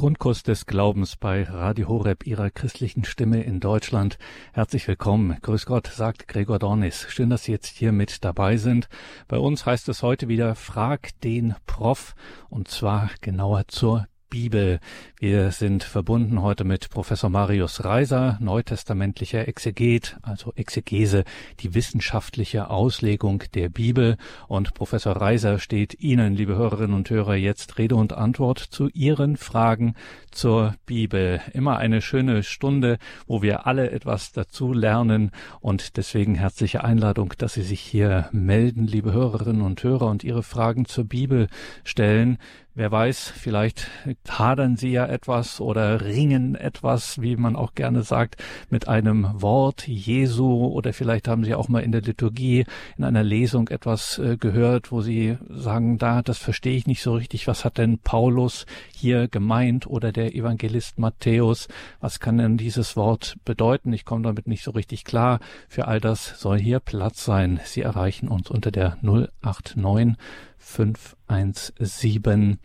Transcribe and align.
Grundkurs 0.00 0.42
des 0.42 0.64
Glaubens 0.64 1.16
bei 1.16 1.42
Radio 1.42 1.88
Horeb, 1.88 2.26
Ihrer 2.26 2.48
christlichen 2.48 3.04
Stimme 3.04 3.42
in 3.42 3.60
Deutschland. 3.60 4.16
Herzlich 4.54 4.88
willkommen. 4.88 5.36
Grüß 5.42 5.66
Gott, 5.66 5.88
sagt 5.88 6.26
Gregor 6.26 6.58
Dornis. 6.58 7.04
Schön, 7.10 7.28
dass 7.28 7.44
Sie 7.44 7.52
jetzt 7.52 7.66
hier 7.66 7.92
mit 7.92 8.24
dabei 8.24 8.56
sind. 8.56 8.88
Bei 9.28 9.36
uns 9.36 9.66
heißt 9.66 9.90
es 9.90 10.02
heute 10.02 10.28
wieder 10.28 10.54
Frag 10.54 11.10
den 11.20 11.54
Prof 11.66 12.14
und 12.48 12.68
zwar 12.68 13.10
genauer 13.20 13.68
zur 13.68 14.06
Bibel. 14.30 14.78
Wir 15.18 15.50
sind 15.50 15.82
verbunden 15.82 16.40
heute 16.40 16.64
mit 16.64 16.88
Professor 16.88 17.28
Marius 17.28 17.84
Reiser, 17.84 18.38
neutestamentlicher 18.40 19.46
Exeget, 19.48 20.16
also 20.22 20.52
Exegese, 20.54 21.24
die 21.58 21.74
wissenschaftliche 21.74 22.70
Auslegung 22.70 23.42
der 23.54 23.68
Bibel. 23.68 24.16
Und 24.46 24.72
Professor 24.72 25.16
Reiser 25.16 25.58
steht 25.58 26.00
Ihnen, 26.00 26.36
liebe 26.36 26.54
Hörerinnen 26.56 26.94
und 26.94 27.10
Hörer, 27.10 27.34
jetzt 27.34 27.76
Rede 27.76 27.96
und 27.96 28.12
Antwort 28.12 28.60
zu 28.60 28.88
Ihren 28.88 29.36
Fragen 29.36 29.94
zur 30.30 30.74
Bibel. 30.86 31.40
Immer 31.52 31.78
eine 31.78 32.00
schöne 32.00 32.44
Stunde, 32.44 32.98
wo 33.26 33.42
wir 33.42 33.66
alle 33.66 33.90
etwas 33.90 34.30
dazu 34.30 34.72
lernen. 34.72 35.32
Und 35.60 35.96
deswegen 35.96 36.36
herzliche 36.36 36.84
Einladung, 36.84 37.34
dass 37.36 37.54
Sie 37.54 37.62
sich 37.62 37.80
hier 37.80 38.28
melden, 38.30 38.86
liebe 38.86 39.12
Hörerinnen 39.12 39.62
und 39.62 39.82
Hörer, 39.82 40.06
und 40.06 40.22
Ihre 40.22 40.44
Fragen 40.44 40.84
zur 40.84 41.04
Bibel 41.04 41.48
stellen. 41.82 42.38
Wer 42.76 42.92
weiß, 42.92 43.32
vielleicht 43.36 43.90
hadern 44.28 44.76
sie 44.76 44.92
ja 44.92 45.04
etwas 45.04 45.60
oder 45.60 46.02
ringen 46.02 46.54
etwas, 46.54 47.20
wie 47.20 47.34
man 47.34 47.56
auch 47.56 47.74
gerne 47.74 48.02
sagt, 48.02 48.36
mit 48.70 48.86
einem 48.86 49.28
Wort 49.34 49.88
Jesu 49.88 50.66
oder 50.68 50.92
vielleicht 50.92 51.26
haben 51.26 51.44
sie 51.44 51.56
auch 51.56 51.68
mal 51.68 51.80
in 51.80 51.90
der 51.90 52.02
Liturgie 52.02 52.64
in 52.96 53.02
einer 53.02 53.24
Lesung 53.24 53.68
etwas 53.68 54.18
äh, 54.18 54.36
gehört, 54.36 54.92
wo 54.92 55.00
sie 55.00 55.36
sagen, 55.48 55.98
da, 55.98 56.22
das 56.22 56.38
verstehe 56.38 56.76
ich 56.76 56.86
nicht 56.86 57.02
so 57.02 57.14
richtig. 57.14 57.48
Was 57.48 57.64
hat 57.64 57.76
denn 57.76 57.98
Paulus 57.98 58.66
hier 58.94 59.26
gemeint 59.26 59.88
oder 59.88 60.12
der 60.12 60.36
Evangelist 60.36 60.96
Matthäus? 61.00 61.66
Was 61.98 62.20
kann 62.20 62.38
denn 62.38 62.56
dieses 62.56 62.96
Wort 62.96 63.34
bedeuten? 63.44 63.92
Ich 63.92 64.04
komme 64.04 64.22
damit 64.22 64.46
nicht 64.46 64.62
so 64.62 64.70
richtig 64.70 65.04
klar. 65.04 65.40
Für 65.68 65.88
all 65.88 66.00
das 66.00 66.40
soll 66.40 66.60
hier 66.60 66.78
Platz 66.78 67.24
sein. 67.24 67.58
Sie 67.64 67.82
erreichen 67.82 68.28
uns 68.28 68.48
unter 68.48 68.70
der 68.70 68.96
089 69.02 70.16
517 70.60 72.58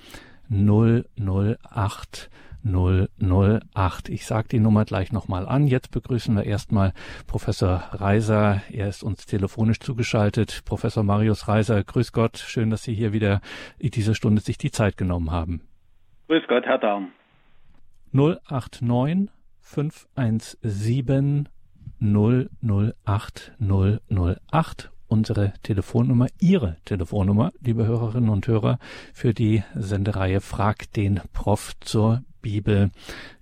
008 0.49 2.29
008. 2.65 4.09
Ich 4.09 4.25
sage 4.25 4.47
die 4.47 4.59
Nummer 4.59 4.85
gleich 4.85 5.11
nochmal 5.11 5.47
an. 5.47 5.67
Jetzt 5.67 5.91
begrüßen 5.91 6.35
wir 6.35 6.45
erstmal 6.45 6.93
Professor 7.27 7.89
Reiser. 7.91 8.61
Er 8.71 8.87
ist 8.89 9.03
uns 9.03 9.25
telefonisch 9.25 9.79
zugeschaltet. 9.79 10.63
Professor 10.65 11.03
Marius 11.03 11.47
Reiser, 11.47 11.83
grüß 11.83 12.11
Gott. 12.11 12.37
Schön, 12.37 12.71
dass 12.71 12.83
Sie 12.83 12.93
hier 12.93 13.13
wieder 13.13 13.41
in 13.77 13.91
dieser 13.91 14.15
Stunde 14.15 14.41
sich 14.41 14.57
die 14.57 14.71
Zeit 14.71 14.97
genommen 14.97 15.31
haben. 15.31 15.61
Grüß 16.27 16.43
Gott, 16.47 16.65
Herr 16.65 16.79
Daum. 16.79 17.11
089 18.11 19.29
517 19.61 21.49
008 21.99 23.53
008 23.59 24.91
unsere 25.15 25.53
Telefonnummer, 25.63 26.27
Ihre 26.41 26.75
Telefonnummer, 26.83 27.53
liebe 27.61 27.87
Hörerinnen 27.87 28.29
und 28.29 28.47
Hörer, 28.47 28.79
für 29.13 29.33
die 29.33 29.63
Sendereihe 29.73 30.41
Frag 30.41 30.91
den 30.91 31.21
Prof 31.31 31.71
zur 31.79 32.23
Bibel 32.41 32.91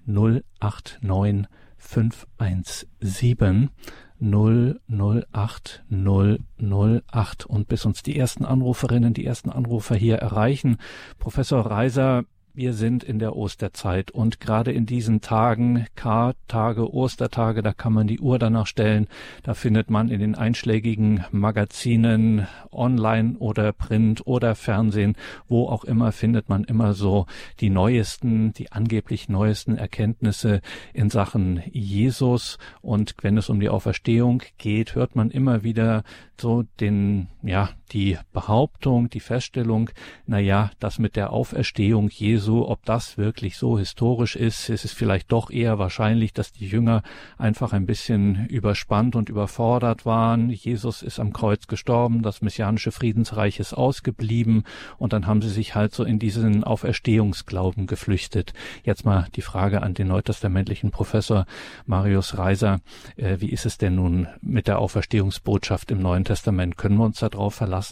089 0.05 1.47
517 1.77 3.71
008 4.19 5.83
008 5.89 7.45
und 7.47 7.67
bis 7.67 7.85
uns 7.85 8.03
die 8.03 8.19
ersten 8.19 8.45
Anruferinnen, 8.45 9.15
die 9.15 9.25
ersten 9.25 9.49
Anrufer 9.49 9.95
hier 9.95 10.17
erreichen. 10.17 10.77
Professor 11.17 11.65
Reiser, 11.65 12.23
wir 12.55 12.73
sind 12.73 13.03
in 13.03 13.17
der 13.17 13.35
Osterzeit 13.35 14.11
und 14.11 14.39
gerade 14.39 14.71
in 14.71 14.85
diesen 14.85 15.21
Tagen, 15.21 15.87
K-Tage, 15.95 16.93
Ostertage, 16.93 17.63
da 17.63 17.73
kann 17.73 17.93
man 17.93 18.05
die 18.05 18.19
Uhr 18.19 18.37
danach 18.37 18.67
stellen. 18.67 19.07
Da 19.41 19.55
findet 19.55 19.89
man 19.89 20.09
in 20.09 20.19
den 20.19 20.35
einschlägigen 20.35 21.25
Magazinen, 21.31 22.47
online 22.71 23.37
oder 23.39 23.73
Print 23.73 24.27
oder 24.27 24.53
Fernsehen, 24.53 25.15
wo 25.47 25.67
auch 25.67 25.83
immer, 25.83 26.11
findet 26.11 26.47
man 26.47 26.63
immer 26.63 26.93
so 26.93 27.25
die 27.59 27.71
neuesten, 27.71 28.53
die 28.53 28.71
angeblich 28.71 29.29
neuesten 29.29 29.75
Erkenntnisse 29.75 30.61
in 30.93 31.09
Sachen 31.09 31.63
Jesus. 31.71 32.59
Und 32.81 33.15
wenn 33.21 33.37
es 33.37 33.49
um 33.49 33.59
die 33.59 33.69
Auferstehung 33.69 34.43
geht, 34.59 34.93
hört 34.93 35.15
man 35.15 35.31
immer 35.31 35.63
wieder 35.63 36.03
so 36.39 36.63
den, 36.79 37.29
ja, 37.41 37.69
die 37.93 38.17
Behauptung, 38.33 39.09
die 39.09 39.19
Feststellung, 39.19 39.91
na 40.25 40.39
ja, 40.39 40.71
das 40.79 40.97
mit 40.97 41.15
der 41.15 41.31
Auferstehung 41.31 42.09
Jesu, 42.09 42.65
ob 42.65 42.83
das 42.85 43.17
wirklich 43.17 43.57
so 43.57 43.77
historisch 43.77 44.35
ist, 44.35 44.69
ist 44.69 44.83
es 44.83 44.91
vielleicht 44.91 45.31
doch 45.31 45.51
eher 45.51 45.77
wahrscheinlich, 45.77 46.33
dass 46.33 46.51
die 46.51 46.67
Jünger 46.67 47.03
einfach 47.37 47.71
ein 47.71 47.85
bisschen 47.85 48.47
überspannt 48.47 49.15
und 49.15 49.29
überfordert 49.29 50.05
waren. 50.05 50.49
Jesus 50.49 51.03
ist 51.03 51.19
am 51.19 51.33
Kreuz 51.33 51.67
gestorben, 51.67 52.23
das 52.23 52.41
messianische 52.41 52.91
Friedensreich 52.91 53.59
ist 53.59 53.73
ausgeblieben 53.73 54.63
und 54.97 55.13
dann 55.13 55.27
haben 55.27 55.43
sie 55.43 55.49
sich 55.49 55.75
halt 55.75 55.93
so 55.93 56.03
in 56.03 56.17
diesen 56.17 56.63
Auferstehungsglauben 56.63 57.85
geflüchtet. 57.85 58.53
Jetzt 58.83 59.05
mal 59.05 59.27
die 59.35 59.41
Frage 59.41 59.83
an 59.83 59.93
den 59.93 60.07
neutestamentlichen 60.07 60.89
Professor 60.89 61.45
Marius 61.85 62.37
Reiser, 62.37 62.79
äh, 63.17 63.37
wie 63.39 63.49
ist 63.49 63.67
es 63.67 63.77
denn 63.77 63.95
nun 63.95 64.27
mit 64.41 64.67
der 64.67 64.79
Auferstehungsbotschaft 64.79 65.91
im 65.91 66.01
Neuen 66.01 66.25
Testament? 66.25 66.75
Können 66.75 66.97
wir 66.97 67.05
uns 67.05 67.19
darauf 67.19 67.53
verlassen? 67.53 67.82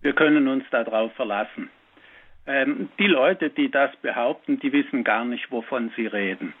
Wir 0.00 0.12
können 0.14 0.48
uns 0.48 0.64
darauf 0.70 1.12
verlassen. 1.14 1.70
Ähm, 2.46 2.90
die 2.98 3.06
Leute, 3.06 3.50
die 3.50 3.70
das 3.70 3.94
behaupten, 3.96 4.58
die 4.60 4.72
wissen 4.72 5.02
gar 5.02 5.24
nicht, 5.24 5.50
wovon 5.50 5.90
sie 5.96 6.06
reden. 6.06 6.52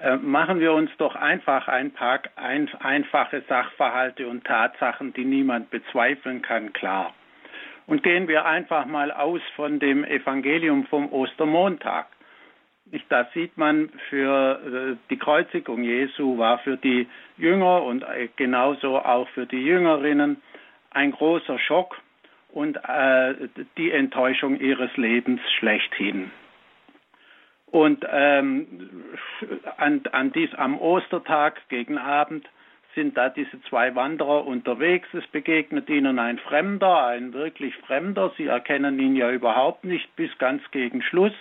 Äh, 0.00 0.16
machen 0.16 0.60
wir 0.60 0.72
uns 0.72 0.90
doch 0.98 1.14
einfach 1.14 1.68
ein 1.68 1.92
paar 1.92 2.20
ein, 2.36 2.72
einfache 2.80 3.42
Sachverhalte 3.48 4.26
und 4.28 4.44
Tatsachen, 4.44 5.12
die 5.12 5.24
niemand 5.24 5.70
bezweifeln 5.70 6.42
kann, 6.42 6.72
klar. 6.72 7.14
Und 7.86 8.02
gehen 8.02 8.28
wir 8.28 8.46
einfach 8.46 8.86
mal 8.86 9.12
aus 9.12 9.42
von 9.56 9.78
dem 9.78 10.04
Evangelium 10.04 10.86
vom 10.86 11.12
Ostermontag. 11.12 12.06
Da 13.08 13.28
sieht 13.34 13.56
man, 13.56 13.90
für 14.08 14.60
äh, 14.92 14.96
die 15.10 15.18
Kreuzigung 15.18 15.82
Jesu 15.82 16.38
war 16.38 16.58
für 16.58 16.76
die 16.76 17.08
Jünger 17.36 17.82
und 17.82 18.02
äh, 18.02 18.28
genauso 18.36 18.98
auch 18.98 19.28
für 19.30 19.46
die 19.46 19.64
Jüngerinnen 19.64 20.40
ein 20.94 21.12
großer 21.12 21.58
Schock 21.58 22.00
und 22.52 22.76
äh, 22.76 23.34
die 23.76 23.90
Enttäuschung 23.90 24.58
ihres 24.58 24.96
Lebens 24.96 25.40
schlechthin. 25.58 26.30
Und 27.66 28.06
ähm, 28.08 29.00
an, 29.76 30.02
an 30.12 30.32
dies, 30.32 30.54
am 30.54 30.78
Ostertag 30.78 31.60
gegen 31.68 31.98
Abend 31.98 32.48
sind 32.94 33.16
da 33.16 33.28
diese 33.28 33.60
zwei 33.62 33.96
Wanderer 33.96 34.46
unterwegs. 34.46 35.08
Es 35.12 35.26
begegnet 35.26 35.90
ihnen 35.90 36.20
ein 36.20 36.38
Fremder, 36.38 37.06
ein 37.06 37.32
wirklich 37.32 37.74
Fremder. 37.78 38.32
Sie 38.36 38.46
erkennen 38.46 39.00
ihn 39.00 39.16
ja 39.16 39.30
überhaupt 39.32 39.82
nicht 39.82 40.14
bis 40.14 40.30
ganz 40.38 40.62
gegen 40.70 41.02
Schluss. 41.02 41.34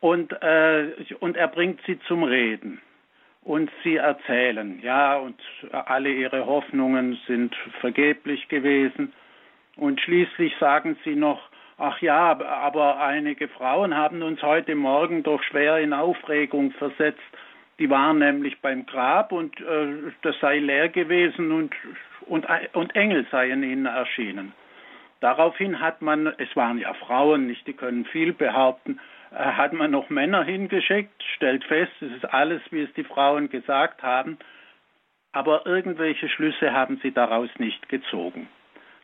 Und, 0.00 0.32
äh, 0.42 0.92
und 1.20 1.38
er 1.38 1.48
bringt 1.48 1.80
sie 1.86 1.98
zum 2.00 2.24
Reden 2.24 2.82
und 3.44 3.70
sie 3.82 3.96
erzählen, 3.96 4.80
ja, 4.82 5.16
und 5.16 5.40
alle 5.72 6.10
ihre 6.10 6.46
Hoffnungen 6.46 7.18
sind 7.26 7.54
vergeblich 7.80 8.48
gewesen. 8.48 9.12
Und 9.76 10.00
schließlich 10.00 10.54
sagen 10.60 10.96
sie 11.04 11.16
noch, 11.16 11.40
ach 11.76 12.00
ja, 12.00 12.38
aber 12.40 13.00
einige 13.00 13.48
Frauen 13.48 13.96
haben 13.96 14.22
uns 14.22 14.42
heute 14.42 14.74
Morgen 14.74 15.22
doch 15.22 15.42
schwer 15.42 15.78
in 15.78 15.92
Aufregung 15.92 16.70
versetzt. 16.72 17.20
Die 17.78 17.90
waren 17.90 18.18
nämlich 18.18 18.60
beim 18.60 18.86
Grab 18.86 19.32
und 19.32 19.58
äh, 19.60 20.12
das 20.22 20.38
sei 20.40 20.58
leer 20.58 20.88
gewesen 20.88 21.50
und, 21.50 21.74
und, 22.26 22.46
und 22.74 22.94
Engel 22.94 23.26
seien 23.30 23.64
ihnen 23.64 23.86
erschienen. 23.86 24.52
Daraufhin 25.20 25.80
hat 25.80 26.02
man, 26.02 26.32
es 26.38 26.54
waren 26.54 26.78
ja 26.78 26.94
Frauen, 26.94 27.46
nicht, 27.46 27.66
die 27.66 27.72
können 27.72 28.04
viel 28.04 28.32
behaupten, 28.32 29.00
hat 29.34 29.72
man 29.72 29.90
noch 29.90 30.10
Männer 30.10 30.44
hingeschickt, 30.44 31.22
stellt 31.36 31.64
fest, 31.64 31.92
es 32.00 32.12
ist 32.12 32.24
alles, 32.26 32.60
wie 32.70 32.82
es 32.82 32.92
die 32.94 33.04
Frauen 33.04 33.48
gesagt 33.48 34.02
haben, 34.02 34.38
aber 35.32 35.66
irgendwelche 35.66 36.28
Schlüsse 36.28 36.72
haben 36.72 37.00
sie 37.02 37.12
daraus 37.12 37.50
nicht 37.58 37.88
gezogen. 37.88 38.48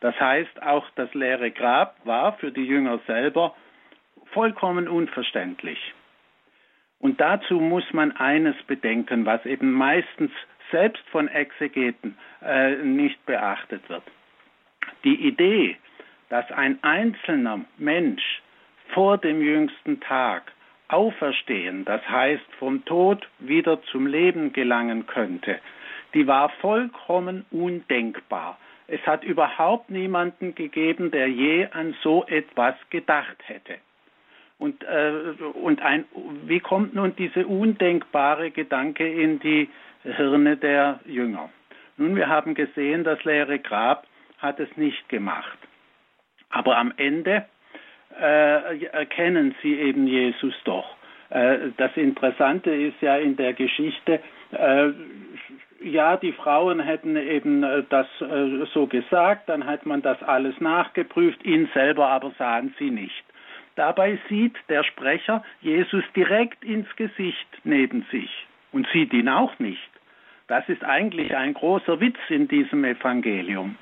Das 0.00 0.18
heißt, 0.20 0.62
auch 0.62 0.88
das 0.94 1.12
leere 1.14 1.50
Grab 1.50 1.96
war 2.04 2.34
für 2.34 2.52
die 2.52 2.64
Jünger 2.64 3.00
selber 3.06 3.54
vollkommen 4.32 4.88
unverständlich. 4.88 5.94
Und 7.00 7.20
dazu 7.20 7.60
muss 7.60 7.84
man 7.92 8.12
eines 8.16 8.56
bedenken, 8.64 9.24
was 9.24 9.44
eben 9.46 9.72
meistens 9.72 10.30
selbst 10.70 11.02
von 11.08 11.28
Exegeten 11.28 12.18
äh, 12.42 12.76
nicht 12.76 13.24
beachtet 13.24 13.88
wird. 13.88 14.02
Die 15.04 15.26
Idee, 15.26 15.76
dass 16.28 16.50
ein 16.50 16.82
einzelner 16.82 17.64
Mensch 17.78 18.42
vor 18.92 19.18
dem 19.18 19.40
jüngsten 19.40 20.00
Tag 20.00 20.52
auferstehen, 20.88 21.84
das 21.84 22.06
heißt 22.08 22.46
vom 22.58 22.84
Tod 22.84 23.28
wieder 23.38 23.82
zum 23.82 24.06
Leben 24.06 24.52
gelangen 24.52 25.06
könnte, 25.06 25.58
die 26.14 26.26
war 26.26 26.48
vollkommen 26.60 27.44
undenkbar. 27.50 28.58
Es 28.86 29.00
hat 29.06 29.22
überhaupt 29.22 29.90
niemanden 29.90 30.54
gegeben, 30.54 31.10
der 31.10 31.28
je 31.28 31.66
an 31.72 31.94
so 32.02 32.24
etwas 32.26 32.74
gedacht 32.88 33.36
hätte. 33.44 33.74
Und, 34.58 34.82
äh, 34.84 35.12
und 35.62 35.82
ein, 35.82 36.06
wie 36.46 36.60
kommt 36.60 36.94
nun 36.94 37.14
diese 37.14 37.46
undenkbare 37.46 38.50
Gedanke 38.50 39.06
in 39.06 39.38
die 39.40 39.68
Hirne 40.02 40.56
der 40.56 41.00
Jünger? 41.04 41.50
Nun, 41.98 42.16
wir 42.16 42.28
haben 42.28 42.54
gesehen, 42.54 43.04
das 43.04 43.22
leere 43.24 43.58
Grab 43.58 44.06
hat 44.38 44.58
es 44.58 44.74
nicht 44.76 45.08
gemacht. 45.08 45.58
Aber 46.48 46.78
am 46.78 46.92
Ende 46.96 47.46
äh, 48.20 48.84
erkennen 48.86 49.54
sie 49.62 49.74
eben 49.74 50.06
Jesus 50.06 50.54
doch. 50.64 50.96
Äh, 51.30 51.70
das 51.76 51.96
Interessante 51.96 52.70
ist 52.70 53.00
ja 53.00 53.16
in 53.16 53.36
der 53.36 53.52
Geschichte, 53.52 54.20
äh, 54.52 54.90
ja, 55.80 56.16
die 56.16 56.32
Frauen 56.32 56.80
hätten 56.80 57.16
eben 57.16 57.62
äh, 57.62 57.84
das 57.88 58.06
äh, 58.20 58.66
so 58.72 58.86
gesagt, 58.86 59.48
dann 59.48 59.66
hat 59.66 59.86
man 59.86 60.02
das 60.02 60.22
alles 60.22 60.60
nachgeprüft, 60.60 61.44
ihn 61.44 61.68
selber 61.72 62.08
aber 62.08 62.32
sahen 62.38 62.74
sie 62.78 62.90
nicht. 62.90 63.24
Dabei 63.76 64.18
sieht 64.28 64.56
der 64.68 64.82
Sprecher 64.82 65.44
Jesus 65.60 66.02
direkt 66.16 66.64
ins 66.64 66.88
Gesicht 66.96 67.46
neben 67.62 68.04
sich 68.10 68.46
und 68.72 68.88
sieht 68.92 69.12
ihn 69.12 69.28
auch 69.28 69.56
nicht. 69.60 69.90
Das 70.48 70.68
ist 70.68 70.82
eigentlich 70.82 71.36
ein 71.36 71.54
großer 71.54 72.00
Witz 72.00 72.18
in 72.28 72.48
diesem 72.48 72.84
Evangelium. 72.84 73.76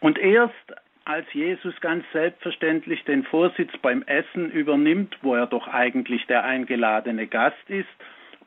Und 0.00 0.18
erst 0.18 0.54
als 1.08 1.32
Jesus 1.32 1.80
ganz 1.80 2.04
selbstverständlich 2.12 3.04
den 3.04 3.24
Vorsitz 3.24 3.76
beim 3.78 4.02
Essen 4.02 4.50
übernimmt, 4.50 5.16
wo 5.22 5.34
er 5.34 5.46
doch 5.46 5.66
eigentlich 5.68 6.26
der 6.26 6.44
eingeladene 6.44 7.26
Gast 7.26 7.68
ist, 7.68 7.88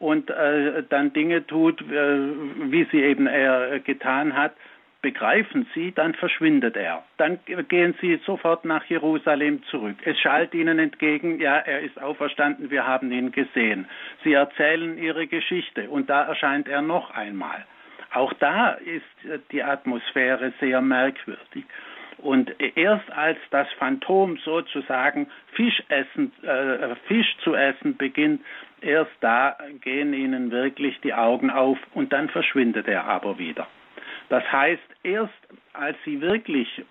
und 0.01 0.31
äh, 0.31 0.83
dann 0.89 1.13
Dinge 1.13 1.45
tut, 1.45 1.79
äh, 1.81 1.85
wie 1.85 2.87
sie 2.91 3.01
eben 3.01 3.27
er 3.27 3.79
getan 3.79 4.35
hat, 4.35 4.53
begreifen 5.01 5.67
sie, 5.73 5.91
dann 5.91 6.13
verschwindet 6.15 6.75
er. 6.75 7.03
Dann 7.17 7.39
gehen 7.69 7.95
sie 8.01 8.19
sofort 8.25 8.65
nach 8.65 8.83
Jerusalem 8.85 9.63
zurück. 9.63 9.97
Es 10.05 10.19
schallt 10.19 10.53
ihnen 10.53 10.79
entgegen, 10.79 11.39
ja, 11.39 11.57
er 11.57 11.81
ist 11.81 12.01
auferstanden, 12.01 12.69
wir 12.69 12.85
haben 12.85 13.11
ihn 13.11 13.31
gesehen. 13.31 13.87
Sie 14.23 14.33
erzählen 14.33 14.97
ihre 14.97 15.27
Geschichte 15.27 15.89
und 15.89 16.09
da 16.09 16.23
erscheint 16.23 16.67
er 16.67 16.81
noch 16.81 17.11
einmal. 17.11 17.65
Auch 18.13 18.33
da 18.33 18.71
ist 18.71 19.41
die 19.51 19.63
Atmosphäre 19.63 20.51
sehr 20.59 20.81
merkwürdig. 20.81 21.65
Und 22.21 22.53
erst 22.75 23.11
als 23.11 23.37
das 23.49 23.67
Phantom 23.79 24.37
sozusagen 24.37 25.27
Fisch, 25.53 25.81
essen, 25.89 26.31
äh, 26.43 26.95
Fisch 27.07 27.35
zu 27.43 27.55
essen 27.55 27.97
beginnt, 27.97 28.41
erst 28.81 29.11
da 29.21 29.57
gehen 29.81 30.13
ihnen 30.13 30.51
wirklich 30.51 30.99
die 31.01 31.13
Augen 31.13 31.49
auf 31.49 31.77
und 31.93 32.13
dann 32.13 32.29
verschwindet 32.29 32.87
er 32.87 33.05
aber 33.05 33.39
wieder. 33.39 33.67
Das 34.29 34.49
heißt, 34.51 34.81
erst 35.03 35.33
als 35.73 35.97
sie 36.05 36.21
wirklich 36.21 36.83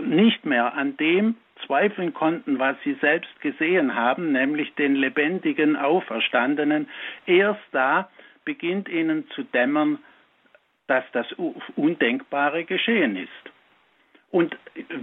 nicht 0.00 0.44
mehr 0.44 0.74
an 0.74 0.96
dem 0.96 1.36
zweifeln 1.66 2.12
konnten, 2.12 2.58
was 2.58 2.76
sie 2.84 2.94
selbst 3.00 3.40
gesehen 3.40 3.94
haben, 3.94 4.32
nämlich 4.32 4.74
den 4.74 4.94
lebendigen 4.94 5.76
Auferstandenen, 5.76 6.88
erst 7.26 7.62
da 7.72 8.10
beginnt 8.44 8.88
ihnen 8.88 9.28
zu 9.30 9.44
dämmern, 9.44 9.98
dass 10.86 11.04
das 11.12 11.26
Undenkbare 11.76 12.64
geschehen 12.64 13.16
ist. 13.16 13.53
Und 14.34 14.56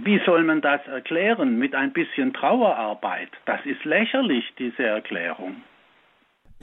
wie 0.04 0.20
soll 0.26 0.44
man 0.44 0.60
das 0.60 0.86
erklären? 0.86 1.58
Mit 1.58 1.74
ein 1.74 1.94
bisschen 1.94 2.34
Trauerarbeit. 2.34 3.30
Das 3.46 3.64
ist 3.64 3.82
lächerlich, 3.86 4.44
diese 4.58 4.82
Erklärung 4.82 5.62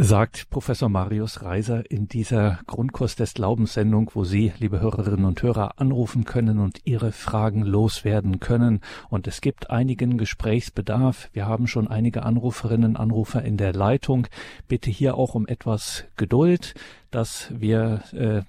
sagt 0.02 0.50
Professor 0.50 0.88
Marius 0.88 1.42
Reiser 1.44 1.84
in 1.92 2.08
dieser 2.08 2.62
Grundkurs 2.68 3.18
des 3.18 3.34
Glaubenssendung, 3.34 4.10
wo 4.14 4.24
Sie, 4.24 4.54
liebe 4.58 4.80
Hörerinnen 4.80 5.26
und 5.26 5.44
Hörer, 5.44 5.74
anrufen 5.76 6.24
können 6.24 6.60
und 6.60 6.80
Ihre 6.86 7.12
Fragen 7.12 7.64
loswerden 7.64 8.40
können. 8.40 8.80
Und 9.10 9.28
es 9.28 9.42
gibt 9.42 9.70
einigen 9.70 10.18
Gesprächsbedarf. 10.18 11.30
Wir 11.34 11.48
haben 11.48 11.68
schon 11.68 11.90
einige 11.90 12.24
Anruferinnen 12.24 12.96
Anrufer 12.96 13.44
in 13.44 13.58
der 13.58 13.74
Leitung. 13.74 14.28
Bitte 14.70 14.90
hier 14.90 15.16
auch 15.16 15.36
um 15.36 15.46
etwas 15.46 16.06
Geduld 16.16 16.76
dass 17.12 17.52
wir 17.52 18.02
äh, 18.14 18.42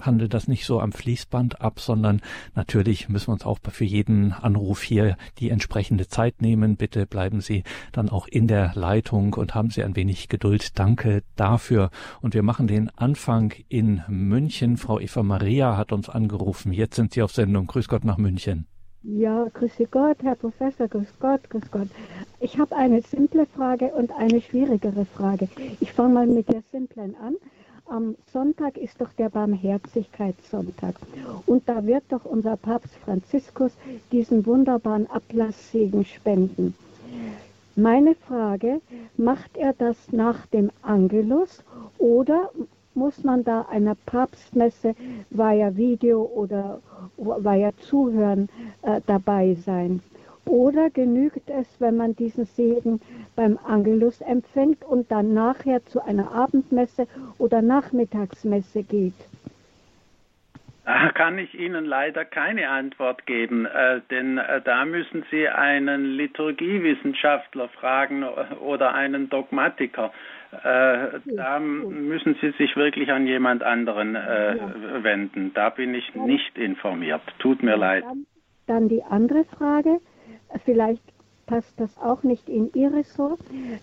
handeln 0.00 0.30
das 0.30 0.48
nicht 0.48 0.64
so 0.66 0.80
am 0.80 0.92
Fließband 0.92 1.60
ab, 1.60 1.80
sondern 1.80 2.20
natürlich 2.54 3.08
müssen 3.08 3.28
wir 3.28 3.34
uns 3.34 3.44
auch 3.44 3.58
für 3.70 3.84
jeden 3.84 4.32
Anruf 4.32 4.82
hier 4.82 5.16
die 5.38 5.50
entsprechende 5.50 6.08
Zeit 6.08 6.42
nehmen. 6.42 6.76
Bitte 6.76 7.06
bleiben 7.06 7.40
Sie 7.40 7.64
dann 7.92 8.08
auch 8.08 8.26
in 8.28 8.46
der 8.46 8.72
Leitung 8.74 9.34
und 9.34 9.54
haben 9.54 9.70
Sie 9.70 9.82
ein 9.82 9.96
wenig 9.96 10.28
Geduld. 10.28 10.78
Danke 10.78 11.22
dafür. 11.36 11.90
Und 12.20 12.34
wir 12.34 12.42
machen 12.42 12.66
den 12.66 12.90
Anfang 12.90 13.52
in 13.68 14.02
München. 14.08 14.76
Frau 14.76 14.98
Eva 15.00 15.22
Maria 15.22 15.76
hat 15.76 15.92
uns 15.92 16.08
angerufen. 16.08 16.72
Jetzt 16.72 16.96
sind 16.96 17.12
Sie 17.12 17.22
auf 17.22 17.32
Sendung. 17.32 17.66
Grüß 17.66 17.88
Gott 17.88 18.04
nach 18.04 18.18
München. 18.18 18.66
Ja, 19.04 19.48
grüße 19.52 19.86
Gott, 19.86 20.18
Herr 20.22 20.36
Professor, 20.36 20.86
grüß 20.86 21.14
Gott, 21.18 21.50
grüß 21.50 21.72
Gott. 21.72 21.88
Ich 22.38 22.56
habe 22.56 22.76
eine 22.76 23.02
simple 23.02 23.46
Frage 23.46 23.86
und 23.86 24.12
eine 24.12 24.40
schwierigere 24.40 25.04
Frage. 25.04 25.48
Ich 25.80 25.92
fange 25.92 26.14
mal 26.14 26.26
mit 26.28 26.48
der 26.48 26.62
simplen 26.70 27.16
an 27.16 27.34
am 27.92 28.16
Sonntag 28.32 28.78
ist 28.78 29.00
doch 29.00 29.12
der 29.12 29.28
Barmherzigkeitssonntag. 29.28 30.94
Und 31.44 31.68
da 31.68 31.84
wird 31.84 32.04
doch 32.08 32.24
unser 32.24 32.56
Papst 32.56 32.94
Franziskus 33.04 33.72
diesen 34.10 34.46
wunderbaren 34.46 35.08
Ablasssegen 35.10 36.04
spenden. 36.06 36.74
Meine 37.76 38.14
Frage, 38.14 38.80
macht 39.16 39.56
er 39.56 39.74
das 39.74 39.96
nach 40.10 40.46
dem 40.46 40.70
Angelus 40.82 41.62
oder 41.98 42.50
muss 42.94 43.24
man 43.24 43.44
da 43.44 43.62
einer 43.70 43.94
Papstmesse 44.06 44.94
via 45.30 45.76
Video 45.76 46.22
oder 46.22 46.80
via 47.16 47.72
Zuhören 47.78 48.48
äh, 48.82 49.00
dabei 49.06 49.54
sein? 49.66 50.00
Oder 50.44 50.90
genügt 50.90 51.48
es, 51.48 51.80
wenn 51.80 51.96
man 51.96 52.16
diesen 52.16 52.44
Segen 52.44 53.00
beim 53.36 53.58
Angelus 53.64 54.20
empfängt 54.20 54.84
und 54.84 55.10
dann 55.10 55.34
nachher 55.34 55.84
zu 55.86 56.02
einer 56.02 56.32
Abendmesse 56.32 57.06
oder 57.38 57.62
Nachmittagsmesse 57.62 58.82
geht? 58.82 59.14
Da 60.84 61.10
kann 61.10 61.38
ich 61.38 61.54
Ihnen 61.54 61.84
leider 61.84 62.24
keine 62.24 62.68
Antwort 62.68 63.24
geben, 63.24 63.66
äh, 63.66 64.00
denn 64.10 64.38
äh, 64.38 64.60
da 64.62 64.84
müssen 64.84 65.24
Sie 65.30 65.48
einen 65.48 66.16
Liturgiewissenschaftler 66.16 67.68
fragen 67.68 68.24
oder 68.24 68.92
einen 68.92 69.30
Dogmatiker. 69.30 70.12
Äh, 70.50 71.20
da 71.36 71.60
müssen 71.60 72.36
Sie 72.40 72.50
sich 72.58 72.74
wirklich 72.74 73.12
an 73.12 73.28
jemand 73.28 73.62
anderen 73.62 74.14
wenden. 74.14 75.54
Da 75.54 75.70
bin 75.70 75.94
ich 75.94 76.14
nicht 76.14 76.58
informiert. 76.58 77.22
Tut 77.38 77.62
mir 77.62 77.76
leid. 77.76 78.04
Dann 78.66 78.88
die 78.88 79.02
andere 79.04 79.44
Frage 79.44 80.00
vielleicht 80.64 81.02
passt 81.46 81.78
das 81.80 81.98
auch 81.98 82.22
nicht 82.22 82.48
in 82.48 82.70
Ihr 82.74 82.92
Ressort. 82.92 83.40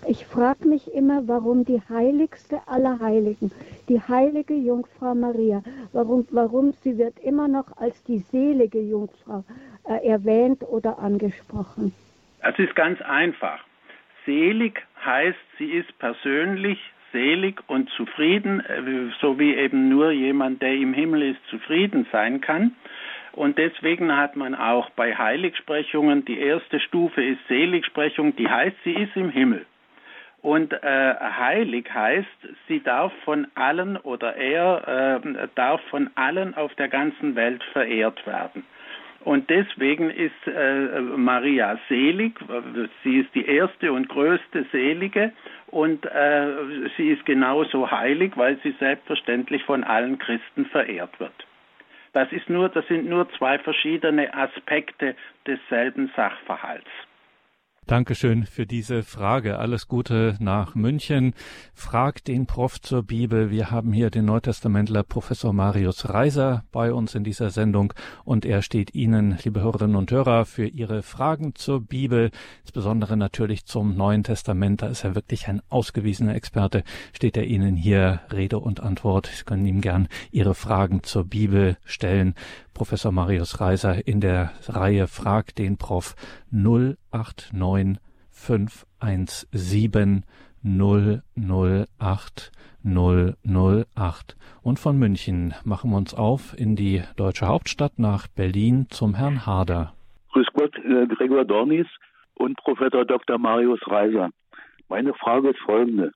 Ich 0.08 0.26
frage 0.26 0.68
mich 0.68 0.92
immer, 0.94 1.28
warum 1.28 1.66
die 1.66 1.82
heiligste 1.90 2.60
aller 2.68 3.00
Heiligen, 3.00 3.52
die 3.88 4.00
heilige 4.00 4.56
Jungfrau 4.56 5.14
Maria, 5.14 5.62
warum, 5.94 6.28
warum 6.32 6.74
sie 6.82 6.98
wird 6.98 7.20
immer 7.20 7.48
noch 7.48 7.78
als 7.78 8.04
die 8.06 8.20
selige 8.20 8.80
Jungfrau 8.80 9.44
äh, 9.88 10.08
erwähnt 10.08 10.64
oder 10.64 11.00
angesprochen. 11.00 11.94
Das 12.42 12.58
ist 12.58 12.76
ganz 12.76 13.02
einfach. 13.02 13.60
Selig 14.26 14.82
heißt, 15.04 15.38
sie 15.58 15.72
ist 15.72 15.98
persönlich 16.00 16.80
selig 17.12 17.62
und 17.68 17.90
zufrieden, 17.92 18.62
äh, 18.62 19.12
so 19.22 19.40
wie 19.40 19.56
eben 19.56 19.90
nur 19.90 20.12
jemand, 20.12 20.62
der 20.62 20.74
im 20.74 20.94
Himmel 20.94 21.24
ist, 21.24 21.40
zufrieden 21.50 22.08
sein 22.12 22.42
kann. 22.42 22.76
Und 23.34 23.58
deswegen 23.58 24.16
hat 24.16 24.36
man 24.36 24.56
auch 24.56 24.90
bei 24.92 25.16
Heiligsprechungen, 25.16 26.26
die 26.26 26.40
erste 26.40 26.80
Stufe 26.80 27.24
ist 27.24 27.40
Seligsprechung, 27.48 28.36
die 28.36 28.50
heißt, 28.50 28.76
sie 28.84 28.94
ist 28.94 29.16
im 29.16 29.30
Himmel. 29.30 29.66
Und 30.42 30.72
äh, 30.72 31.16
heilig 31.16 31.86
heißt, 31.94 32.28
sie 32.68 32.82
darf 32.82 33.12
von 33.26 33.48
allen 33.56 33.98
oder 33.98 34.36
er 34.36 35.22
äh, 35.24 35.48
darf 35.56 35.82
von 35.90 36.10
allen 36.16 36.56
auf 36.56 36.74
der 36.76 36.88
ganzen 36.88 37.36
Welt 37.36 37.62
verehrt 37.74 38.26
werden. 38.26 38.64
Und 39.26 39.50
deswegen 39.50 40.10
ist 40.10 40.48
äh, 40.48 41.02
Maria 41.02 41.78
selig, 41.90 42.40
sie 43.04 43.20
ist 43.20 43.36
die 43.36 43.46
erste 43.46 43.92
und 43.92 44.08
größte 44.08 44.66
Selige 44.72 45.34
und 45.68 46.06
äh, 46.06 46.48
sie 46.96 47.10
ist 47.10 47.26
genauso 47.26 47.92
heilig, 47.92 48.32
weil 48.36 48.58
sie 48.64 48.74
selbstverständlich 48.80 49.64
von 49.64 49.84
allen 49.84 50.20
Christen 50.20 50.66
verehrt 50.68 51.20
wird. 51.20 51.34
Das, 52.14 52.32
ist 52.32 52.50
nur, 52.50 52.70
das 52.70 52.88
sind 52.88 53.08
nur 53.08 53.30
zwei 53.38 53.60
verschiedene 53.60 54.34
Aspekte 54.34 55.16
desselben 55.46 56.12
Sachverhalts. 56.16 56.90
Dankeschön 57.90 58.46
für 58.46 58.68
diese 58.68 59.02
Frage. 59.02 59.58
Alles 59.58 59.88
Gute 59.88 60.36
nach 60.40 60.76
München. 60.76 61.34
Fragt 61.74 62.28
den 62.28 62.46
Prof 62.46 62.80
zur 62.80 63.02
Bibel. 63.02 63.50
Wir 63.50 63.72
haben 63.72 63.94
hier 63.94 64.12
den 64.12 64.26
Neutestamentler 64.26 65.02
Professor 65.02 65.54
Marius 65.54 66.08
Reiser 66.08 66.66
bei 66.72 66.94
uns 66.94 67.16
in 67.16 67.24
dieser 67.24 67.50
Sendung 67.50 67.92
und 68.24 68.46
er 68.46 68.62
steht 68.62 68.94
Ihnen, 68.94 69.40
liebe 69.44 69.62
Hörerinnen 69.62 69.96
und 69.96 70.12
Hörer, 70.12 70.46
für 70.46 70.68
Ihre 70.68 71.02
Fragen 71.02 71.56
zur 71.56 71.82
Bibel, 71.82 72.30
insbesondere 72.62 73.18
natürlich 73.18 73.66
zum 73.66 73.98
Neuen 73.98 74.24
Testament. 74.24 74.84
Da 74.84 74.88
ist 74.88 75.04
er 75.04 75.16
wirklich 75.16 75.48
ein 75.48 75.64
ausgewiesener 75.70 76.36
Experte. 76.36 76.84
Steht 77.12 77.38
er 77.38 77.46
Ihnen 77.46 77.76
hier 77.76 78.20
Rede 78.32 78.60
und 78.60 78.82
Antwort. 78.82 79.32
Sie 79.34 79.46
können 79.46 79.66
ihm 79.66 79.82
gern 79.82 80.10
Ihre 80.30 80.54
Fragen 80.54 81.02
zur 81.02 81.24
Bibel 81.24 81.76
stellen. 81.86 82.36
Professor 82.80 83.12
Marius 83.12 83.60
Reiser 83.60 84.08
in 84.08 84.22
der 84.22 84.54
Reihe 84.70 85.08
Frag 85.08 85.54
den 85.54 85.78
Prof 85.78 86.16
089 86.50 88.00
517 88.32 90.24
008 90.64 92.52
008. 92.86 94.38
Und 94.62 94.80
von 94.80 94.98
München 94.98 95.54
machen 95.66 95.92
wir 95.92 95.98
uns 95.98 96.14
auf 96.14 96.58
in 96.58 96.78
die 96.78 97.04
deutsche 97.18 97.48
Hauptstadt 97.48 98.00
nach 98.00 98.30
Berlin 98.30 98.88
zum 98.90 99.14
Herrn 99.14 99.46
Harder. 99.46 99.94
Grüß 100.32 100.48
Gott, 100.54 100.74
äh, 100.78 101.06
Gregor 101.08 101.44
Dornis 101.44 101.88
und 102.36 102.56
Professor 102.60 103.04
Dr. 103.04 103.38
Marius 103.38 103.82
Reiser. 103.88 104.30
Meine 104.88 105.14
Frage 105.16 105.50
ist 105.50 105.60
folgende. 105.60 106.14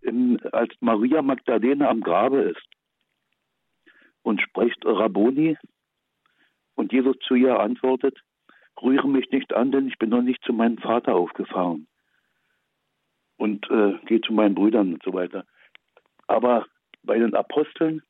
In, 0.00 0.40
als 0.50 0.72
Maria 0.80 1.22
Magdalena 1.22 1.90
am 1.90 2.00
Grabe 2.00 2.40
ist 2.40 2.69
und 4.22 4.40
spricht 4.40 4.84
Rabboni 4.84 5.56
und 6.74 6.92
Jesus 6.92 7.16
zu 7.26 7.34
ihr 7.34 7.58
antwortet, 7.58 8.18
rühre 8.80 9.08
mich 9.08 9.30
nicht 9.30 9.52
an, 9.54 9.72
denn 9.72 9.88
ich 9.88 9.98
bin 9.98 10.10
noch 10.10 10.22
nicht 10.22 10.42
zu 10.44 10.52
meinem 10.52 10.78
Vater 10.78 11.14
aufgefahren 11.14 11.86
und 13.36 13.70
äh, 13.70 13.98
gehe 14.06 14.20
zu 14.20 14.32
meinen 14.32 14.54
Brüdern 14.54 14.94
und 14.94 15.02
so 15.02 15.12
weiter. 15.12 15.44
Aber 16.26 16.66
bei 17.02 17.18
den 17.18 17.34
Aposteln, 17.34 18.02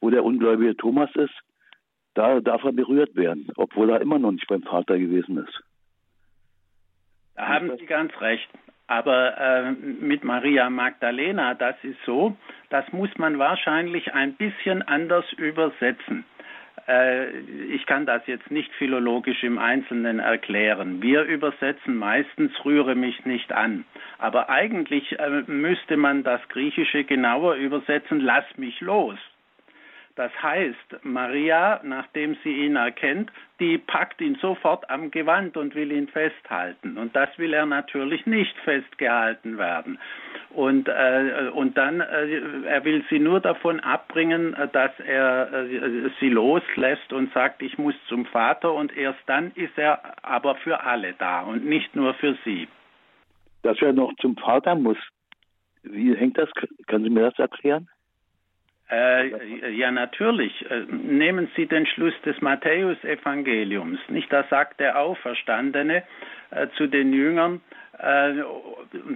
wo 0.00 0.10
der 0.10 0.24
ungläubige 0.24 0.76
Thomas 0.76 1.10
ist, 1.14 1.34
da 2.14 2.40
darf 2.40 2.62
er 2.64 2.72
berührt 2.72 3.16
werden, 3.16 3.50
obwohl 3.56 3.90
er 3.90 4.00
immer 4.00 4.18
noch 4.18 4.32
nicht 4.32 4.46
beim 4.46 4.62
Vater 4.62 4.98
gewesen 4.98 5.38
ist. 5.38 5.60
Da 7.34 7.48
haben 7.48 7.76
Sie 7.76 7.86
ganz 7.86 8.12
recht. 8.20 8.48
Aber 8.86 9.38
äh, 9.38 9.70
mit 9.72 10.24
Maria 10.24 10.68
Magdalena, 10.68 11.54
das 11.54 11.76
ist 11.82 11.98
so, 12.04 12.36
das 12.68 12.84
muss 12.92 13.10
man 13.16 13.38
wahrscheinlich 13.38 14.12
ein 14.12 14.34
bisschen 14.34 14.82
anders 14.82 15.24
übersetzen. 15.32 16.24
Äh, 16.86 17.30
ich 17.70 17.86
kann 17.86 18.04
das 18.04 18.26
jetzt 18.26 18.50
nicht 18.50 18.72
philologisch 18.74 19.42
im 19.42 19.58
Einzelnen 19.58 20.18
erklären. 20.18 21.00
Wir 21.00 21.22
übersetzen 21.22 21.96
meistens 21.96 22.52
rühre 22.64 22.94
mich 22.94 23.24
nicht 23.24 23.52
an. 23.52 23.84
Aber 24.18 24.50
eigentlich 24.50 25.18
äh, 25.18 25.42
müsste 25.46 25.96
man 25.96 26.22
das 26.22 26.46
Griechische 26.48 27.04
genauer 27.04 27.54
übersetzen, 27.54 28.20
lass 28.20 28.44
mich 28.56 28.80
los. 28.80 29.18
Das 30.16 30.30
heißt, 30.40 31.02
Maria, 31.02 31.80
nachdem 31.82 32.36
sie 32.44 32.64
ihn 32.64 32.76
erkennt, 32.76 33.32
die 33.58 33.78
packt 33.78 34.20
ihn 34.20 34.36
sofort 34.36 34.88
am 34.88 35.10
Gewand 35.10 35.56
und 35.56 35.74
will 35.74 35.90
ihn 35.90 36.06
festhalten. 36.06 36.96
Und 36.96 37.16
das 37.16 37.36
will 37.36 37.52
er 37.52 37.66
natürlich 37.66 38.24
nicht 38.24 38.56
festgehalten 38.58 39.58
werden. 39.58 39.98
Und, 40.50 40.88
äh, 40.88 41.50
und 41.52 41.76
dann, 41.76 42.00
äh, 42.00 42.64
er 42.64 42.84
will 42.84 43.04
sie 43.10 43.18
nur 43.18 43.40
davon 43.40 43.80
abbringen, 43.80 44.54
dass 44.72 44.92
er 45.00 45.52
äh, 45.52 46.10
sie 46.20 46.28
loslässt 46.28 47.12
und 47.12 47.32
sagt, 47.32 47.60
ich 47.60 47.76
muss 47.76 47.94
zum 48.06 48.24
Vater 48.26 48.72
und 48.72 48.96
erst 48.96 49.18
dann 49.26 49.50
ist 49.56 49.76
er 49.76 50.00
aber 50.24 50.54
für 50.56 50.84
alle 50.84 51.14
da 51.14 51.40
und 51.40 51.64
nicht 51.64 51.96
nur 51.96 52.14
für 52.14 52.36
sie. 52.44 52.68
Dass 53.62 53.82
er 53.82 53.92
noch 53.92 54.12
zum 54.20 54.36
Vater 54.36 54.76
muss, 54.76 54.98
wie 55.82 56.14
hängt 56.14 56.38
das? 56.38 56.50
Können 56.86 57.04
Sie 57.04 57.10
mir 57.10 57.30
das 57.30 57.38
erklären? 57.38 57.88
Äh, 58.90 59.70
ja, 59.70 59.90
natürlich. 59.90 60.52
Äh, 60.70 60.84
nehmen 60.90 61.50
Sie 61.56 61.66
den 61.66 61.86
Schluss 61.86 62.14
des 62.24 62.40
Matthäusevangeliums. 62.40 63.98
Nicht, 64.08 64.32
da 64.32 64.44
sagt 64.50 64.80
der 64.80 64.98
Auferstandene 64.98 66.02
äh, 66.50 66.66
zu 66.76 66.86
den 66.86 67.12
Jüngern, 67.12 67.60
äh, 67.98 68.34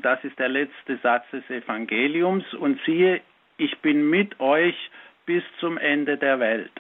das 0.03 0.25
ist 0.25 0.39
der 0.39 0.49
letzte 0.49 0.97
Satz 1.03 1.25
des 1.33 1.49
Evangeliums, 1.51 2.55
und 2.55 2.81
siehe, 2.87 3.21
ich 3.59 3.77
bin 3.79 4.09
mit 4.09 4.41
euch 4.41 4.77
bis 5.27 5.43
zum 5.61 5.77
Ende 5.77 6.17
der 6.17 6.41
Welt. 6.41 6.71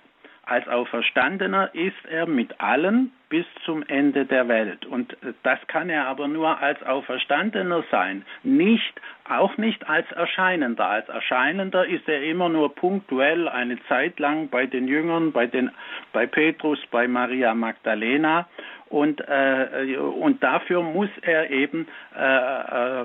Als 0.44 0.66
Auferstandener 0.66 1.74
ist 1.74 2.06
er 2.08 2.26
mit 2.26 2.58
allen 2.58 3.12
bis 3.28 3.44
zum 3.64 3.82
Ende 3.86 4.24
der 4.24 4.48
Welt. 4.48 4.86
Und 4.86 5.16
das 5.42 5.58
kann 5.66 5.90
er 5.90 6.06
aber 6.06 6.28
nur 6.28 6.60
als 6.60 6.82
Auferstandener 6.82 7.84
sein, 7.90 8.24
nicht, 8.42 9.00
auch 9.28 9.56
nicht 9.56 9.88
als 9.88 10.10
Erscheinender. 10.12 10.86
Als 10.86 11.08
Erscheinender 11.08 11.86
ist 11.86 12.08
er 12.08 12.22
immer 12.22 12.48
nur 12.48 12.74
punktuell 12.74 13.48
eine 13.48 13.78
Zeit 13.84 14.18
lang 14.18 14.48
bei 14.48 14.66
den 14.66 14.88
Jüngern, 14.88 15.32
bei, 15.32 15.46
den, 15.46 15.70
bei 16.12 16.26
Petrus, 16.26 16.78
bei 16.90 17.06
Maria 17.06 17.54
Magdalena. 17.54 18.48
Und, 18.88 19.20
äh, 19.20 19.96
und 19.98 20.42
dafür 20.42 20.82
muss 20.82 21.10
er 21.20 21.50
eben 21.50 21.86
äh, 22.16 23.02
äh 23.02 23.04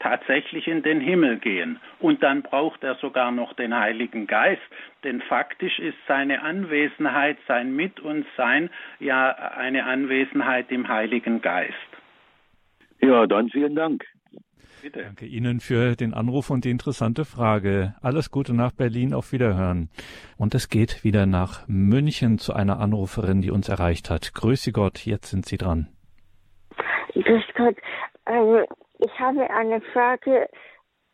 tatsächlich 0.00 0.66
in 0.68 0.82
den 0.82 1.00
Himmel 1.00 1.38
gehen. 1.38 1.78
Und 1.98 2.22
dann 2.22 2.42
braucht 2.42 2.82
er 2.84 2.96
sogar 2.96 3.30
noch 3.30 3.54
den 3.54 3.74
Heiligen 3.74 4.26
Geist, 4.26 4.62
denn 5.04 5.20
faktisch 5.22 5.78
ist 5.78 5.98
seine 6.06 6.42
Anwesenheit, 6.42 7.38
sein 7.46 7.74
Mit 7.74 8.00
uns 8.00 8.26
Sein 8.36 8.70
ja 9.00 9.30
eine 9.30 9.84
Anwesenheit 9.84 10.70
im 10.70 10.88
Heiligen 10.88 11.40
Geist. 11.42 11.74
Ja, 13.00 13.26
dann 13.26 13.48
vielen 13.48 13.74
Dank. 13.74 14.04
Bitte. 14.82 15.02
Danke 15.02 15.26
Ihnen 15.26 15.60
für 15.60 15.96
den 15.96 16.14
Anruf 16.14 16.50
und 16.50 16.64
die 16.64 16.70
interessante 16.70 17.24
Frage. 17.24 17.94
Alles 18.00 18.30
Gute 18.30 18.54
nach 18.54 18.72
Berlin, 18.72 19.12
auf 19.12 19.32
Wiederhören. 19.32 19.88
Und 20.36 20.54
es 20.54 20.68
geht 20.68 21.02
wieder 21.02 21.26
nach 21.26 21.66
München 21.66 22.38
zu 22.38 22.52
einer 22.52 22.78
Anruferin, 22.78 23.40
die 23.40 23.50
uns 23.50 23.68
erreicht 23.68 24.08
hat. 24.08 24.34
Grüße 24.34 24.72
Gott, 24.72 25.04
jetzt 25.04 25.30
sind 25.30 25.46
Sie 25.46 25.56
dran. 25.56 25.88
Grüß 27.14 27.44
Gott. 27.56 27.76
Ähm, 28.26 28.64
ich 28.98 29.20
habe 29.20 29.48
eine 29.50 29.80
Frage, 29.80 30.48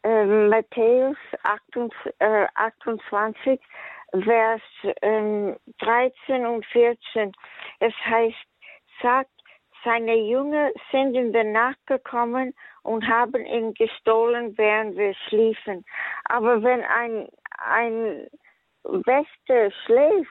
äh, 0.03 0.25
Matthäus 0.25 1.17
28, 1.43 2.15
äh, 2.19 2.47
28 2.55 3.61
Vers 4.25 4.63
äh, 4.83 5.55
13 5.79 6.47
und 6.47 6.65
14. 6.67 7.33
Es 7.81 7.95
heißt, 8.05 8.47
sagt, 9.03 9.31
seine 9.85 10.15
Jünger 10.15 10.71
sind 10.91 11.15
in 11.15 11.33
der 11.33 11.45
Nacht 11.45 11.87
gekommen 11.87 12.55
und 12.83 13.07
haben 13.07 13.45
ihn 13.45 13.75
gestohlen, 13.75 14.57
während 14.57 14.97
wir 14.97 15.15
schliefen. 15.29 15.85
Aber 16.25 16.63
wenn 16.63 16.83
ein, 16.83 17.29
ein 17.59 18.29
Wächter 18.85 19.71
schläft, 19.85 20.31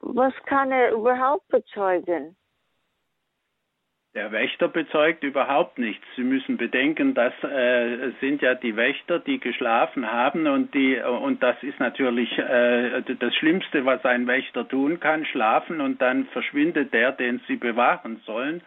was 0.00 0.34
kann 0.46 0.70
er 0.70 0.92
überhaupt 0.92 1.48
bezeugen? 1.48 2.36
Der 4.14 4.30
Wächter 4.30 4.68
bezeugt 4.68 5.24
überhaupt 5.24 5.76
nichts. 5.76 6.04
Sie 6.14 6.22
müssen 6.22 6.56
bedenken, 6.56 7.14
das 7.14 7.32
äh, 7.42 8.12
sind 8.20 8.42
ja 8.42 8.54
die 8.54 8.76
Wächter, 8.76 9.18
die 9.18 9.40
geschlafen 9.40 10.12
haben 10.12 10.46
und 10.46 10.72
die 10.72 11.00
und 11.00 11.42
das 11.42 11.60
ist 11.64 11.80
natürlich 11.80 12.38
äh, 12.38 13.02
das 13.02 13.34
Schlimmste, 13.34 13.84
was 13.84 14.04
ein 14.04 14.28
Wächter 14.28 14.68
tun 14.68 15.00
kann: 15.00 15.26
schlafen 15.26 15.80
und 15.80 16.00
dann 16.00 16.26
verschwindet 16.26 16.94
der, 16.94 17.10
den 17.10 17.40
sie 17.48 17.56
bewahren 17.56 18.20
sollen. 18.24 18.62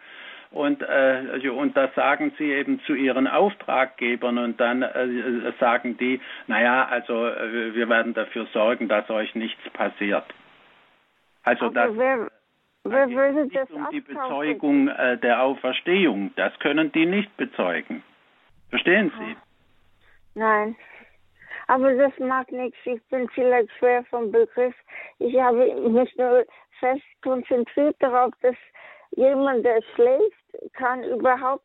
Und, 0.50 0.82
äh, 0.82 1.48
und 1.48 1.76
das 1.76 1.94
sagen 1.94 2.32
sie 2.38 2.52
eben 2.52 2.80
zu 2.80 2.94
ihren 2.94 3.26
Auftraggebern 3.26 4.38
und 4.38 4.60
dann 4.60 4.82
äh, 4.82 5.52
sagen 5.60 5.96
die, 5.98 6.20
naja, 6.46 6.86
also 6.90 7.26
äh, 7.26 7.74
wir 7.74 7.88
werden 7.88 8.14
dafür 8.14 8.46
sorgen, 8.52 8.88
dass 8.88 9.08
euch 9.10 9.34
nichts 9.34 9.62
passiert. 9.72 10.24
Also 11.42 11.68
das. 11.68 11.90
Wer 11.96 12.28
würde 12.90 13.48
das 13.48 13.70
um 13.70 13.86
die 13.90 14.00
Bezeugung 14.00 14.88
äh, 14.88 15.18
der 15.18 15.42
Auferstehung. 15.42 16.32
Das 16.36 16.56
können 16.58 16.92
die 16.92 17.06
nicht 17.06 17.36
bezeugen. 17.36 18.02
Verstehen 18.70 19.12
Sie? 19.18 19.36
Nein. 20.34 20.76
Aber 21.66 21.94
das 21.94 22.12
macht 22.18 22.50
nichts. 22.52 22.78
Ich 22.84 23.02
bin 23.10 23.28
vielleicht 23.30 23.70
schwer 23.78 24.04
vom 24.04 24.32
Begriff. 24.32 24.74
Ich 25.18 25.38
habe 25.38 25.74
mich 25.90 26.16
nur 26.16 26.44
fest 26.80 27.02
konzentriert 27.22 27.96
darauf, 28.00 28.32
dass 28.40 28.56
jemand, 29.16 29.64
der 29.64 29.82
schläft, 29.94 30.74
kann 30.74 31.02
überhaupt 31.04 31.64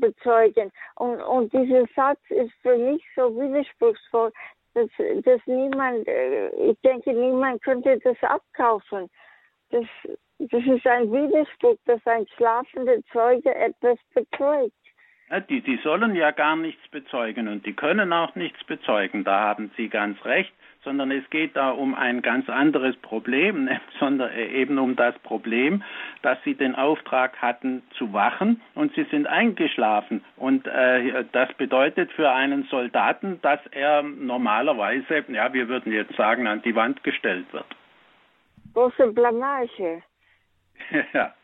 bezeugen. 0.00 0.70
Und, 0.96 1.20
und 1.22 1.52
dieser 1.52 1.84
Satz 1.94 2.20
ist 2.28 2.52
für 2.62 2.76
mich 2.76 3.02
so 3.16 3.34
widerspruchsvoll, 3.34 4.32
dass, 4.74 4.88
dass 5.24 5.40
niemand, 5.46 6.06
äh, 6.06 6.48
ich 6.70 6.78
denke, 6.80 7.12
niemand 7.12 7.62
könnte 7.62 7.98
das 7.98 8.16
abkaufen. 8.22 9.08
Das, 9.70 9.84
das 10.38 10.64
ist 10.64 10.86
ein 10.86 11.12
Widerspruch, 11.12 11.76
dass 11.84 12.04
ein 12.06 12.26
schlafender 12.36 13.02
Zeuge 13.12 13.54
etwas 13.54 13.98
bezeugt. 14.14 14.72
Die, 15.50 15.60
die 15.60 15.76
sollen 15.84 16.14
ja 16.14 16.30
gar 16.30 16.56
nichts 16.56 16.88
bezeugen 16.88 17.48
und 17.48 17.66
die 17.66 17.74
können 17.74 18.14
auch 18.14 18.34
nichts 18.34 18.64
bezeugen. 18.64 19.24
Da 19.24 19.40
haben 19.40 19.70
Sie 19.76 19.88
ganz 19.88 20.24
recht, 20.24 20.52
sondern 20.84 21.10
es 21.10 21.28
geht 21.28 21.54
da 21.54 21.70
um 21.70 21.94
ein 21.94 22.22
ganz 22.22 22.48
anderes 22.48 22.96
Problem, 22.96 23.68
sondern 24.00 24.34
eben 24.34 24.78
um 24.78 24.96
das 24.96 25.18
Problem, 25.18 25.82
dass 26.22 26.38
Sie 26.44 26.54
den 26.54 26.74
Auftrag 26.74 27.42
hatten 27.42 27.82
zu 27.98 28.14
wachen 28.14 28.62
und 28.74 28.94
Sie 28.94 29.04
sind 29.10 29.26
eingeschlafen. 29.26 30.24
Und 30.36 30.66
äh, 30.66 31.24
das 31.32 31.52
bedeutet 31.54 32.10
für 32.12 32.30
einen 32.30 32.64
Soldaten, 32.64 33.38
dass 33.42 33.60
er 33.72 34.02
normalerweise, 34.02 35.26
ja, 35.28 35.52
wir 35.52 35.68
würden 35.68 35.92
jetzt 35.92 36.16
sagen, 36.16 36.46
an 36.46 36.62
die 36.62 36.74
Wand 36.74 37.04
gestellt 37.04 37.52
wird. 37.52 37.66
Große 38.74 39.12
Blamage. 39.12 40.02
ja. 41.12 41.34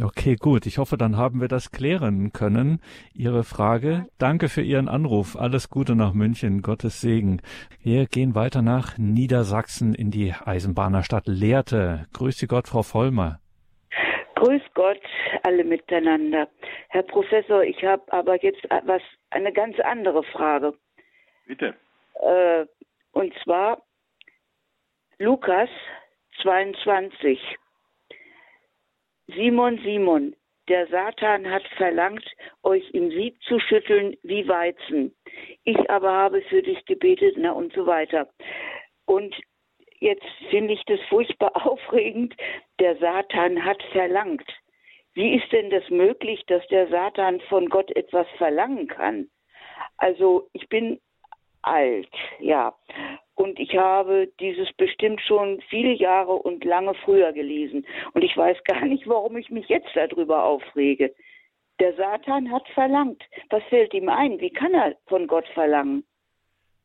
Okay, 0.00 0.36
gut. 0.36 0.66
Ich 0.66 0.78
hoffe, 0.78 0.96
dann 0.96 1.16
haben 1.16 1.40
wir 1.40 1.48
das 1.48 1.72
klären 1.72 2.32
können. 2.32 2.80
Ihre 3.14 3.42
Frage. 3.42 4.06
Danke 4.18 4.48
für 4.48 4.60
Ihren 4.60 4.88
Anruf. 4.88 5.34
Alles 5.34 5.70
Gute 5.70 5.96
nach 5.96 6.12
München. 6.12 6.62
Gottes 6.62 7.00
Segen. 7.00 7.40
Wir 7.82 8.06
gehen 8.06 8.34
weiter 8.34 8.62
nach 8.62 8.98
Niedersachsen 8.98 9.94
in 9.94 10.10
die 10.10 10.34
Eisenbahnerstadt 10.44 11.26
Lehrte. 11.26 12.06
Grüße 12.12 12.46
Gott, 12.46 12.68
Frau 12.68 12.82
Vollmer. 12.82 13.40
Grüß 14.36 14.62
Gott 14.74 15.00
alle 15.42 15.64
miteinander. 15.64 16.48
Herr 16.90 17.02
Professor, 17.02 17.64
ich 17.64 17.82
habe 17.82 18.02
aber 18.12 18.40
jetzt 18.42 18.62
was 18.84 19.02
eine 19.30 19.52
ganz 19.52 19.80
andere 19.80 20.22
Frage. 20.22 20.74
Bitte. 21.46 21.74
Äh, 22.20 22.66
und 23.12 23.34
zwar 23.42 23.82
Lukas 25.18 25.70
22. 26.42 27.38
Simon, 29.28 29.78
Simon, 29.84 30.34
der 30.68 30.86
Satan 30.88 31.50
hat 31.50 31.66
verlangt, 31.76 32.24
euch 32.62 32.88
im 32.90 33.10
Sieb 33.10 33.40
zu 33.42 33.58
schütteln 33.58 34.16
wie 34.22 34.46
Weizen. 34.46 35.14
Ich 35.64 35.90
aber 35.90 36.12
habe 36.12 36.42
für 36.42 36.62
dich 36.62 36.84
gebetet, 36.84 37.36
na 37.38 37.52
und 37.52 37.72
so 37.72 37.86
weiter. 37.86 38.28
Und 39.06 39.34
jetzt 40.00 40.26
finde 40.50 40.74
ich 40.74 40.82
das 40.84 41.00
furchtbar 41.08 41.52
aufregend. 41.66 42.34
Der 42.80 42.96
Satan 42.96 43.64
hat 43.64 43.82
verlangt. 43.92 44.48
Wie 45.14 45.34
ist 45.34 45.50
denn 45.52 45.70
das 45.70 45.88
möglich, 45.88 46.44
dass 46.46 46.66
der 46.68 46.88
Satan 46.88 47.40
von 47.48 47.68
Gott 47.68 47.90
etwas 47.96 48.26
verlangen 48.36 48.86
kann? 48.86 49.28
Also 49.96 50.48
ich 50.52 50.68
bin 50.68 51.00
alt, 51.62 52.14
ja. 52.38 52.74
Und 53.38 53.60
ich 53.60 53.76
habe 53.76 54.28
dieses 54.40 54.72
bestimmt 54.72 55.20
schon 55.20 55.60
viele 55.70 55.92
Jahre 55.92 56.32
und 56.32 56.64
lange 56.64 56.92
früher 56.94 57.32
gelesen. 57.32 57.86
Und 58.12 58.24
ich 58.24 58.36
weiß 58.36 58.56
gar 58.64 58.84
nicht, 58.84 59.06
warum 59.06 59.36
ich 59.36 59.48
mich 59.48 59.68
jetzt 59.68 59.94
darüber 59.94 60.42
aufrege. 60.42 61.14
Der 61.78 61.94
Satan 61.94 62.50
hat 62.50 62.66
verlangt. 62.70 63.22
Was 63.50 63.62
fällt 63.70 63.94
ihm 63.94 64.08
ein? 64.08 64.40
Wie 64.40 64.50
kann 64.50 64.74
er 64.74 64.96
von 65.06 65.28
Gott 65.28 65.46
verlangen? 65.54 66.02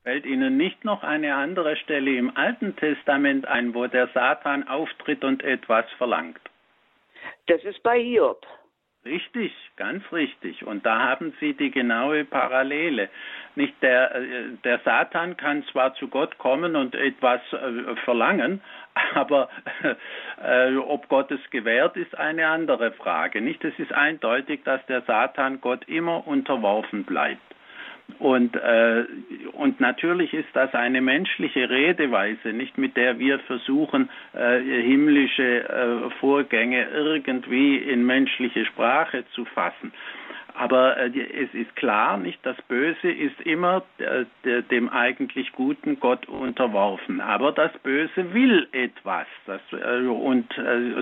Fällt 0.04 0.28
Ihnen 0.28 0.56
nicht 0.56 0.86
noch 0.86 1.02
eine 1.02 1.34
andere 1.34 1.76
Stelle 1.76 2.16
im 2.16 2.38
Alten 2.38 2.76
Testament 2.76 3.48
ein, 3.48 3.74
wo 3.74 3.88
der 3.88 4.10
Satan 4.14 4.68
auftritt 4.68 5.24
und 5.24 5.42
etwas 5.42 5.86
verlangt? 5.98 6.40
Das 7.48 7.64
ist 7.64 7.82
bei 7.82 8.00
Hiob. 8.00 8.46
Richtig, 9.06 9.52
ganz 9.76 10.02
richtig. 10.14 10.66
Und 10.66 10.86
da 10.86 11.00
haben 11.00 11.34
Sie 11.42 11.54
die 11.54 11.72
genaue 11.72 12.24
Parallele. 12.24 13.10
Nicht 13.56 13.74
der, 13.82 14.16
äh, 14.16 14.50
der 14.64 14.80
Satan 14.80 15.36
kann 15.36 15.66
zwar 15.66 15.94
zu 15.96 16.08
Gott 16.08 16.38
kommen 16.38 16.78
und 16.78 16.96
etwas 16.96 17.42
äh, 17.52 17.96
verlangen, 18.06 18.62
aber 19.14 19.50
äh, 20.42 20.76
ob 20.78 21.10
Gott 21.10 21.32
es 21.32 21.50
gewährt, 21.50 21.98
ist 21.98 22.18
eine 22.18 22.48
andere 22.48 22.94
Frage. 22.94 23.42
Nicht? 23.42 23.64
Es 23.66 23.78
ist 23.78 23.92
eindeutig, 23.92 24.64
dass 24.64 24.86
der 24.86 25.02
Satan 25.02 25.60
Gott 25.60 25.86
immer 25.90 26.26
unterworfen 26.26 27.04
bleibt. 27.04 27.42
Und, 28.20 28.56
äh, 28.56 29.06
und 29.54 29.80
natürlich 29.80 30.34
ist 30.34 30.50
das 30.54 30.74
eine 30.74 31.02
menschliche 31.02 31.70
Redeweise, 31.70 32.54
nicht 32.54 32.78
mit 32.78 32.96
der 32.96 33.20
wir 33.20 33.40
versuchen, 33.40 34.10
äh, 34.34 34.60
himmlische 34.60 35.68
äh, 35.68 36.10
Vorgänge 36.20 36.88
irgendwie 36.94 37.78
in 37.78 38.06
menschliche 38.06 38.66
Sprache 38.66 39.26
zu 39.34 39.46
fassen. 39.46 39.92
Aber 40.56 40.98
äh, 40.98 41.10
es 41.44 41.54
ist 41.54 41.76
klar, 41.76 42.18
nicht 42.18 42.40
das 42.46 42.56
Böse 42.68 43.12
ist 43.12 43.40
immer 43.42 43.84
äh, 43.98 44.62
dem 44.64 44.90
eigentlich 44.90 45.52
guten 45.52 46.00
Gott 46.00 46.28
unterworfen. 46.28 47.22
Aber 47.22 47.52
das 47.52 47.72
Böse 47.80 48.34
will 48.34 48.68
etwas. 48.72 49.26
Das, 49.48 49.62
äh, 49.72 50.06
und 50.06 50.54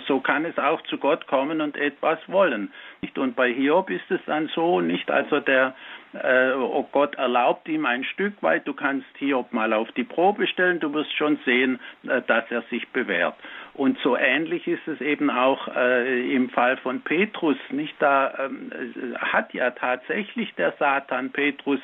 so 0.07 0.21
kann 0.21 0.45
es 0.45 0.57
auch 0.57 0.81
zu 0.83 0.97
Gott 0.97 1.27
kommen 1.27 1.61
und 1.61 1.75
etwas 1.75 2.19
wollen. 2.27 2.71
Nicht? 3.01 3.17
Und 3.17 3.35
bei 3.35 3.51
Hiob 3.51 3.89
ist 3.89 4.09
es 4.09 4.21
dann 4.25 4.47
so, 4.55 4.81
nicht 4.81 5.11
also 5.11 5.39
der 5.39 5.75
äh, 6.13 6.51
oh 6.53 6.87
Gott 6.91 7.15
erlaubt 7.15 7.67
ihm 7.67 7.85
ein 7.85 8.03
Stück 8.03 8.41
weit, 8.41 8.67
du 8.67 8.73
kannst 8.73 9.07
Hiob 9.17 9.53
mal 9.53 9.73
auf 9.73 9.91
die 9.93 10.03
Probe 10.03 10.47
stellen, 10.47 10.79
du 10.79 10.93
wirst 10.93 11.15
schon 11.15 11.39
sehen, 11.45 11.79
äh, 12.07 12.21
dass 12.21 12.49
er 12.49 12.61
sich 12.63 12.87
bewährt. 12.89 13.35
Und 13.73 13.97
so 13.99 14.17
ähnlich 14.17 14.67
ist 14.67 14.85
es 14.87 14.99
eben 14.99 15.29
auch 15.29 15.67
äh, 15.69 16.35
im 16.35 16.49
Fall 16.49 16.75
von 16.77 17.01
Petrus. 17.01 17.57
Nicht 17.69 17.95
da 17.99 18.33
ähm, 18.37 18.71
hat 19.17 19.53
ja 19.53 19.71
tatsächlich 19.71 20.53
der 20.55 20.73
Satan 20.77 21.31
Petrus 21.31 21.79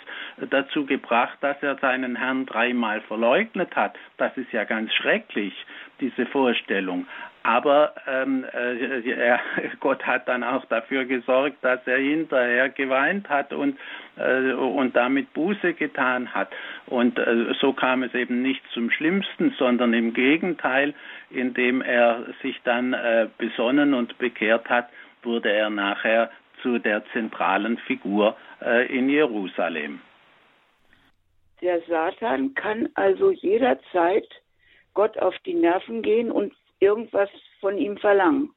dazu 0.49 0.85
gebracht, 0.85 1.37
dass 1.41 1.61
er 1.63 1.77
seinen 1.77 2.17
Herrn 2.17 2.45
dreimal 2.45 3.01
verleugnet 3.01 3.75
hat. 3.75 3.95
Das 4.17 4.35
ist 4.35 4.51
ja 4.51 4.65
ganz 4.65 4.93
schrecklich, 4.93 5.53
diese 6.01 6.25
Vorstellung. 6.25 7.07
Aber 7.47 7.93
ähm, 8.05 8.45
äh, 8.51 9.09
er, 9.09 9.39
Gott 9.79 10.05
hat 10.05 10.27
dann 10.27 10.43
auch 10.43 10.65
dafür 10.65 11.05
gesorgt, 11.05 11.55
dass 11.61 11.79
er 11.87 11.97
hinterher 11.97 12.67
geweint 12.67 13.29
hat 13.29 13.53
und, 13.53 13.79
äh, 14.17 14.51
und 14.51 14.97
damit 14.97 15.31
Buße 15.31 15.73
getan 15.73 16.33
hat. 16.33 16.49
Und 16.87 17.17
äh, 17.17 17.53
so 17.61 17.71
kam 17.71 18.03
es 18.03 18.13
eben 18.13 18.41
nicht 18.41 18.61
zum 18.73 18.91
Schlimmsten, 18.91 19.55
sondern 19.57 19.93
im 19.93 20.13
Gegenteil, 20.13 20.93
indem 21.29 21.81
er 21.81 22.25
sich 22.41 22.59
dann 22.65 22.91
äh, 22.91 23.29
besonnen 23.37 23.93
und 23.93 24.17
bekehrt 24.17 24.69
hat, 24.69 24.89
wurde 25.23 25.49
er 25.49 25.69
nachher 25.69 26.29
zu 26.61 26.79
der 26.79 27.05
zentralen 27.13 27.77
Figur 27.77 28.35
äh, 28.61 28.93
in 28.93 29.07
Jerusalem. 29.07 30.01
Der 31.61 31.79
Satan 31.87 32.53
kann 32.55 32.89
also 32.95 33.31
jederzeit 33.31 34.27
Gott 34.93 35.17
auf 35.17 35.35
die 35.45 35.53
Nerven 35.53 36.01
gehen 36.01 36.29
und 36.29 36.51
irgendwas 36.79 37.29
von 37.59 37.77
ihm 37.77 37.97
verlangen. 37.97 38.49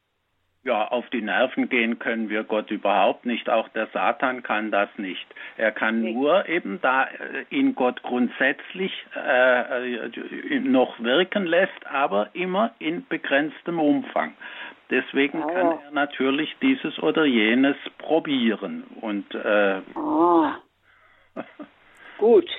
Ja, 0.62 0.88
auf 0.88 1.08
die 1.08 1.22
Nerven 1.22 1.70
gehen 1.70 1.98
können 1.98 2.28
wir 2.28 2.44
Gott 2.44 2.70
überhaupt 2.70 3.24
nicht. 3.24 3.48
Auch 3.48 3.68
der 3.70 3.86
Satan 3.94 4.42
kann 4.42 4.70
das 4.70 4.90
nicht. 4.98 5.26
Er 5.56 5.72
kann 5.72 6.02
nee. 6.02 6.12
nur 6.12 6.46
eben, 6.50 6.78
da 6.82 7.04
äh, 7.04 7.46
ihn 7.48 7.74
Gott 7.74 8.02
grundsätzlich 8.02 8.92
äh, 9.16 9.94
äh, 9.94 10.60
noch 10.60 11.00
wirken 11.00 11.46
lässt, 11.46 11.86
aber 11.86 12.28
immer 12.34 12.74
in 12.78 13.06
begrenztem 13.06 13.80
Umfang. 13.80 14.34
Deswegen 14.90 15.42
oh. 15.42 15.46
kann 15.46 15.66
er 15.78 15.90
natürlich 15.92 16.54
dieses 16.60 16.98
oder 16.98 17.24
jenes 17.24 17.76
probieren. 17.96 18.84
Und 19.00 19.34
äh, 19.34 19.80
oh. 19.94 20.48
gut, 22.18 22.50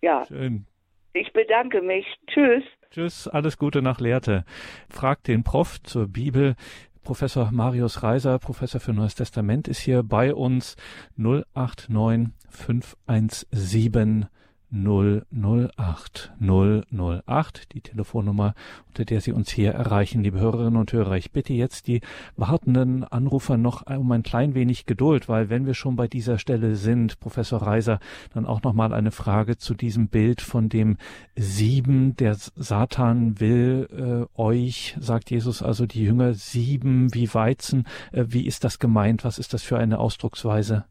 ja. 0.00 0.24
Schön. 0.26 0.66
Ich 1.12 1.32
bedanke 1.32 1.82
mich. 1.82 2.06
Tschüss. 2.26 2.64
Tschüss, 2.90 3.28
alles 3.28 3.58
Gute 3.58 3.82
nach 3.82 4.00
Lehrte. 4.00 4.44
Fragt 4.88 5.28
den 5.28 5.44
Prof 5.44 5.82
zur 5.82 6.08
Bibel. 6.08 6.54
Professor 7.02 7.50
Marius 7.52 8.02
Reiser, 8.02 8.38
Professor 8.38 8.80
für 8.80 8.92
Neues 8.92 9.14
Testament, 9.14 9.66
ist 9.66 9.80
hier 9.80 10.02
bei 10.02 10.34
uns 10.34 10.76
089 11.16 12.34
517 12.50 14.26
008 14.70 16.32
008, 16.40 17.72
die 17.72 17.80
Telefonnummer, 17.80 18.54
unter 18.88 19.04
der 19.04 19.20
Sie 19.20 19.32
uns 19.32 19.50
hier 19.50 19.72
erreichen, 19.72 20.22
liebe 20.22 20.38
Hörerinnen 20.38 20.76
und 20.76 20.92
Hörer. 20.92 21.16
Ich 21.16 21.32
bitte 21.32 21.52
jetzt 21.52 21.86
die 21.86 22.00
wartenden 22.36 23.04
Anrufer 23.04 23.56
noch 23.56 23.86
um 23.86 24.12
ein 24.12 24.22
klein 24.22 24.54
wenig 24.54 24.86
Geduld, 24.86 25.28
weil 25.28 25.48
wenn 25.48 25.66
wir 25.66 25.74
schon 25.74 25.96
bei 25.96 26.06
dieser 26.06 26.38
Stelle 26.38 26.76
sind, 26.76 27.18
Professor 27.20 27.62
Reiser, 27.62 27.98
dann 28.34 28.46
auch 28.46 28.62
noch 28.62 28.74
mal 28.74 28.92
eine 28.92 29.10
Frage 29.10 29.56
zu 29.56 29.74
diesem 29.74 30.08
Bild 30.08 30.40
von 30.40 30.68
dem 30.68 30.96
Sieben. 31.36 32.16
Der 32.16 32.34
Satan 32.34 33.40
will 33.40 34.28
äh, 34.36 34.40
euch, 34.40 34.96
sagt 35.00 35.30
Jesus, 35.30 35.62
also 35.62 35.86
die 35.86 36.02
Jünger 36.02 36.34
sieben 36.34 37.14
wie 37.14 37.32
Weizen. 37.32 37.86
Äh, 38.12 38.26
wie 38.28 38.46
ist 38.46 38.64
das 38.64 38.78
gemeint? 38.78 39.24
Was 39.24 39.38
ist 39.38 39.54
das 39.54 39.62
für 39.62 39.78
eine 39.78 39.98
Ausdrucksweise? 39.98 40.84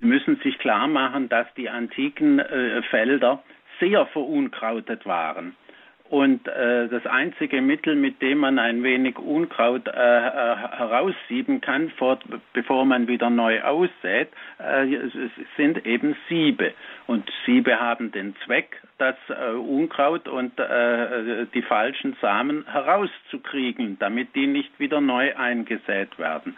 Sie 0.00 0.06
müssen 0.06 0.36
sich 0.42 0.58
klar 0.58 0.86
machen, 0.88 1.28
dass 1.28 1.46
die 1.54 1.68
antiken 1.68 2.38
äh, 2.38 2.82
Felder 2.82 3.42
sehr 3.80 4.06
verunkrautet 4.06 5.06
waren. 5.06 5.56
Und 6.08 6.46
äh, 6.46 6.88
das 6.88 7.04
einzige 7.06 7.60
Mittel, 7.60 7.96
mit 7.96 8.22
dem 8.22 8.38
man 8.38 8.60
ein 8.60 8.84
wenig 8.84 9.18
Unkraut 9.18 9.88
äh, 9.88 9.90
äh, 9.90 10.56
heraussieben 10.56 11.60
kann, 11.60 11.90
vor, 11.90 12.20
bevor 12.52 12.84
man 12.84 13.08
wieder 13.08 13.28
neu 13.28 13.60
aussät, 13.62 14.28
äh, 14.58 14.86
sind 15.56 15.84
eben 15.84 16.14
Siebe. 16.28 16.74
Und 17.08 17.28
Siebe 17.44 17.80
haben 17.80 18.12
den 18.12 18.36
Zweck, 18.44 18.80
das 18.98 19.16
äh, 19.28 19.54
Unkraut 19.56 20.28
und 20.28 20.58
äh, 20.60 21.46
die 21.52 21.62
falschen 21.62 22.16
Samen 22.20 22.64
herauszukriegen, 22.70 23.98
damit 23.98 24.34
die 24.36 24.46
nicht 24.46 24.78
wieder 24.78 25.00
neu 25.00 25.34
eingesät 25.36 26.16
werden. 26.20 26.56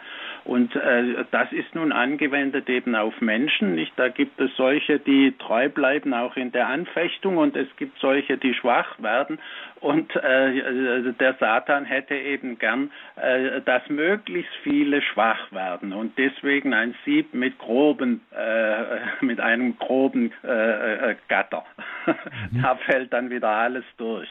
Und 0.49 0.75
äh, 0.75 1.25
das 1.29 1.51
ist 1.51 1.75
nun 1.75 1.91
angewendet 1.91 2.69
eben 2.69 2.95
auf 2.95 3.21
Menschen. 3.21 3.75
Nicht? 3.75 3.93
Da 3.97 4.09
gibt 4.09 4.41
es 4.41 4.49
solche, 4.55 4.97
die 4.97 5.35
treu 5.37 5.69
bleiben, 5.69 6.11
auch 6.15 6.35
in 6.37 6.51
der 6.51 6.67
Anfechtung, 6.67 7.37
und 7.37 7.55
es 7.55 7.67
gibt 7.77 7.99
solche, 7.99 8.35
die 8.35 8.55
schwach 8.55 8.99
werden. 8.99 9.37
Und 9.79 10.15
äh, 10.15 11.13
der 11.13 11.35
Satan 11.39 11.85
hätte 11.85 12.15
eben 12.15 12.57
gern, 12.57 12.89
äh, 13.15 13.61
dass 13.61 13.87
möglichst 13.89 14.51
viele 14.63 15.03
schwach 15.03 15.51
werden. 15.51 15.93
Und 15.93 16.17
deswegen 16.17 16.73
ein 16.73 16.95
Sieb 17.05 17.31
mit 17.35 17.59
groben, 17.59 18.21
äh, 18.35 19.23
mit 19.23 19.39
einem 19.39 19.77
groben 19.77 20.31
äh, 20.43 21.11
äh, 21.11 21.15
Gatter. 21.27 21.63
Mhm. 22.51 22.63
da 22.63 22.75
fällt 22.75 23.13
dann 23.13 23.29
wieder 23.29 23.49
alles 23.49 23.83
durch. 23.97 24.29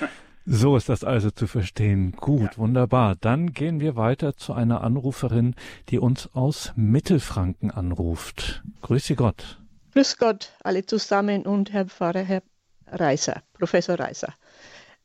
So 0.46 0.76
ist 0.76 0.88
das 0.88 1.04
also 1.04 1.30
zu 1.30 1.46
verstehen. 1.46 2.12
Gut, 2.12 2.52
ja. 2.52 2.58
wunderbar. 2.58 3.14
Dann 3.20 3.52
gehen 3.52 3.80
wir 3.80 3.96
weiter 3.96 4.36
zu 4.36 4.52
einer 4.52 4.82
Anruferin, 4.82 5.54
die 5.90 5.98
uns 5.98 6.30
aus 6.32 6.72
Mittelfranken 6.76 7.70
anruft. 7.70 8.62
Grüße 8.82 9.14
Gott. 9.14 9.60
Grüß 9.92 10.16
Gott 10.18 10.52
alle 10.62 10.86
zusammen 10.86 11.42
und 11.42 11.72
Herr 11.72 11.86
Pfarrer, 11.86 12.22
Herr 12.22 12.42
Reiser, 12.86 13.42
Professor 13.52 13.98
Reiser. 13.98 14.34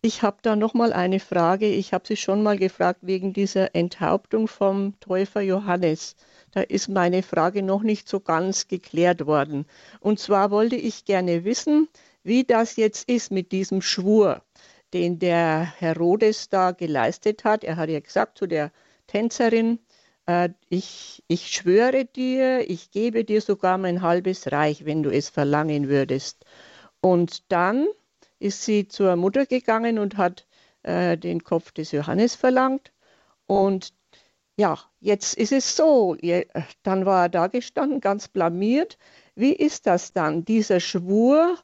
ich 0.02 0.21
habe 0.21 0.38
da 0.41 0.56
noch 0.56 0.74
mal 0.74 0.93
eine 0.93 1.19
Frage. 1.19 1.67
Ich 1.67 1.93
habe 1.93 2.08
Sie 2.08 2.15
schon 2.15 2.43
mal 2.43 2.58
gefragt 2.58 3.00
wegen 3.02 3.34
dieser 3.34 3.76
Enthauptung 3.76 4.48
vom 4.48 5.00
Täufer 5.00 5.41
Johannes. 5.41 6.15
Da 6.52 6.62
ist 6.62 6.88
meine 6.88 7.24
Frage 7.24 7.63
noch 7.63 7.84
nicht 7.84 8.08
so 8.08 8.19
ganz 8.19 8.67
geklärt 8.67 9.26
worden. 9.26 9.65
Und 10.00 10.19
zwar 10.19 10.52
wollte 10.52 10.76
ich 10.76 11.06
gerne 11.06 11.43
wissen, 11.43 11.89
wie 12.24 12.43
das 12.43 12.76
jetzt 12.76 13.10
ist 13.10 13.32
mit 13.32 13.52
diesem 13.52 13.82
Schwur, 13.82 14.41
den 14.93 15.19
der 15.19 15.74
Herodes 15.80 16.50
da 16.50 16.71
geleistet 16.71 17.43
hat. 17.43 17.63
Er 17.63 17.78
hat 17.78 17.89
ja 17.89 18.00
gesagt 18.00 18.38
zu 18.38 18.48
der 18.48 18.71
Tänzerin, 19.08 19.80
äh, 20.26 20.50
ich, 20.69 21.24
ich 21.28 21.48
schwöre 21.52 22.06
dir, 22.06 22.69
ich 22.69 22.91
gebe 22.91 23.24
dir 23.26 23.41
sogar 23.41 23.78
mein 23.78 24.02
halbes 24.02 24.52
Reich, 24.52 24.86
wenn 24.86 25.04
du 25.04 25.10
es 25.12 25.30
verlangen 25.30 25.89
würdest. 25.89 26.45
Und 27.02 27.52
dann 27.52 27.88
ist 28.39 28.63
sie 28.63 28.88
zur 28.88 29.15
Mutter 29.15 29.45
gegangen 29.45 30.00
und 30.00 30.17
hat 30.17 30.48
äh, 30.84 31.17
den 31.17 31.43
Kopf 31.43 31.71
des 31.71 31.91
Johannes 31.91 32.36
verlangt. 32.36 32.91
Und 33.48 33.93
ja, 34.58 34.80
jetzt 35.00 35.36
ist 35.36 35.52
es 35.52 35.76
so, 35.76 36.15
dann 36.84 37.06
war 37.06 37.24
er 37.26 37.30
da 37.30 37.48
gestanden, 37.48 38.00
ganz 38.00 38.28
blamiert. 38.28 38.98
Wie 39.36 39.54
ist 39.54 39.86
das 39.86 40.13
dann? 40.13 40.45
Dieser 40.45 40.80
Schwur 40.80 41.58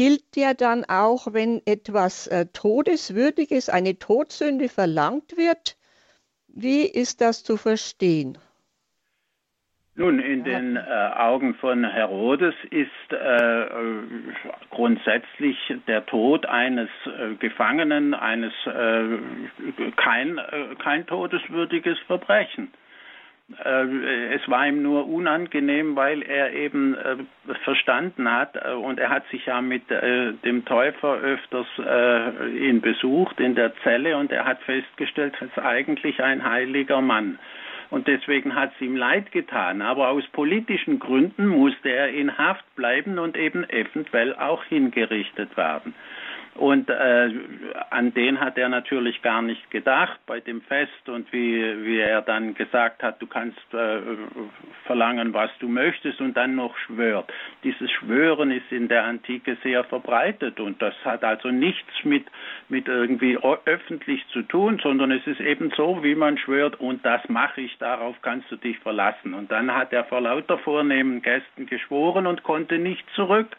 gilt 0.00 0.34
ja 0.34 0.54
dann 0.54 0.86
auch, 0.88 1.34
wenn 1.34 1.60
etwas 1.66 2.26
äh, 2.28 2.46
Todeswürdiges, 2.54 3.68
eine 3.68 3.98
Todsünde 3.98 4.70
verlangt 4.70 5.36
wird. 5.36 5.76
Wie 6.48 6.86
ist 6.86 7.20
das 7.20 7.44
zu 7.44 7.58
verstehen? 7.58 8.38
Nun, 9.96 10.18
in 10.18 10.42
den 10.42 10.76
äh, 10.76 10.80
Augen 10.80 11.54
von 11.54 11.84
Herodes 11.84 12.54
ist 12.70 13.12
äh, 13.12 13.66
grundsätzlich 14.70 15.58
der 15.86 16.06
Tod 16.06 16.46
eines 16.46 16.88
äh, 17.04 17.34
Gefangenen 17.34 18.14
eines 18.14 18.54
äh, 18.64 19.18
kein, 19.96 20.38
äh, 20.38 20.76
kein 20.82 21.06
todeswürdiges 21.06 21.98
Verbrechen. 22.06 22.72
Äh, 23.64 24.34
es 24.34 24.48
war 24.48 24.66
ihm 24.66 24.82
nur 24.82 25.08
unangenehm, 25.08 25.96
weil 25.96 26.22
er 26.22 26.52
eben 26.52 26.96
verstanden 27.64 28.30
hat 28.30 28.56
und 28.76 28.98
er 28.98 29.10
hat 29.10 29.26
sich 29.28 29.46
ja 29.46 29.60
mit 29.60 29.82
dem 29.90 30.64
Täufer 30.64 31.14
öfters 31.14 31.66
ihn 32.54 32.80
besucht 32.80 33.40
in 33.40 33.54
der 33.54 33.74
Zelle 33.82 34.16
und 34.16 34.30
er 34.30 34.44
hat 34.44 34.62
festgestellt, 34.62 35.34
er 35.40 35.46
ist 35.48 35.58
eigentlich 35.58 36.22
ein 36.22 36.44
heiliger 36.44 37.00
Mann 37.00 37.38
und 37.90 38.06
deswegen 38.06 38.54
hat 38.54 38.72
es 38.74 38.80
ihm 38.80 38.96
leid 38.96 39.32
getan. 39.32 39.82
Aber 39.82 40.08
aus 40.08 40.26
politischen 40.28 40.98
Gründen 40.98 41.48
musste 41.48 41.90
er 41.90 42.08
in 42.10 42.38
Haft 42.38 42.64
bleiben 42.76 43.18
und 43.18 43.36
eben 43.36 43.68
eventuell 43.68 44.34
auch 44.34 44.64
hingerichtet 44.64 45.56
werden. 45.56 45.94
Und 46.60 46.90
äh, 46.90 47.30
an 47.88 48.12
den 48.12 48.38
hat 48.38 48.58
er 48.58 48.68
natürlich 48.68 49.22
gar 49.22 49.40
nicht 49.40 49.70
gedacht 49.70 50.20
bei 50.26 50.40
dem 50.40 50.60
Fest 50.60 51.08
und 51.08 51.32
wie, 51.32 51.56
wie 51.86 52.00
er 52.00 52.20
dann 52.20 52.52
gesagt 52.52 53.02
hat, 53.02 53.22
du 53.22 53.26
kannst 53.26 53.56
äh, 53.72 54.00
verlangen, 54.84 55.32
was 55.32 55.50
du 55.60 55.68
möchtest 55.68 56.20
und 56.20 56.36
dann 56.36 56.56
noch 56.56 56.76
schwört. 56.76 57.32
Dieses 57.64 57.90
Schwören 57.90 58.50
ist 58.50 58.70
in 58.70 58.88
der 58.88 59.04
Antike 59.04 59.56
sehr 59.62 59.84
verbreitet 59.84 60.60
und 60.60 60.82
das 60.82 60.92
hat 61.02 61.24
also 61.24 61.48
nichts 61.48 62.04
mit, 62.04 62.26
mit 62.68 62.88
irgendwie 62.88 63.38
öffentlich 63.64 64.22
zu 64.28 64.42
tun, 64.42 64.78
sondern 64.82 65.12
es 65.12 65.26
ist 65.26 65.40
eben 65.40 65.72
so, 65.74 66.04
wie 66.04 66.14
man 66.14 66.36
schwört 66.36 66.78
und 66.78 67.02
das 67.06 67.26
mache 67.30 67.62
ich, 67.62 67.78
darauf 67.78 68.16
kannst 68.20 68.50
du 68.50 68.56
dich 68.56 68.78
verlassen. 68.80 69.32
Und 69.32 69.50
dann 69.50 69.74
hat 69.74 69.94
er 69.94 70.04
vor 70.04 70.20
lauter 70.20 70.58
vornehmen 70.58 71.22
Gästen 71.22 71.64
geschworen 71.64 72.26
und 72.26 72.42
konnte 72.42 72.76
nicht 72.76 73.08
zurück. 73.14 73.56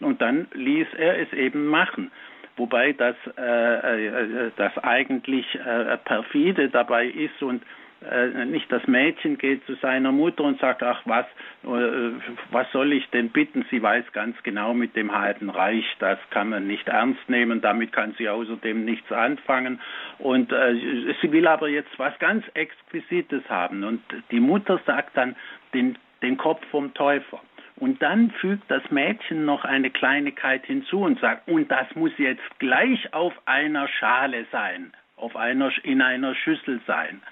Und 0.00 0.20
dann 0.20 0.48
ließ 0.54 0.88
er 0.96 1.20
es 1.20 1.32
eben 1.34 1.66
machen 1.66 2.10
wobei 2.56 2.92
das, 2.92 3.16
äh, 3.36 4.08
äh, 4.08 4.50
das 4.56 4.76
eigentlich 4.78 5.46
äh, 5.54 5.96
perfide 5.98 6.68
dabei 6.68 7.06
ist 7.06 7.42
und 7.42 7.62
äh, 8.02 8.46
nicht 8.46 8.72
das 8.72 8.86
Mädchen 8.86 9.36
geht 9.36 9.64
zu 9.66 9.74
seiner 9.74 10.10
Mutter 10.10 10.44
und 10.44 10.58
sagt, 10.58 10.82
ach 10.82 11.02
was, 11.04 11.26
äh, 11.64 12.12
was 12.50 12.70
soll 12.72 12.94
ich 12.94 13.06
denn 13.10 13.28
bitten? 13.28 13.66
Sie 13.70 13.82
weiß 13.82 14.12
ganz 14.12 14.42
genau 14.42 14.72
mit 14.72 14.96
dem 14.96 15.12
halben 15.12 15.50
Reich, 15.50 15.84
das 15.98 16.18
kann 16.30 16.48
man 16.48 16.66
nicht 16.66 16.88
ernst 16.88 17.28
nehmen, 17.28 17.60
damit 17.60 17.92
kann 17.92 18.14
sie 18.16 18.28
außerdem 18.28 18.86
nichts 18.86 19.12
anfangen. 19.12 19.80
Und 20.18 20.50
äh, 20.50 21.14
sie 21.20 21.30
will 21.30 21.46
aber 21.46 21.68
jetzt 21.68 21.98
was 21.98 22.18
ganz 22.18 22.44
Exquisites 22.54 23.42
haben. 23.50 23.84
Und 23.84 24.00
die 24.30 24.40
Mutter 24.40 24.80
sagt 24.86 25.16
dann 25.16 25.36
den, 25.74 25.98
den 26.22 26.38
Kopf 26.38 26.64
vom 26.70 26.94
Täufer. 26.94 27.40
Und 27.80 28.02
dann 28.02 28.30
fügt 28.30 28.70
das 28.70 28.82
Mädchen 28.90 29.46
noch 29.46 29.64
eine 29.64 29.90
Kleinigkeit 29.90 30.66
hinzu 30.66 31.00
und 31.00 31.18
sagt, 31.18 31.48
und 31.48 31.70
das 31.70 31.86
muss 31.94 32.12
jetzt 32.18 32.42
gleich 32.58 33.12
auf 33.14 33.32
einer 33.46 33.88
Schale 33.88 34.44
sein, 34.52 34.92
auf 35.16 35.34
einer, 35.34 35.72
in 35.82 36.02
einer 36.02 36.34
Schüssel 36.34 36.80
sein. 36.86 37.22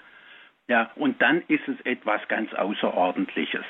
Ja, 0.67 0.91
und 0.97 1.21
dann 1.21 1.43
ist 1.49 1.69
es 1.69 1.79
etwas 1.85 2.27
ganz 2.29 2.53
Außerordentliches. 2.55 3.65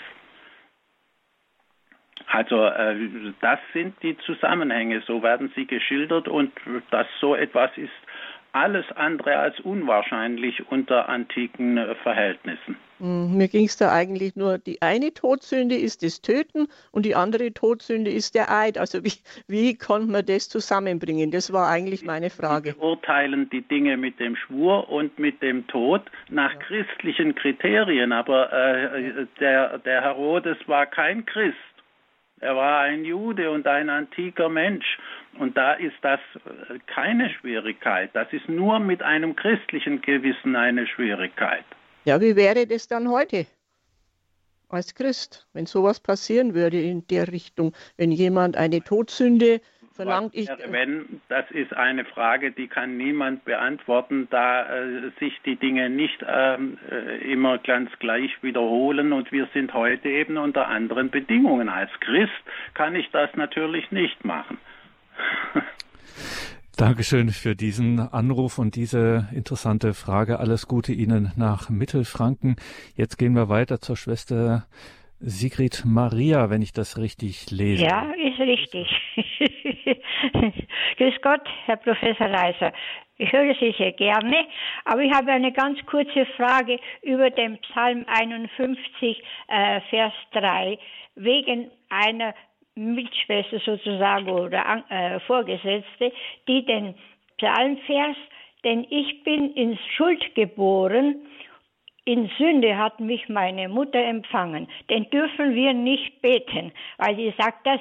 Also 2.28 2.64
äh, 2.66 2.96
das 3.40 3.58
sind 3.72 4.00
die 4.02 4.16
Zusammenhänge, 4.18 5.00
so 5.00 5.22
werden 5.22 5.50
sie 5.56 5.66
geschildert 5.66 6.28
und 6.28 6.52
dass 6.90 7.06
so 7.20 7.34
etwas 7.34 7.76
ist 7.76 7.90
alles 8.52 8.84
andere 8.94 9.37
als 9.37 9.61
unwahrscheinlich 9.61 10.70
unter 10.70 11.08
antiken 11.08 11.78
äh, 11.78 11.94
Verhältnissen. 11.96 12.76
Hm, 12.98 13.37
mir 13.37 13.48
ging 13.48 13.66
es 13.66 13.76
da 13.76 13.92
eigentlich 13.92 14.34
nur, 14.34 14.58
die 14.58 14.82
eine 14.82 15.14
Todsünde 15.14 15.76
ist 15.76 16.02
das 16.02 16.20
Töten 16.20 16.66
und 16.90 17.06
die 17.06 17.14
andere 17.14 17.52
Todsünde 17.52 18.11
ist 18.11 18.34
der 18.34 18.50
Eid. 18.50 18.76
Also 18.76 19.04
wie, 19.04 19.12
wie 19.46 19.76
konnte 19.76 20.11
man 20.11 20.26
das 20.26 20.48
zusammenbringen? 20.48 21.30
Das 21.30 21.52
war 21.52 21.68
eigentlich 21.68 22.04
meine 22.04 22.30
Frage. 22.30 22.74
Wir 22.74 22.82
urteilen 22.82 23.48
die 23.50 23.62
Dinge 23.62 23.96
mit 23.96 24.18
dem 24.18 24.34
Schwur 24.37 24.88
und 24.88 25.18
mit 25.18 25.40
dem 25.42 25.66
Tod 25.68 26.02
nach 26.28 26.52
ja. 26.52 26.58
christlichen 26.58 27.34
Kriterien, 27.34 28.12
aber 28.12 28.52
äh, 28.52 29.26
der, 29.38 29.78
der 29.78 30.02
Herodes 30.02 30.56
war 30.66 30.87
kein 30.87 31.24
Christ. 31.24 31.56
Er 32.40 32.57
war 32.57 32.81
ein 32.81 33.05
Jude 33.05 33.51
und 33.51 33.66
ein 33.66 33.90
antiker 33.90 34.48
Mensch. 34.48 34.98
Und 35.38 35.57
da 35.57 35.74
ist 35.74 35.96
das 36.03 36.20
äh, 36.35 36.79
keine 36.87 37.31
Schwierigkeit. 37.31 38.11
Das 38.14 38.33
ist 38.33 38.48
nur 38.48 38.79
mit 38.79 39.03
einem 39.03 39.37
christlichen 39.37 40.01
Gewissen 40.01 40.57
eine 40.57 40.87
Schwierigkeit. 40.87 41.64
Ja, 42.05 42.20
wie 42.20 42.37
wäre 42.37 42.66
das 42.66 42.88
dann 42.88 43.09
heute 43.11 43.46
als 44.68 44.94
Christ, 44.94 45.46
wenn 45.53 45.66
sowas 45.66 46.01
passieren 46.01 46.55
würde 46.55 46.81
in 46.81 47.07
der 47.09 47.33
Richtung, 47.33 47.72
wenn 47.96 48.12
jemand 48.12 48.57
eine 48.57 48.83
Todsünde 48.83 49.61
verlangt 49.98 50.34
ich. 50.34 50.48
Wenn, 50.68 51.20
das 51.28 51.50
ist 51.50 51.74
eine 51.74 52.04
Frage, 52.04 52.52
die 52.52 52.68
kann 52.68 52.96
niemand 52.96 53.44
beantworten, 53.44 54.28
da 54.30 54.62
äh, 54.62 55.11
sich 55.18 55.32
die 55.44 55.56
Dinge 55.56 55.90
nicht 55.90 56.24
ähm, 56.26 56.78
äh, 56.88 57.32
immer 57.32 57.58
ganz 57.58 57.90
gleich 57.98 58.30
wiederholen 58.40 59.12
und 59.12 59.32
wir 59.32 59.48
sind 59.52 59.74
heute 59.74 60.08
eben 60.08 60.37
unter 60.37 60.68
anderen 60.68 61.11
Bedingungen. 61.11 61.68
Als 61.68 61.90
Christ 62.00 62.32
kann 62.74 62.94
ich 62.94 63.11
das 63.11 63.34
natürlich 63.34 63.90
nicht 63.90 64.24
machen. 64.24 64.58
Dankeschön 66.76 67.30
für 67.30 67.56
diesen 67.56 67.98
Anruf 67.98 68.58
und 68.58 68.76
diese 68.76 69.26
interessante 69.32 69.94
Frage. 69.94 70.38
Alles 70.38 70.68
Gute 70.68 70.92
Ihnen 70.92 71.32
nach 71.34 71.70
Mittelfranken. 71.70 72.54
Jetzt 72.94 73.18
gehen 73.18 73.32
wir 73.32 73.48
weiter 73.48 73.80
zur 73.80 73.96
Schwester 73.96 74.64
Sigrid 75.20 75.83
Maria, 75.85 76.48
wenn 76.48 76.62
ich 76.62 76.72
das 76.72 76.96
richtig 76.96 77.50
lese. 77.50 77.85
Ja, 77.85 78.12
ist 78.12 78.38
richtig. 78.38 78.88
Grüß 80.96 81.14
Gott, 81.22 81.42
Herr 81.66 81.76
Professor 81.76 82.28
Leiser. 82.28 82.72
Ich 83.16 83.33
höre 83.33 83.52
Sie 83.59 83.74
sehr 83.76 83.92
gerne, 83.92 84.46
aber 84.85 85.02
ich 85.02 85.12
habe 85.12 85.33
eine 85.33 85.52
ganz 85.52 85.85
kurze 85.87 86.24
Frage 86.37 86.78
über 87.02 87.31
den 87.31 87.59
Psalm 87.59 88.04
51, 88.07 89.22
äh, 89.48 89.81
Vers 89.90 90.12
3, 90.33 90.78
wegen 91.16 91.72
einer 91.88 92.33
Mitschwester 92.76 93.59
sozusagen 93.59 94.31
oder 94.31 94.85
äh, 94.88 95.18
Vorgesetzte, 95.20 96.12
die 96.46 96.64
den 96.64 96.94
Psalmvers, 97.38 98.16
denn 98.62 98.87
ich 98.88 99.24
bin 99.24 99.52
in 99.54 99.76
Schuld 99.96 100.35
geboren 100.37 101.16
in 102.08 102.30
Sünde 102.38 102.78
hat 102.78 103.00
mich 103.00 103.28
meine 103.28 103.68
Mutter 103.68 104.02
empfangen. 104.02 104.66
Den 104.88 105.10
dürfen 105.10 105.54
wir 105.54 105.74
nicht 105.74 106.22
beten, 106.22 106.72
weil 106.96 107.14
sie 107.16 107.34
sagt, 107.36 107.66
das 107.66 107.80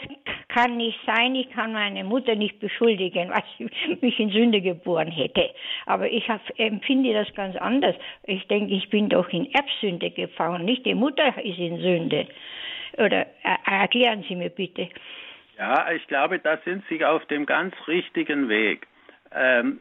kann 0.49 0.75
nicht 0.75 0.99
sein, 1.05 1.33
ich 1.33 1.49
kann 1.51 1.71
meine 1.71 2.03
Mutter 2.03 2.35
nicht 2.35 2.59
beschuldigen, 2.59 3.29
was 3.29 3.43
sie 3.57 3.69
mich 4.01 4.19
in 4.19 4.29
Sünde 4.31 4.59
geboren 4.59 5.09
hätte. 5.09 5.49
Aber 5.85 6.11
ich 6.11 6.27
empfinde 6.57 7.13
das 7.13 7.33
ganz 7.35 7.55
anders. 7.55 7.95
Ich 8.23 8.45
denke, 8.49 8.73
ich 8.73 8.89
bin 8.89 9.07
doch 9.07 9.29
in 9.29 9.49
Erbsünde 9.53 10.11
gefangen, 10.11 10.65
nicht 10.65 10.85
die 10.85 10.93
Mutter 10.93 11.29
ist 11.41 11.57
in 11.57 11.79
Sünde. 11.79 12.27
Oder 12.97 13.21
äh, 13.21 13.55
erklären 13.63 14.25
Sie 14.27 14.35
mir 14.35 14.49
bitte. 14.49 14.89
Ja, 15.57 15.89
ich 15.91 16.05
glaube, 16.07 16.39
da 16.39 16.57
sind 16.65 16.83
Sie 16.89 17.05
auf 17.05 17.25
dem 17.27 17.45
ganz 17.45 17.73
richtigen 17.87 18.49
Weg 18.49 18.87
ähm, 19.35 19.79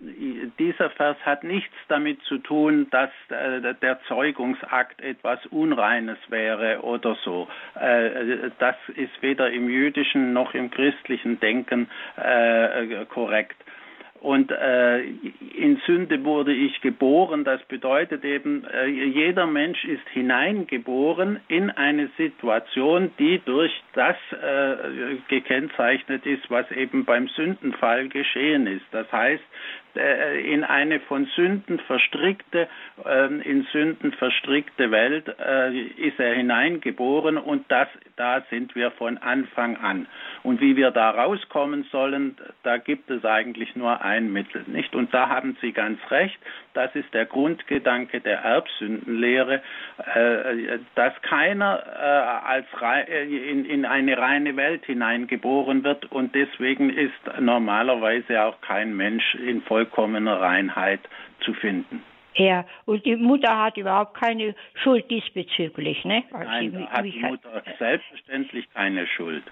dieser 0.59 0.91
Vers 0.91 1.17
hat 1.25 1.45
nichts 1.45 1.75
damit 1.89 2.23
zu 2.23 2.39
tun, 2.39 2.89
dass 2.91 3.11
äh, 3.29 3.75
der 3.81 4.01
Zeugungsakt 4.09 5.01
etwas 5.01 5.45
Unreines 5.47 6.19
wäre 6.29 6.81
oder 6.83 7.17
so. 7.25 7.49
Äh, 7.75 8.51
das 8.59 8.77
ist 8.95 9.23
weder 9.23 9.51
im 9.51 9.69
jüdischen 9.69 10.33
noch 10.33 10.55
im 10.55 10.71
christlichen 10.71 11.39
Denken 11.41 11.89
äh, 12.17 13.05
korrekt. 13.07 13.57
Und 14.27 14.51
äh, 14.51 15.03
in 15.03 15.81
Sünde 15.87 16.25
wurde 16.25 16.53
ich 16.53 16.81
geboren. 16.81 17.45
Das 17.45 17.63
bedeutet 17.67 18.25
eben, 18.25 18.65
äh, 18.65 18.87
jeder 18.87 19.47
Mensch 19.47 19.85
ist 19.85 20.03
hineingeboren 20.09 21.39
in 21.47 21.71
eine 21.71 22.09
Situation, 22.17 23.13
die 23.21 23.41
durch 23.45 23.71
das 23.93 24.17
äh, 24.33 25.19
gekennzeichnet 25.29 26.27
ist, 26.27 26.51
was 26.51 26.69
eben 26.73 27.05
beim 27.05 27.29
Sündenfall 27.29 28.09
geschehen 28.09 28.67
ist. 28.67 28.85
Das 28.91 29.07
heißt, 29.13 29.45
äh, 29.97 30.41
in 30.41 30.65
eine 30.65 31.01
von 31.01 31.27
Sünden 31.37 31.79
verstrickte, 31.81 32.69
ähm, 33.05 33.41
in 33.41 33.63
Sünden 33.73 34.13
verstrickte 34.13 34.91
Welt 34.91 35.35
äh, 35.39 35.77
ist 35.79 36.19
er 36.19 36.35
hineingeboren 36.35 37.39
und 37.39 37.65
das, 37.69 37.89
da 38.17 38.43
sind 38.51 38.75
wir 38.75 38.91
von 38.93 39.19
Anfang 39.19 39.77
an. 39.77 40.07
Und 40.43 40.61
wie 40.61 40.77
wir 40.77 40.91
da 40.91 41.11
rauskommen 41.11 41.85
sollen, 41.91 42.37
da 42.63 42.77
gibt 42.77 43.11
es 43.11 43.25
eigentlich 43.25 43.75
nur 43.77 44.03
ein 44.03 44.33
Mittel, 44.33 44.65
nicht? 44.67 44.95
Und 44.95 45.13
da 45.13 45.29
haben 45.29 45.57
Sie 45.61 45.73
ganz 45.73 45.99
recht. 46.11 46.39
Das 46.75 46.95
ist 46.95 47.13
der 47.15 47.27
Grundgedanke 47.27 48.21
der 48.21 48.41
Erbsündenlehre, 48.41 49.63
äh, 50.15 50.79
dass 50.95 51.15
keiner 51.23 51.83
als 52.45 52.67
in 53.29 53.85
eine 53.85 54.19
reine 54.19 54.57
Welt 54.57 54.85
hineingeboren 54.85 55.85
wird 55.85 56.11
und 56.13 56.35
deswegen 56.35 56.91
ist 56.91 57.41
normalerweise 57.41 58.43
auch 58.43 58.61
kein 58.61 58.97
Mensch 58.97 59.35
in 59.35 59.63
Voll 59.63 59.86
vollkommener 59.87 60.41
Reinheit 60.41 61.01
zu 61.41 61.55
finden. 61.55 62.03
Ja, 62.35 62.67
und 62.85 63.05
die 63.07 63.17
Mutter 63.17 63.59
hat 63.59 63.79
überhaupt 63.79 64.15
keine 64.15 64.55
Schuld 64.83 65.11
diesbezüglich, 65.11 66.05
ne? 66.05 66.23
Also 66.33 66.51
Nein, 66.51 66.73
da 66.73 66.91
hat 66.91 67.05
die 67.05 67.19
Mutter 67.21 67.63
selbstverständlich 67.79 68.69
keine 68.75 69.07
Schuld. 69.07 69.43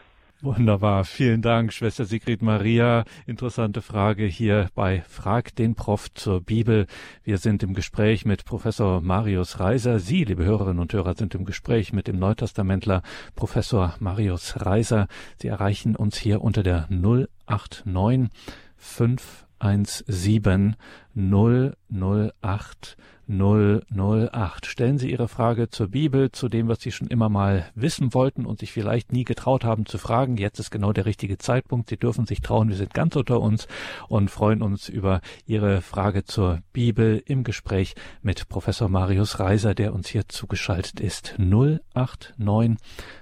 Wunderbar, 0.42 1.04
vielen 1.04 1.40
Dank, 1.40 1.72
Schwester 1.72 2.04
Sigrid 2.04 2.42
Maria. 2.42 3.04
Interessante 3.26 3.80
Frage 3.80 4.26
hier 4.26 4.68
bei 4.74 5.00
Frag 5.08 5.56
den 5.56 5.74
Prof 5.74 6.12
zur 6.12 6.42
Bibel. 6.42 6.86
Wir 7.22 7.38
sind 7.38 7.62
im 7.62 7.72
Gespräch 7.72 8.26
mit 8.26 8.44
Professor 8.44 9.00
Marius 9.00 9.58
Reiser. 9.58 10.00
Sie, 10.00 10.24
liebe 10.24 10.44
Hörerinnen 10.44 10.80
und 10.80 10.92
Hörer, 10.92 11.14
sind 11.14 11.34
im 11.34 11.46
Gespräch 11.46 11.94
mit 11.94 12.08
dem 12.08 12.18
Neutestamentler 12.18 13.00
Professor 13.34 13.94
Marius 14.00 14.66
Reiser. 14.66 15.06
Sie 15.38 15.48
erreichen 15.48 15.96
uns 15.96 16.18
hier 16.18 16.42
unter 16.42 16.62
der 16.62 16.88
089 16.90 18.28
5 18.76 19.43
017 19.64 20.76
008 21.14 22.96
008. 23.26 24.66
Stellen 24.66 24.98
Sie 24.98 25.10
Ihre 25.10 25.28
Frage 25.28 25.70
zur 25.70 25.88
Bibel, 25.88 26.30
zu 26.30 26.48
dem, 26.48 26.68
was 26.68 26.80
Sie 26.80 26.92
schon 26.92 27.08
immer 27.08 27.30
mal 27.30 27.70
wissen 27.74 28.12
wollten 28.12 28.44
und 28.44 28.60
sich 28.60 28.72
vielleicht 28.72 29.12
nie 29.12 29.24
getraut 29.24 29.64
haben 29.64 29.86
zu 29.86 29.96
fragen. 29.96 30.36
Jetzt 30.36 30.58
ist 30.58 30.70
genau 30.70 30.92
der 30.92 31.06
richtige 31.06 31.38
Zeitpunkt. 31.38 31.88
Sie 31.88 31.96
dürfen 31.96 32.26
sich 32.26 32.42
trauen. 32.42 32.68
Wir 32.68 32.76
sind 32.76 32.92
ganz 32.92 33.16
unter 33.16 33.40
uns 33.40 33.66
und 34.08 34.30
freuen 34.30 34.60
uns 34.60 34.88
über 34.88 35.20
Ihre 35.46 35.80
Frage 35.80 36.24
zur 36.24 36.60
Bibel 36.72 37.22
im 37.24 37.44
Gespräch 37.44 37.94
mit 38.22 38.48
Professor 38.48 38.88
Marius 38.88 39.40
Reiser, 39.40 39.74
der 39.74 39.94
uns 39.94 40.08
hier 40.08 40.28
zugeschaltet 40.28 41.00
ist. 41.00 41.34
089 41.38 42.78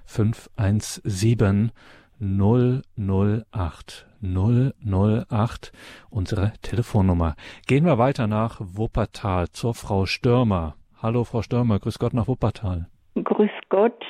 517 0.07 1.71
008 2.23 4.07
008, 4.23 5.73
unsere 6.09 6.53
Telefonnummer. 6.63 7.35
Gehen 7.67 7.85
wir 7.85 7.99
weiter 7.99 8.29
nach 8.29 8.61
Wuppertal 8.61 9.49
zur 9.49 9.75
Frau 9.75 10.07
Stürmer. 10.07 10.77
Hallo 11.03 11.25
Frau 11.25 11.43
Stürmer, 11.43 11.81
grüß 11.81 11.99
Gott 11.99 12.15
nach 12.15 12.29
Wuppertal. 12.29 12.87
Grüß 13.17 13.51
Gott, 13.69 14.05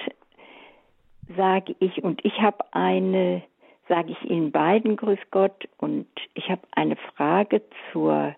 sage 1.35 1.75
ich. 1.79 2.05
Und 2.05 2.23
ich 2.23 2.39
habe 2.43 2.63
eine, 2.73 3.43
sage 3.89 4.13
ich 4.13 4.31
Ihnen 4.31 4.53
beiden 4.53 4.97
Grüß 4.97 5.21
Gott. 5.31 5.67
Und 5.79 6.07
ich 6.35 6.51
habe 6.51 6.63
eine 6.73 6.97
Frage 7.17 7.63
zur 7.93 8.37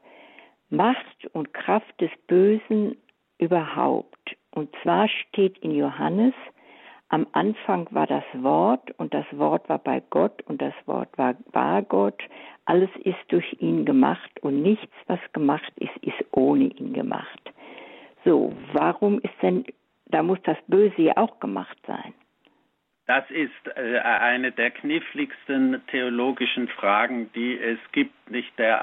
Macht 0.70 1.26
und 1.32 1.52
Kraft 1.52 2.00
des 2.00 2.10
Bösen 2.28 2.96
überhaupt. 3.38 4.36
Und 4.52 4.70
zwar 4.84 5.08
steht 5.08 5.58
in 5.58 5.72
Johannes 5.72 6.34
am 7.14 7.28
Anfang 7.30 7.86
war 7.92 8.08
das 8.08 8.24
Wort 8.32 8.90
und 8.98 9.14
das 9.14 9.24
Wort 9.30 9.68
war 9.68 9.78
bei 9.78 10.02
Gott 10.10 10.42
und 10.46 10.60
das 10.60 10.74
Wort 10.86 11.16
war, 11.16 11.36
war 11.52 11.80
Gott. 11.82 12.20
Alles 12.64 12.90
ist 13.04 13.24
durch 13.28 13.56
ihn 13.60 13.84
gemacht 13.84 14.32
und 14.40 14.62
nichts, 14.62 14.92
was 15.06 15.20
gemacht 15.32 15.72
ist, 15.76 15.96
ist 16.02 16.24
ohne 16.32 16.64
ihn 16.64 16.92
gemacht. 16.92 17.52
So, 18.24 18.52
warum 18.72 19.20
ist 19.20 19.34
denn, 19.42 19.64
da 20.06 20.24
muss 20.24 20.40
das 20.42 20.56
Böse 20.66 21.02
ja 21.02 21.16
auch 21.16 21.38
gemacht 21.38 21.78
sein? 21.86 22.14
Das 23.06 23.30
ist 23.30 23.76
äh, 23.76 23.98
eine 24.00 24.50
der 24.50 24.72
kniffligsten 24.72 25.82
theologischen 25.92 26.66
Fragen, 26.66 27.30
die 27.34 27.56
es 27.56 27.78
gibt. 27.92 28.28
Nicht 28.28 28.58
der 28.58 28.82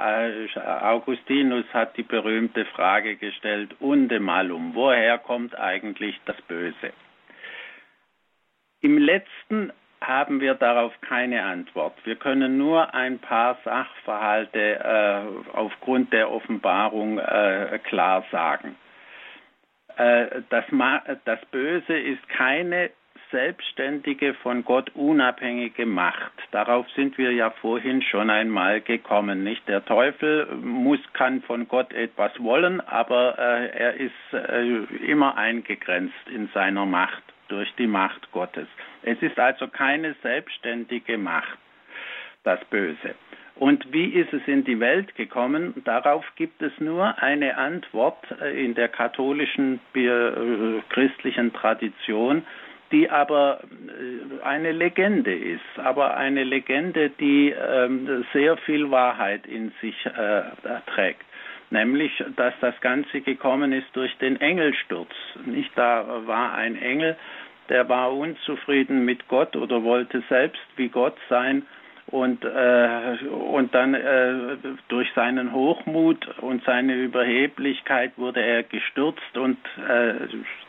äh, 0.56 0.60
Augustinus 0.60 1.66
hat 1.74 1.98
die 1.98 2.04
berühmte 2.04 2.64
Frage 2.64 3.18
gestellt: 3.18 3.76
Unde 3.82 4.22
malum, 4.22 4.74
woher 4.74 5.18
kommt 5.18 5.60
eigentlich 5.60 6.18
das 6.26 6.42
Böse? 6.44 6.94
Im 8.82 8.98
letzten 8.98 9.72
haben 10.02 10.42
wir 10.42 10.56
darauf 10.56 10.94
keine 11.02 11.44
Antwort. 11.44 11.94
Wir 12.04 12.16
können 12.16 12.58
nur 12.58 12.94
ein 12.96 13.20
paar 13.20 13.58
Sachverhalte 13.64 14.80
äh, 14.80 15.56
aufgrund 15.56 16.12
der 16.12 16.32
Offenbarung 16.32 17.20
äh, 17.20 17.80
klar 17.84 18.26
sagen. 18.32 18.76
Äh, 19.98 20.42
das, 20.50 20.66
das 21.26 21.40
Böse 21.52 21.96
ist 21.96 22.28
keine 22.30 22.90
selbstständige, 23.30 24.34
von 24.34 24.66
Gott 24.66 24.90
unabhängige 24.96 25.86
Macht. 25.86 26.34
Darauf 26.52 26.90
sind 26.96 27.18
wir 27.18 27.32
ja 27.32 27.52
vorhin 27.52 28.02
schon 28.02 28.30
einmal 28.30 28.82
gekommen. 28.82 29.44
Nicht 29.44 29.68
der 29.68 29.86
Teufel 29.86 30.48
muss 30.56 31.00
kann 31.14 31.42
von 31.44 31.68
Gott 31.68 31.94
etwas 31.94 32.32
wollen, 32.40 32.82
aber 32.82 33.38
äh, 33.38 33.68
er 33.68 33.94
ist 33.94 34.34
äh, 34.34 34.84
immer 35.06 35.38
eingegrenzt 35.38 36.28
in 36.34 36.50
seiner 36.54 36.86
Macht 36.86 37.24
durch 37.52 37.74
die 37.76 37.88
Macht 37.88 38.32
Gottes. 38.32 38.68
Es 39.04 39.22
ist 39.22 39.38
also 39.38 39.68
keine 39.68 40.16
selbstständige 40.24 41.18
Macht, 41.18 41.58
das 42.44 42.64
Böse. 42.66 43.16
Und 43.56 43.92
wie 43.92 44.06
ist 44.06 44.34
es 44.34 44.42
in 44.48 44.64
die 44.64 44.80
Welt 44.80 45.16
gekommen? 45.16 45.84
Darauf 45.84 46.26
gibt 46.36 46.62
es 46.62 46.72
nur 46.80 47.22
eine 47.22 47.58
Antwort 47.58 48.24
äh, 48.42 48.64
in 48.64 48.74
der 48.74 48.88
katholischen 48.88 49.80
äh, 49.94 50.82
christlichen 50.90 51.54
Tradition, 51.54 52.44
die 52.92 53.10
aber 53.10 53.60
äh, 53.62 54.44
eine 54.44 54.72
Legende 54.72 55.36
ist, 55.36 55.78
aber 55.78 56.18
eine 56.18 56.44
Legende, 56.44 57.10
die 57.10 57.52
ähm, 57.52 58.26
sehr 58.34 58.58
viel 58.58 58.90
Wahrheit 58.90 59.46
in 59.46 59.72
sich 59.82 59.96
trägt 60.88 61.26
nämlich 61.72 62.24
dass 62.36 62.54
das 62.62 62.80
Ganze 62.82 63.22
gekommen 63.22 63.72
ist 63.72 63.88
durch 63.94 64.16
den 64.18 64.40
Engelsturz. 64.40 65.12
Nicht 65.46 65.72
da 65.76 66.06
war 66.26 66.54
ein 66.54 66.76
Engel, 66.82 67.18
der 67.70 67.88
war 67.90 68.14
unzufrieden 68.14 69.06
mit 69.06 69.28
Gott 69.28 69.56
oder 69.56 69.84
wollte 69.84 70.24
selbst 70.30 70.62
wie 70.76 70.90
Gott 70.90 71.18
sein 71.30 71.64
und 72.08 72.44
äh, 72.44 73.18
und 73.30 73.74
dann 73.74 73.94
äh, 73.94 74.58
durch 74.90 75.10
seinen 75.16 75.54
Hochmut 75.54 76.28
und 76.40 76.64
seine 76.66 76.96
Überheblichkeit 76.96 78.12
wurde 78.18 78.42
er 78.42 78.64
gestürzt 78.64 79.38
und 79.38 79.58
äh, 79.88 80.16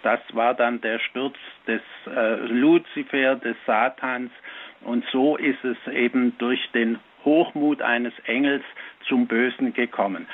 das 0.02 0.20
war 0.32 0.54
dann 0.54 0.80
der 0.80 1.00
Sturz 1.00 1.36
des 1.66 1.80
äh, 2.14 2.36
Luzifer 2.46 3.36
des 3.36 3.56
Satans 3.66 4.30
und 4.82 5.04
so 5.10 5.36
ist 5.36 5.64
es 5.64 5.76
eben 5.92 6.36
durch 6.38 6.60
den 6.72 6.98
Hochmut 7.24 7.82
eines 7.82 8.12
Engels 8.26 8.64
zum 9.08 9.26
Bösen 9.26 9.72
gekommen. 9.72 10.26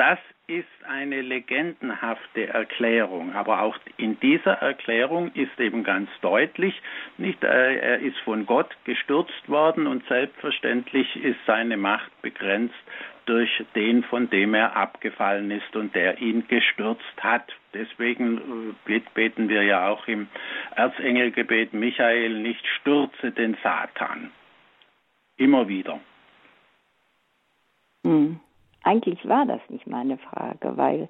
Das 0.00 0.18
ist 0.46 0.64
eine 0.88 1.20
legendenhafte 1.20 2.48
Erklärung, 2.48 3.34
aber 3.34 3.60
auch 3.60 3.76
in 3.98 4.18
dieser 4.20 4.54
Erklärung 4.54 5.30
ist 5.34 5.60
eben 5.60 5.84
ganz 5.84 6.08
deutlich, 6.22 6.72
nicht, 7.18 7.44
äh, 7.44 7.76
er 7.76 7.98
ist 7.98 8.16
von 8.20 8.46
Gott 8.46 8.74
gestürzt 8.84 9.46
worden 9.46 9.86
und 9.86 10.02
selbstverständlich 10.08 11.14
ist 11.22 11.36
seine 11.46 11.76
Macht 11.76 12.10
begrenzt 12.22 12.82
durch 13.26 13.62
den, 13.74 14.02
von 14.04 14.30
dem 14.30 14.54
er 14.54 14.74
abgefallen 14.74 15.50
ist 15.50 15.76
und 15.76 15.94
der 15.94 16.18
ihn 16.18 16.48
gestürzt 16.48 17.22
hat. 17.22 17.52
Deswegen 17.74 18.72
äh, 18.88 19.00
beten 19.12 19.50
wir 19.50 19.64
ja 19.64 19.86
auch 19.86 20.08
im 20.08 20.28
Erzengelgebet 20.76 21.74
Michael 21.74 22.38
nicht 22.38 22.66
stürze 22.80 23.32
den 23.32 23.54
Satan. 23.62 24.30
Immer 25.36 25.68
wieder. 25.68 26.00
Hm. 28.02 28.40
Eigentlich 28.84 29.26
war 29.28 29.46
das 29.46 29.60
nicht 29.68 29.86
meine 29.86 30.18
Frage, 30.18 30.76
weil 30.76 31.08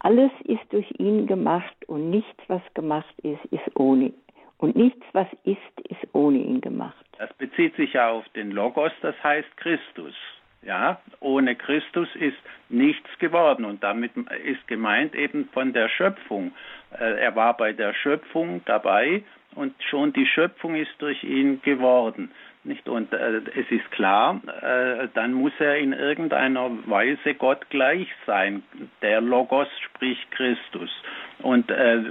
alles 0.00 0.30
ist 0.44 0.62
durch 0.70 0.90
ihn 0.98 1.26
gemacht 1.26 1.74
und 1.86 2.10
nichts, 2.10 2.42
was 2.48 2.62
gemacht 2.74 3.14
ist, 3.22 3.44
ist 3.46 3.74
ohne. 3.74 4.12
Und 4.58 4.76
nichts, 4.76 5.04
was 5.12 5.26
ist, 5.44 5.80
ist 5.88 6.14
ohne 6.14 6.38
ihn 6.38 6.60
gemacht. 6.60 7.04
Das 7.18 7.32
bezieht 7.34 7.76
sich 7.76 7.94
ja 7.94 8.10
auf 8.10 8.28
den 8.30 8.50
Logos, 8.50 8.92
das 9.02 9.14
heißt 9.22 9.56
Christus. 9.56 10.14
Ja, 10.62 11.00
ohne 11.20 11.54
Christus 11.54 12.08
ist 12.16 12.36
nichts 12.68 13.08
geworden 13.18 13.64
und 13.64 13.84
damit 13.84 14.12
ist 14.44 14.66
gemeint 14.66 15.14
eben 15.14 15.48
von 15.52 15.72
der 15.72 15.88
Schöpfung. 15.88 16.52
Äh, 16.98 17.20
er 17.20 17.36
war 17.36 17.56
bei 17.56 17.72
der 17.72 17.94
Schöpfung 17.94 18.62
dabei 18.64 19.22
und 19.54 19.74
schon 19.90 20.12
die 20.12 20.26
Schöpfung 20.26 20.74
ist 20.74 20.90
durch 20.98 21.22
ihn 21.22 21.62
geworden. 21.62 22.32
Nicht? 22.66 22.88
Und 22.88 23.12
äh, 23.12 23.42
es 23.54 23.70
ist 23.70 23.90
klar, 23.92 24.40
äh, 24.60 25.06
dann 25.14 25.34
muss 25.34 25.52
er 25.60 25.78
in 25.78 25.92
irgendeiner 25.92 26.68
Weise 26.86 27.34
Gott 27.34 27.70
gleich 27.70 28.08
sein. 28.26 28.64
Der 29.02 29.20
Logos 29.20 29.68
spricht 29.84 30.28
Christus. 30.32 30.90
Und 31.38 31.70
äh, 31.70 32.02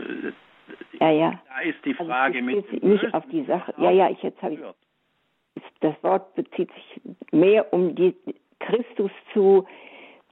ja, 0.99 1.11
ja. 1.11 1.39
da 1.49 1.59
ist 1.61 1.83
die 1.83 1.91
also 1.91 2.05
Frage 2.05 2.37
also 2.37 2.45
mit. 2.45 2.83
Nicht 2.83 3.13
auf 3.13 3.25
die 3.29 3.43
Sache. 3.43 3.73
Ja, 3.77 3.91
ja, 3.91 4.09
ich 4.09 4.23
jetzt 4.23 4.41
habe 4.41 4.53
ich. 4.53 4.59
Das 5.81 5.95
Wort 6.03 6.33
bezieht 6.35 6.71
sich 6.73 7.01
mehr 7.31 7.71
um 7.73 7.95
die 7.95 8.15
Christus 8.59 9.11
zu, 9.33 9.67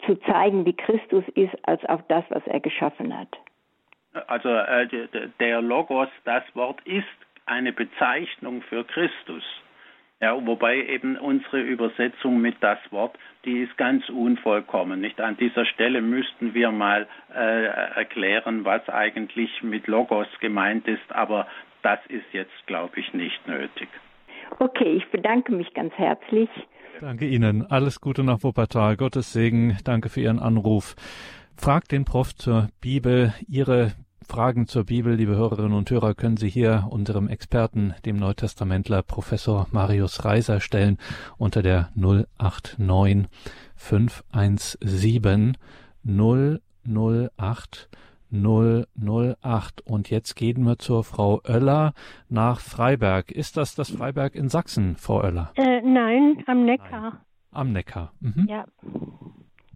zu 0.06 0.16
zeigen, 0.22 0.66
wie 0.66 0.74
Christus 0.74 1.24
ist, 1.36 1.54
als 1.68 1.84
auf 1.86 2.02
das, 2.08 2.24
was 2.30 2.46
er 2.48 2.60
geschaffen 2.62 3.18
hat. 3.18 3.30
Also 4.28 4.50
äh, 4.50 4.88
der 5.40 5.62
Logos, 5.62 6.08
das 6.24 6.44
Wort 6.56 6.80
ist 6.86 7.06
eine 7.46 7.74
Bezeichnung 7.74 8.62
für 8.64 8.84
Christus. 8.86 9.44
Ja, 10.24 10.38
wobei 10.48 10.78
eben 10.78 11.18
unsere 11.18 11.60
Übersetzung 11.60 12.40
mit 12.40 12.56
das 12.62 12.78
Wort, 12.92 13.18
die 13.44 13.60
ist 13.60 13.76
ganz 13.76 14.08
unvollkommen. 14.08 15.02
Nicht 15.02 15.20
an 15.20 15.36
dieser 15.36 15.66
Stelle 15.66 16.02
müssten 16.02 16.54
wir 16.54 16.72
mal 16.72 17.08
äh, 17.36 17.66
erklären, 17.66 18.64
was 18.64 18.88
eigentlich 18.88 19.52
mit 19.64 19.88
Logos 19.88 20.28
gemeint 20.40 20.88
ist, 20.88 21.12
aber 21.12 21.46
das 21.82 22.00
ist 22.08 22.24
jetzt, 22.32 22.54
glaube 22.68 23.02
ich, 23.02 23.14
nicht 23.14 23.46
nötig. 23.50 23.90
Okay, 24.60 24.94
ich 24.94 25.06
bedanke 25.12 25.52
mich 25.52 25.74
ganz 25.74 25.94
herzlich. 25.96 26.50
Danke 27.02 27.26
Ihnen. 27.26 27.70
Alles 27.70 28.00
Gute 28.00 28.24
nach 28.24 28.44
Wuppertal. 28.44 28.96
Gottes 28.96 29.34
Segen. 29.34 29.78
Danke 29.84 30.08
für 30.08 30.22
Ihren 30.22 30.40
Anruf. 30.40 30.96
Fragt 31.58 31.92
den 31.92 32.06
Prof 32.06 32.34
zur 32.34 32.70
Bibel. 32.80 33.34
Ihre 33.50 33.92
Fragen 34.28 34.68
zur 34.68 34.86
Bibel, 34.86 35.16
liebe 35.16 35.36
Hörerinnen 35.36 35.74
und 35.74 35.90
Hörer, 35.90 36.14
können 36.14 36.38
Sie 36.38 36.50
hier 36.50 36.88
unserem 36.90 37.28
Experten, 37.28 37.94
dem 38.06 38.18
Neutestamentler 38.18 39.04
Professor 39.04 39.68
Marius 39.72 40.26
Reiser 40.26 40.60
stellen 40.60 40.98
unter 41.38 41.62
der 41.62 41.90
089 41.96 43.28
517 43.76 45.58
008 46.04 47.90
008. 48.32 49.82
Und 49.86 50.10
jetzt 50.10 50.36
gehen 50.36 50.64
wir 50.64 50.80
zur 50.80 51.04
Frau 51.04 51.42
Oeller 51.48 51.94
nach 52.30 52.60
Freiberg. 52.60 53.32
Ist 53.32 53.58
das 53.58 53.76
das 53.76 53.92
Freiberg 53.92 54.36
in 54.36 54.50
Sachsen, 54.50 54.96
Frau 54.96 55.22
Oeller? 55.22 55.52
Äh, 55.56 55.82
nein, 55.82 56.44
am 56.48 56.66
Neckar. 56.66 57.02
Nein. 57.02 57.20
Am 57.52 57.72
Neckar. 57.72 58.12
Mhm. 58.20 58.48
Ja. 58.50 58.66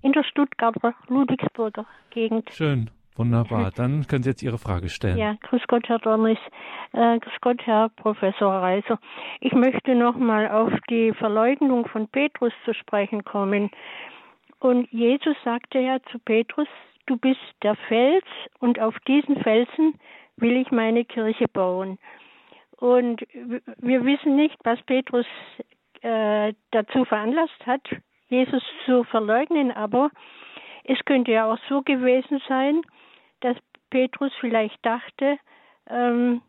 In 0.02 0.12
der 0.14 0.24
Stuttgarter 0.24 0.96
Ludwigsburger 1.08 1.86
Gegend. 2.10 2.50
Schön. 2.52 2.90
Wunderbar. 3.18 3.72
Dann 3.76 4.06
können 4.08 4.24
Sie 4.24 4.30
jetzt 4.30 4.44
Ihre 4.44 4.58
Frage 4.58 4.90
stellen. 4.90 5.18
Ja, 5.18 5.36
grüß 5.42 5.64
Gott, 5.68 5.88
Herr 5.90 6.00
Dornis. 6.00 6.38
Äh, 6.94 7.20
grüß 7.20 7.34
Gott, 7.42 7.62
Herr 7.66 7.90
Professor 7.90 8.54
Reiser. 8.54 9.00
Ich 9.42 9.54
möchte 9.54 9.96
nochmal 9.96 10.50
auf 10.50 10.72
die 10.90 11.12
Verleugnung 11.14 11.88
von 11.88 12.08
Petrus 12.08 12.54
zu 12.66 12.74
sprechen 12.74 13.24
kommen. 13.24 13.72
Und 14.60 14.92
Jesus 14.92 15.36
sagte 15.44 15.80
ja 15.80 15.98
zu 16.12 16.20
Petrus, 16.20 16.68
du 17.08 17.18
bist 17.18 17.40
der 17.64 17.76
Fels 17.88 18.26
und 18.60 18.80
auf 18.80 18.96
diesen 19.08 19.42
Felsen 19.42 19.96
will 20.38 20.56
ich 20.58 20.72
meine 20.72 21.06
Kirche 21.06 21.48
bauen. 21.48 21.98
Und 22.78 23.22
wir 23.78 24.06
wissen 24.06 24.36
nicht, 24.36 24.58
was 24.64 24.82
Petrus 24.84 25.26
äh, 26.02 26.54
dazu 26.72 27.06
veranlasst 27.06 27.66
hat, 27.66 27.82
Jesus 28.30 28.64
zu 28.86 29.04
verleugnen, 29.06 29.72
aber 29.72 30.12
es 30.84 31.00
könnte 31.06 31.32
ja 31.32 31.52
auch 31.52 31.58
so 31.70 31.82
gewesen 31.82 32.40
sein, 32.48 32.82
dass 33.42 33.58
Petrus 33.90 34.32
vielleicht 34.40 34.86
dachte, 34.86 35.38
ähm, 35.90 36.42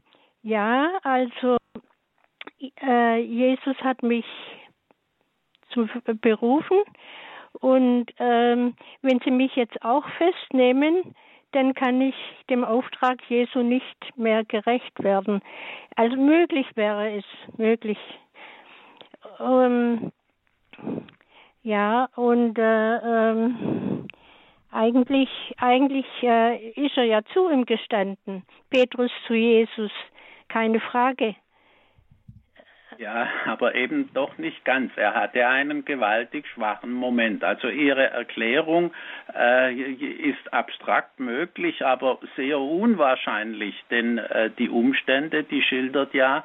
ja, 0.42 0.90
also 1.02 1.56
äh, 2.82 3.20
Jesus 3.20 3.76
hat 3.78 4.02
mich 4.02 4.26
zu 5.70 5.88
berufen 6.20 6.78
und 7.60 8.06
ähm, 8.18 8.74
wenn 9.02 9.20
Sie 9.20 9.30
mich 9.30 9.54
jetzt 9.56 9.82
auch 9.84 10.04
festnehmen, 10.16 11.14
dann 11.52 11.74
kann 11.74 12.00
ich 12.00 12.14
dem 12.50 12.64
Auftrag 12.64 13.18
Jesu 13.28 13.60
nicht 13.60 14.16
mehr 14.16 14.44
gerecht 14.44 15.02
werden. 15.02 15.40
Also 15.96 16.16
möglich 16.16 16.66
wäre 16.74 17.16
es, 17.16 17.24
möglich. 17.56 17.98
Ähm, 19.40 20.12
ja, 21.62 22.08
und 22.16 22.58
äh, 22.58 22.96
ähm, 22.96 24.08
eigentlich, 24.72 25.28
eigentlich 25.58 26.06
äh, 26.22 26.70
ist 26.70 26.96
er 26.96 27.04
ja 27.04 27.22
zu 27.32 27.50
ihm 27.50 27.64
gestanden, 27.64 28.44
Petrus 28.70 29.10
zu 29.26 29.34
Jesus, 29.34 29.92
keine 30.48 30.80
Frage. 30.80 31.34
Ja, 32.98 33.28
aber 33.44 33.76
eben 33.76 34.10
doch 34.12 34.38
nicht 34.38 34.64
ganz. 34.64 34.90
Er 34.96 35.14
hatte 35.14 35.46
einen 35.46 35.84
gewaltig 35.84 36.48
schwachen 36.48 36.92
Moment. 36.92 37.44
Also 37.44 37.68
Ihre 37.68 38.10
Erklärung 38.10 38.92
äh, 39.36 39.72
ist 39.72 40.52
abstrakt 40.52 41.20
möglich, 41.20 41.86
aber 41.86 42.18
sehr 42.34 42.58
unwahrscheinlich, 42.58 43.76
denn 43.92 44.18
äh, 44.18 44.50
die 44.58 44.68
Umstände, 44.68 45.44
die 45.44 45.62
schildert 45.62 46.12
ja, 46.12 46.42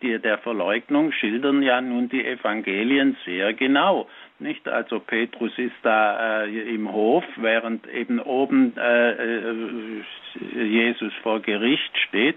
die 0.00 0.18
der 0.20 0.38
Verleugnung 0.38 1.10
schildern 1.10 1.62
ja 1.62 1.80
nun 1.80 2.08
die 2.08 2.24
Evangelien 2.24 3.16
sehr 3.24 3.52
genau. 3.54 4.06
Nicht? 4.38 4.68
Also 4.68 5.00
Petrus 5.00 5.52
ist 5.56 5.76
da 5.82 6.44
äh, 6.44 6.74
im 6.74 6.92
Hof, 6.92 7.24
während 7.36 7.86
eben 7.88 8.20
oben 8.20 8.76
äh, 8.76 9.12
äh 9.12 10.02
Jesus 10.62 11.12
vor 11.22 11.40
Gericht 11.40 11.96
steht 12.08 12.36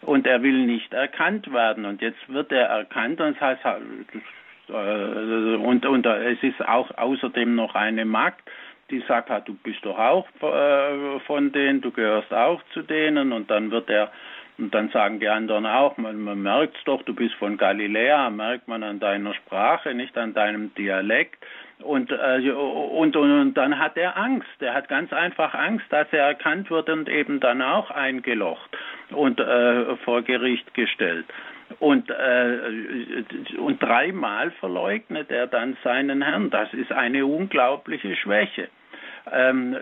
und 0.00 0.26
er 0.26 0.42
will 0.42 0.64
nicht 0.64 0.92
erkannt 0.94 1.52
werden. 1.52 1.84
Und 1.84 2.00
jetzt 2.00 2.28
wird 2.28 2.50
er 2.52 2.66
erkannt 2.66 3.20
und 3.20 3.36
das 3.38 3.40
heißt, 3.40 3.64
äh, 4.68 5.56
und, 5.56 5.84
und 5.84 6.06
es 6.06 6.42
ist 6.42 6.66
auch 6.66 6.90
außerdem 6.96 7.54
noch 7.54 7.74
eine 7.74 8.04
Magd, 8.04 8.50
die 8.90 9.00
sagt, 9.08 9.30
du 9.48 9.54
bist 9.54 9.84
doch 9.84 9.98
auch 9.98 10.26
äh, 10.40 11.20
von 11.26 11.52
denen, 11.52 11.80
du 11.80 11.90
gehörst 11.90 12.32
auch 12.32 12.62
zu 12.72 12.82
denen 12.82 13.32
und 13.32 13.50
dann 13.50 13.70
wird 13.70 13.88
er 13.88 14.12
und 14.56 14.72
dann 14.72 14.88
sagen 14.90 15.18
die 15.18 15.28
anderen 15.28 15.66
auch, 15.66 15.96
man, 15.96 16.20
man 16.20 16.40
merkt 16.40 16.76
es 16.76 16.84
doch, 16.84 17.02
du 17.02 17.14
bist 17.14 17.34
von 17.34 17.56
Galiläa, 17.56 18.30
merkt 18.30 18.68
man 18.68 18.84
an 18.84 19.00
deiner 19.00 19.34
Sprache, 19.34 19.94
nicht 19.94 20.16
an 20.16 20.32
deinem 20.32 20.72
Dialekt. 20.74 21.44
Und, 21.80 22.12
äh, 22.12 22.50
und, 22.50 23.16
und, 23.16 23.40
und 23.40 23.54
dann 23.54 23.78
hat 23.80 23.96
er 23.96 24.16
Angst. 24.16 24.46
Er 24.60 24.74
hat 24.74 24.88
ganz 24.88 25.12
einfach 25.12 25.54
Angst, 25.54 25.86
dass 25.90 26.06
er 26.12 26.26
erkannt 26.26 26.70
wird 26.70 26.88
und 26.88 27.08
eben 27.08 27.40
dann 27.40 27.62
auch 27.62 27.90
eingelocht 27.90 28.70
und 29.10 29.40
äh, 29.40 29.96
vor 29.96 30.22
Gericht 30.22 30.72
gestellt. 30.74 31.26
Und, 31.80 32.10
äh, 32.10 33.24
und 33.58 33.82
dreimal 33.82 34.52
verleugnet 34.52 35.30
er 35.32 35.48
dann 35.48 35.76
seinen 35.82 36.22
Herrn. 36.22 36.50
Das 36.50 36.72
ist 36.72 36.92
eine 36.92 37.26
unglaubliche 37.26 38.14
Schwäche. 38.14 38.68
Ähm, 39.30 39.76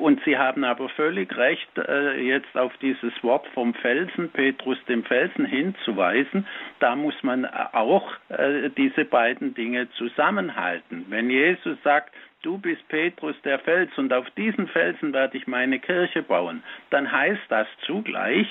und 0.00 0.20
Sie 0.24 0.36
haben 0.36 0.64
aber 0.64 0.88
völlig 0.88 1.36
recht, 1.36 1.68
äh, 1.78 2.20
jetzt 2.20 2.56
auf 2.56 2.76
dieses 2.78 3.12
Wort 3.22 3.46
vom 3.54 3.72
Felsen, 3.74 4.30
Petrus 4.30 4.78
dem 4.88 5.04
Felsen 5.04 5.44
hinzuweisen. 5.44 6.46
Da 6.80 6.96
muss 6.96 7.14
man 7.22 7.46
auch 7.46 8.10
äh, 8.28 8.70
diese 8.70 9.04
beiden 9.04 9.54
Dinge 9.54 9.88
zusammenhalten. 9.92 11.06
Wenn 11.08 11.30
Jesus 11.30 11.78
sagt, 11.84 12.12
du 12.42 12.58
bist 12.58 12.86
Petrus 12.88 13.36
der 13.44 13.60
Fels 13.60 13.96
und 13.96 14.12
auf 14.12 14.28
diesen 14.30 14.66
Felsen 14.68 15.12
werde 15.12 15.36
ich 15.36 15.46
meine 15.46 15.78
Kirche 15.78 16.22
bauen, 16.22 16.64
dann 16.90 17.10
heißt 17.10 17.42
das 17.48 17.68
zugleich, 17.86 18.48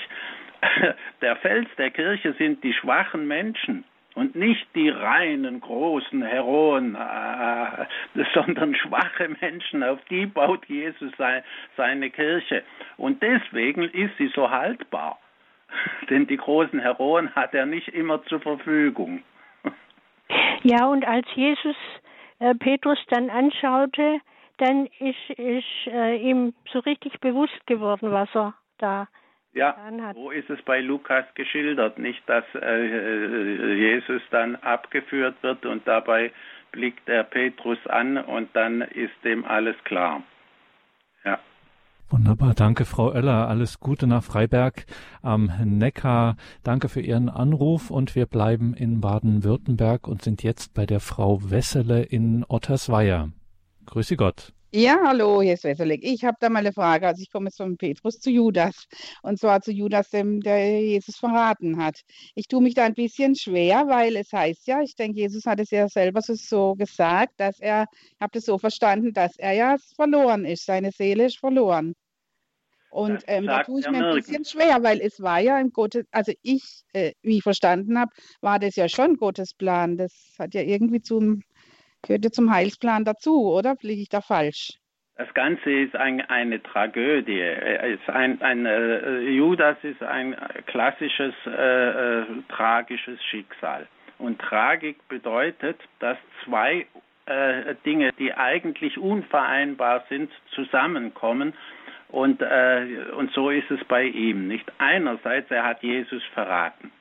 der 1.21 1.36
Fels 1.38 1.67
der 1.77 1.91
Kirche 1.91 2.34
sind 2.34 2.63
die 2.63 2.73
schwachen 2.73 3.27
Menschen 3.27 3.84
und 4.15 4.36
nicht 4.36 4.67
die 4.76 4.89
reinen 4.89 5.62
großen 5.62 6.21
Heroen, 6.21 6.95
äh, 6.95 7.86
sondern 8.34 8.76
schwache 8.76 9.30
Menschen, 9.41 9.84
auf 9.84 10.00
die 10.10 10.26
baut 10.26 10.65
Jesus 10.65 11.12
sei, 11.17 11.43
seine 11.78 12.10
Kirche. 12.10 12.63
Und 12.97 13.21
deswegen 13.21 13.84
ist 13.84 14.17
sie 14.17 14.32
so 14.36 14.50
haltbar. 14.50 15.19
Denn 16.10 16.28
die 16.28 16.38
großen 16.38 16.80
Heroen 16.80 17.34
hat 17.36 17.54
er 17.54 17.65
nicht 17.65 17.89
immer 17.89 18.24
zur 18.26 18.41
Verfügung. 18.41 19.24
Ja, 20.63 20.86
und 20.86 21.06
als 21.06 21.28
Jesus 21.34 21.76
äh, 22.39 22.54
Petrus 22.54 23.00
dann 23.10 23.32
anschaute, 23.32 24.21
dann 24.58 24.86
ist, 25.00 25.30
ist 25.38 25.88
äh, 25.88 26.17
ihm 26.17 26.54
so 26.71 26.80
richtig 26.80 27.19
bewusst 27.19 27.65
geworden, 27.65 28.12
was 28.12 28.29
er 28.36 28.54
da 28.77 29.08
ja, 29.54 29.75
wo 30.13 30.31
ist 30.31 30.49
es 30.49 30.62
bei 30.62 30.79
Lukas 30.79 31.25
geschildert? 31.35 31.99
Nicht, 31.99 32.21
dass 32.27 32.45
äh, 32.56 33.73
Jesus 33.73 34.21
dann 34.31 34.56
abgeführt 34.56 35.35
wird 35.41 35.65
und 35.65 35.85
dabei 35.85 36.31
blickt 36.71 37.08
er 37.10 37.23
Petrus 37.23 37.79
an 37.87 38.17
und 38.17 38.49
dann 38.54 38.81
ist 38.81 39.13
dem 39.23 39.43
alles 39.43 39.75
klar. 39.83 40.23
Ja. 41.25 41.39
Wunderbar, 42.10 42.54
danke 42.54 42.85
Frau 42.85 43.12
Oeller. 43.12 43.49
Alles 43.49 43.79
Gute 43.79 44.08
nach 44.08 44.23
Freiberg 44.23 44.85
am 45.21 45.52
Neckar. 45.65 46.37
Danke 46.63 46.87
für 46.87 47.02
Ihren 47.02 47.29
Anruf 47.29 47.91
und 47.91 48.15
wir 48.15 48.27
bleiben 48.27 48.73
in 48.73 49.02
Baden-Württemberg 49.02 50.08
und 50.08 50.21
sind 50.21 50.43
jetzt 50.43 50.73
bei 50.73 50.85
der 50.85 51.02
Frau 51.02 51.39
Wessele 51.41 52.04
in 52.04 52.45
Ottersweier. 52.47 53.29
Grüße 53.85 54.15
Gott. 54.15 54.54
Ja, 54.74 54.98
hallo, 55.04 55.42
hier 55.42 55.56
ist 55.56 55.65
Wesselik. 55.65 56.02
Ich 56.02 56.24
habe 56.24 56.38
da 56.40 56.48
mal 56.50 56.60
eine 56.60 56.72
Frage. 56.72 57.06
Also 57.06 57.22
ich 57.22 57.30
komme 57.30 57.48
jetzt 57.48 57.58
von 57.58 57.76
Petrus 57.76 58.19
zu 58.22 58.30
Judas. 58.30 58.88
Und 59.22 59.38
zwar 59.38 59.62
zu 59.62 59.69
Judas, 59.72 60.10
dem 60.12 60.40
der 60.40 60.82
Jesus 60.82 61.17
verraten 61.17 61.76
hat. 61.84 62.00
Ich 62.36 62.48
tue 62.48 62.62
mich 62.62 62.74
da 62.74 62.86
ein 62.86 62.94
bisschen 62.94 63.36
schwer, 63.36 63.88
weil 63.90 64.15
es 64.15 64.32
heißt 64.32 64.67
ja, 64.67 64.82
ich 64.82 64.96
denke, 64.96 65.19
Jesus 65.19 65.46
hat 65.46 65.60
es 65.60 65.72
ja 65.72 65.90
selber 65.90 66.22
so, 66.22 66.36
so 66.36 66.76
gesagt, 66.76 67.34
dass 67.38 67.60
er, 67.60 67.86
ich 67.92 68.22
habe 68.22 68.32
das 68.34 68.46
so 68.46 68.58
verstanden, 68.58 69.12
dass 69.12 69.36
er 69.38 69.52
ja 69.52 69.76
verloren 69.94 70.46
ist. 70.46 70.65
Seine 70.65 70.92
Seele 70.92 71.26
ist 71.26 71.38
verloren. 71.40 71.94
Und 72.92 73.24
ähm, 73.28 73.48
da 73.48 73.63
tue 73.63 73.82
ich 73.82 73.90
mir 73.90 74.06
ein 74.06 74.15
bisschen 74.15 74.46
schwer, 74.46 74.84
weil 74.84 75.02
es 75.02 75.22
war 75.22 75.40
ja 75.40 75.60
im 75.60 75.72
Gottes, 75.72 76.06
also 76.12 76.32
ich, 76.44 76.84
äh, 76.94 77.12
wie 77.22 77.38
ich 77.38 77.44
verstanden 77.44 77.98
habe, 78.00 78.12
war 78.42 78.60
das 78.60 78.76
ja 78.78 78.88
schon 78.88 79.15
Gottes 79.17 79.54
Plan. 79.54 79.98
Das 79.98 80.13
hat 80.40 80.54
ja 80.54 80.62
irgendwie 80.62 81.02
zum, 81.02 81.42
gehört 82.02 82.25
ja 82.25 82.31
zum 82.31 82.54
Heilsplan 82.54 83.06
dazu, 83.06 83.52
oder? 83.52 83.75
Liege 83.81 84.02
ich 84.02 84.10
da 84.10 84.21
falsch? 84.21 84.77
Das 85.17 85.33
Ganze 85.33 85.71
ist 85.71 85.95
ein, 85.95 86.21
eine 86.29 86.63
Tragödie. 86.63 87.41
Ist 87.41 88.10
ein, 88.10 88.41
ein 88.41 88.65
äh, 88.65 89.19
Judas 89.29 89.77
ist 89.83 90.02
ein 90.02 90.35
klassisches 90.65 91.33
äh, 91.45 92.21
äh, 92.21 92.25
tragisches 92.49 93.23
Schicksal. 93.25 93.87
Und 94.17 94.39
Tragik 94.39 95.08
bedeutet, 95.10 95.77
dass 95.99 96.17
zwei 96.43 96.87
äh, 97.25 97.75
Dinge, 97.85 98.12
die 98.17 98.33
eigentlich 98.33 98.97
unvereinbar 98.97 100.06
sind, 100.10 100.31
zusammenkommen 100.56 101.54
und, 102.12 102.41
äh, 102.41 103.06
und 103.15 103.31
so 103.31 103.49
ist 103.49 103.71
es 103.71 103.83
bei 103.85 104.04
ihm. 104.04 104.47
Nicht 104.47 104.71
einerseits, 104.79 105.49
er 105.49 105.63
hat 105.63 105.81
Jesus 105.81 106.23
verraten. 106.33 106.91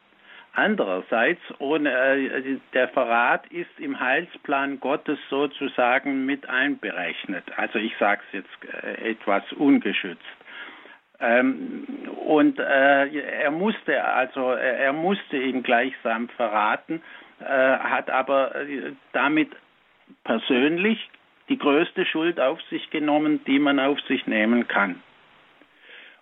Andererseits, 0.53 1.40
ohne, 1.59 1.90
äh, 1.90 2.59
der 2.74 2.88
Verrat 2.88 3.46
ist 3.53 3.70
im 3.78 4.01
Heilsplan 4.01 4.80
Gottes 4.80 5.18
sozusagen 5.28 6.26
mit 6.26 6.48
einberechnet. 6.48 7.44
Also 7.57 7.78
ich 7.78 7.96
sage 7.98 8.20
es 8.28 8.42
jetzt 8.42 8.84
äh, 8.84 9.11
etwas 9.11 9.44
ungeschützt. 9.53 10.20
Ähm, 11.20 11.86
und 12.26 12.59
äh, 12.59 13.07
er 13.42 13.51
musste 13.51 14.03
also 14.05 14.53
er 14.53 14.92
musste 14.92 15.36
ihn 15.36 15.62
gleichsam 15.62 16.28
verraten, 16.30 17.03
hat 17.40 18.11
aber 18.11 18.55
damit 19.12 19.51
persönlich 20.24 21.09
die 21.48 21.57
größte 21.57 22.05
Schuld 22.05 22.38
auf 22.38 22.61
sich 22.68 22.90
genommen, 22.90 23.42
die 23.46 23.59
man 23.59 23.80
auf 23.80 23.98
sich 24.03 24.26
nehmen 24.26 24.68
kann. 24.68 25.03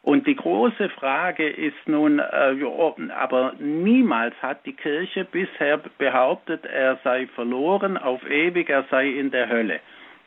Und 0.09 0.27
die 0.27 0.37
große 0.37 0.89
Frage 0.89 1.47
ist 1.47 1.87
nun, 1.87 2.19
äh, 2.19 3.13
aber 3.15 3.53
niemals 3.59 4.35
hat 4.41 4.65
die 4.65 4.73
Kirche 4.73 5.27
bisher 5.27 5.79
behauptet, 5.99 6.65
er 6.65 6.97
sei 7.05 7.27
verloren 7.35 7.99
auf 7.99 8.27
ewig, 8.27 8.71
er 8.71 8.85
sei 8.91 9.07
in 9.07 9.31
der 9.31 9.51
Hölle. 9.51 9.81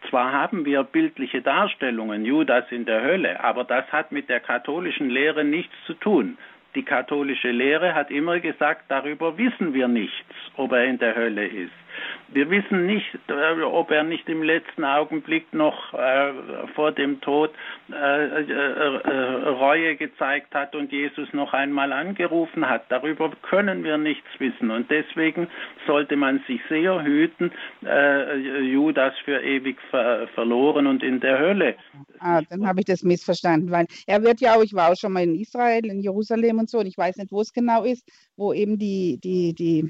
Zwar 0.07 0.33
haben 0.33 0.65
wir 0.65 0.83
bildliche 0.83 1.41
Darstellungen, 1.41 2.25
Judas 2.25 2.65
in 2.69 2.85
der 2.85 3.01
Hölle, 3.01 3.43
aber 3.43 3.63
das 3.63 3.91
hat 3.91 4.11
mit 4.11 4.29
der 4.29 4.39
katholischen 4.39 5.09
Lehre 5.09 5.43
nichts 5.43 5.73
zu 5.87 5.95
tun. 5.95 6.37
Die 6.75 6.83
katholische 6.83 7.49
Lehre 7.49 7.95
hat 7.95 8.11
immer 8.11 8.39
gesagt, 8.39 8.83
darüber 8.87 9.35
wissen 9.39 9.73
wir 9.73 9.87
nichts, 9.87 10.35
ob 10.57 10.73
er 10.73 10.85
in 10.85 10.99
der 10.99 11.15
Hölle 11.15 11.47
ist. 11.47 11.73
Wir 12.33 12.49
wissen 12.49 12.85
nicht, 12.85 13.07
äh, 13.27 13.61
ob 13.61 13.91
er 13.91 14.03
nicht 14.03 14.27
im 14.29 14.41
letzten 14.41 14.85
Augenblick 14.85 15.53
noch 15.53 15.93
äh, 15.93 16.31
vor 16.75 16.91
dem 16.91 17.19
Tod 17.21 17.51
äh, 17.91 17.95
Reue 19.49 19.95
gezeigt 19.97 20.53
hat 20.53 20.75
und 20.75 20.91
Jesus 20.91 21.27
noch 21.33 21.53
einmal 21.53 21.91
angerufen 21.91 22.67
hat. 22.67 22.85
Darüber 22.89 23.31
können 23.41 23.83
wir 23.83 23.97
nichts 23.97 24.27
wissen. 24.39 24.71
Und 24.71 24.89
deswegen 24.89 25.47
sollte 25.85 26.15
man 26.15 26.41
sich 26.47 26.61
sehr 26.69 27.03
hüten, 27.03 27.51
Judas 28.61 29.13
für 29.25 29.41
ewig 29.41 29.77
ver 29.89 30.27
verloren 30.33 30.87
und 30.87 31.03
in 31.03 31.19
der 31.19 31.39
Hölle. 31.39 31.75
Ah, 32.19 32.41
dann 32.49 32.67
habe 32.67 32.79
ich 32.79 32.85
das 32.85 33.03
missverstanden, 33.03 33.71
weil 33.71 33.87
er 34.07 34.23
wird 34.23 34.41
ja 34.41 34.55
auch, 34.55 34.63
ich 34.63 34.73
war 34.73 34.91
auch 34.91 34.95
schon 34.95 35.13
mal 35.13 35.23
in 35.23 35.35
Israel, 35.35 35.85
in 35.85 36.01
Jerusalem 36.01 36.59
und 36.59 36.69
so, 36.69 36.79
und 36.79 36.85
ich 36.85 36.97
weiß 36.97 37.17
nicht, 37.17 37.31
wo 37.31 37.41
es 37.41 37.51
genau 37.53 37.83
ist, 37.83 38.07
wo 38.37 38.53
eben 38.53 38.77
die, 38.77 39.19
die, 39.21 39.53
die 39.53 39.89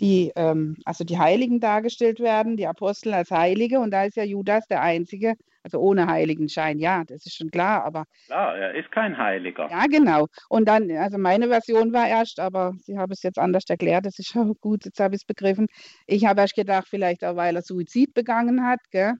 die, 0.00 0.32
ähm, 0.36 0.76
also 0.84 1.04
die 1.04 1.18
Heiligen 1.18 1.60
dargestellt 1.60 2.20
werden, 2.20 2.56
die 2.56 2.66
Apostel 2.66 3.14
als 3.14 3.30
Heilige 3.30 3.80
und 3.80 3.90
da 3.90 4.04
ist 4.04 4.16
ja 4.16 4.24
Judas 4.24 4.66
der 4.66 4.82
Einzige, 4.82 5.34
also 5.62 5.78
ohne 5.78 6.06
Heiligenschein, 6.06 6.78
ja, 6.78 7.04
das 7.04 7.24
ist 7.24 7.36
schon 7.36 7.50
klar, 7.50 7.84
aber. 7.84 8.04
Klar, 8.26 8.56
er 8.56 8.74
ist 8.74 8.90
kein 8.92 9.16
Heiliger. 9.16 9.68
Ja, 9.70 9.86
genau. 9.86 10.26
Und 10.48 10.68
dann, 10.68 10.90
also 10.90 11.16
meine 11.16 11.48
Version 11.48 11.92
war 11.92 12.06
erst, 12.06 12.38
aber 12.38 12.72
Sie 12.82 12.98
haben 12.98 13.12
es 13.12 13.22
jetzt 13.22 13.38
anders 13.38 13.64
erklärt, 13.68 14.04
das 14.04 14.18
ist 14.18 14.34
auch 14.36 14.52
gut, 14.60 14.84
jetzt 14.84 15.00
habe 15.00 15.14
ich 15.14 15.22
es 15.22 15.26
begriffen. 15.26 15.66
Ich 16.06 16.26
habe 16.26 16.42
erst 16.42 16.54
gedacht, 16.54 16.86
vielleicht 16.88 17.24
auch, 17.24 17.36
weil 17.36 17.56
er 17.56 17.62
Suizid 17.62 18.12
begangen 18.14 18.66
hat, 18.66 18.80
gell? 18.90 19.14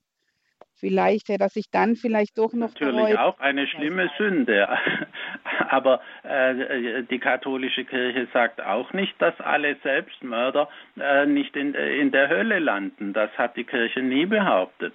Vielleicht 0.76 1.28
hätte 1.28 1.44
er 1.44 1.48
sich 1.48 1.70
dann 1.70 1.96
vielleicht 1.96 2.36
doch 2.36 2.52
noch 2.52 2.70
Natürlich 2.70 2.96
bereut. 2.96 3.18
auch 3.18 3.40
eine 3.40 3.66
schlimme 3.66 4.10
Sünde. 4.18 4.68
Aber 5.70 6.00
äh, 6.22 7.02
die 7.04 7.18
katholische 7.18 7.84
Kirche 7.84 8.26
sagt 8.32 8.60
auch 8.60 8.92
nicht, 8.92 9.14
dass 9.20 9.38
alle 9.40 9.76
Selbstmörder 9.82 10.68
äh, 10.98 11.26
nicht 11.26 11.56
in, 11.56 11.74
in 11.74 12.10
der 12.10 12.28
Hölle 12.28 12.58
landen. 12.58 13.12
Das 13.12 13.30
hat 13.38 13.56
die 13.56 13.64
Kirche 13.64 14.00
nie 14.00 14.26
behauptet. 14.26 14.94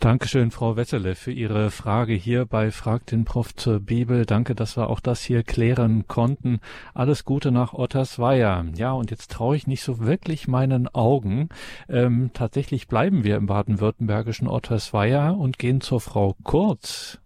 Dankeschön, 0.00 0.52
Frau 0.52 0.76
Wessele, 0.76 1.16
für 1.16 1.32
Ihre 1.32 1.72
Frage 1.72 2.12
hier 2.12 2.46
bei 2.46 2.70
Frag 2.70 3.04
den 3.06 3.24
Prof 3.24 3.52
zur 3.56 3.80
Bibel. 3.80 4.26
Danke, 4.26 4.54
dass 4.54 4.76
wir 4.76 4.90
auch 4.90 5.00
das 5.00 5.22
hier 5.22 5.42
klären 5.42 6.06
konnten. 6.06 6.60
Alles 6.94 7.24
Gute 7.24 7.50
nach 7.50 7.74
Ottersweier. 7.74 8.64
Ja, 8.76 8.92
und 8.92 9.10
jetzt 9.10 9.32
traue 9.32 9.56
ich 9.56 9.66
nicht 9.66 9.82
so 9.82 10.06
wirklich 10.06 10.46
meinen 10.46 10.86
Augen. 10.86 11.48
Ähm, 11.88 12.30
tatsächlich 12.32 12.86
bleiben 12.86 13.24
wir 13.24 13.34
im 13.36 13.46
baden-württembergischen 13.46 14.46
Ottersweier 14.46 15.36
und 15.36 15.58
gehen 15.58 15.80
zur 15.80 16.00
Frau 16.00 16.36
Kurz. 16.44 17.20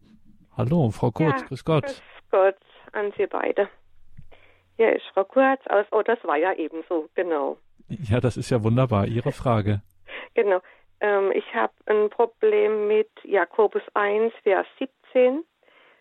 Hallo, 0.57 0.91
Frau 0.93 1.11
Kurz, 1.11 1.43
ja, 1.43 1.47
grüß 1.49 1.66
Gott. 1.66 1.85
Grüß 1.85 2.03
Gott 2.31 2.57
an 2.93 3.12
Sie 3.18 3.27
beide. 3.27 3.68
Hier 4.79 4.97
ist 4.97 5.05
Frau 5.12 5.25
Kurz 5.25 5.61
aus 5.66 5.85
Ottersweier 5.91 6.57
ebenso, 6.57 7.11
genau. 7.14 7.59
Ja, 7.89 8.20
das 8.20 8.39
ist 8.39 8.49
ja 8.49 8.64
wunderbar. 8.64 9.07
Ihre 9.09 9.33
Frage. 9.33 9.83
genau. 10.33 10.62
Ähm, 11.03 11.32
ich 11.32 11.55
habe 11.55 11.74
ein 11.86 12.09
Problem 12.09 12.86
mit 12.86 13.11
Jakobus 13.24 13.82
1, 13.94 14.32
Vers 14.44 14.66
17. 14.78 15.44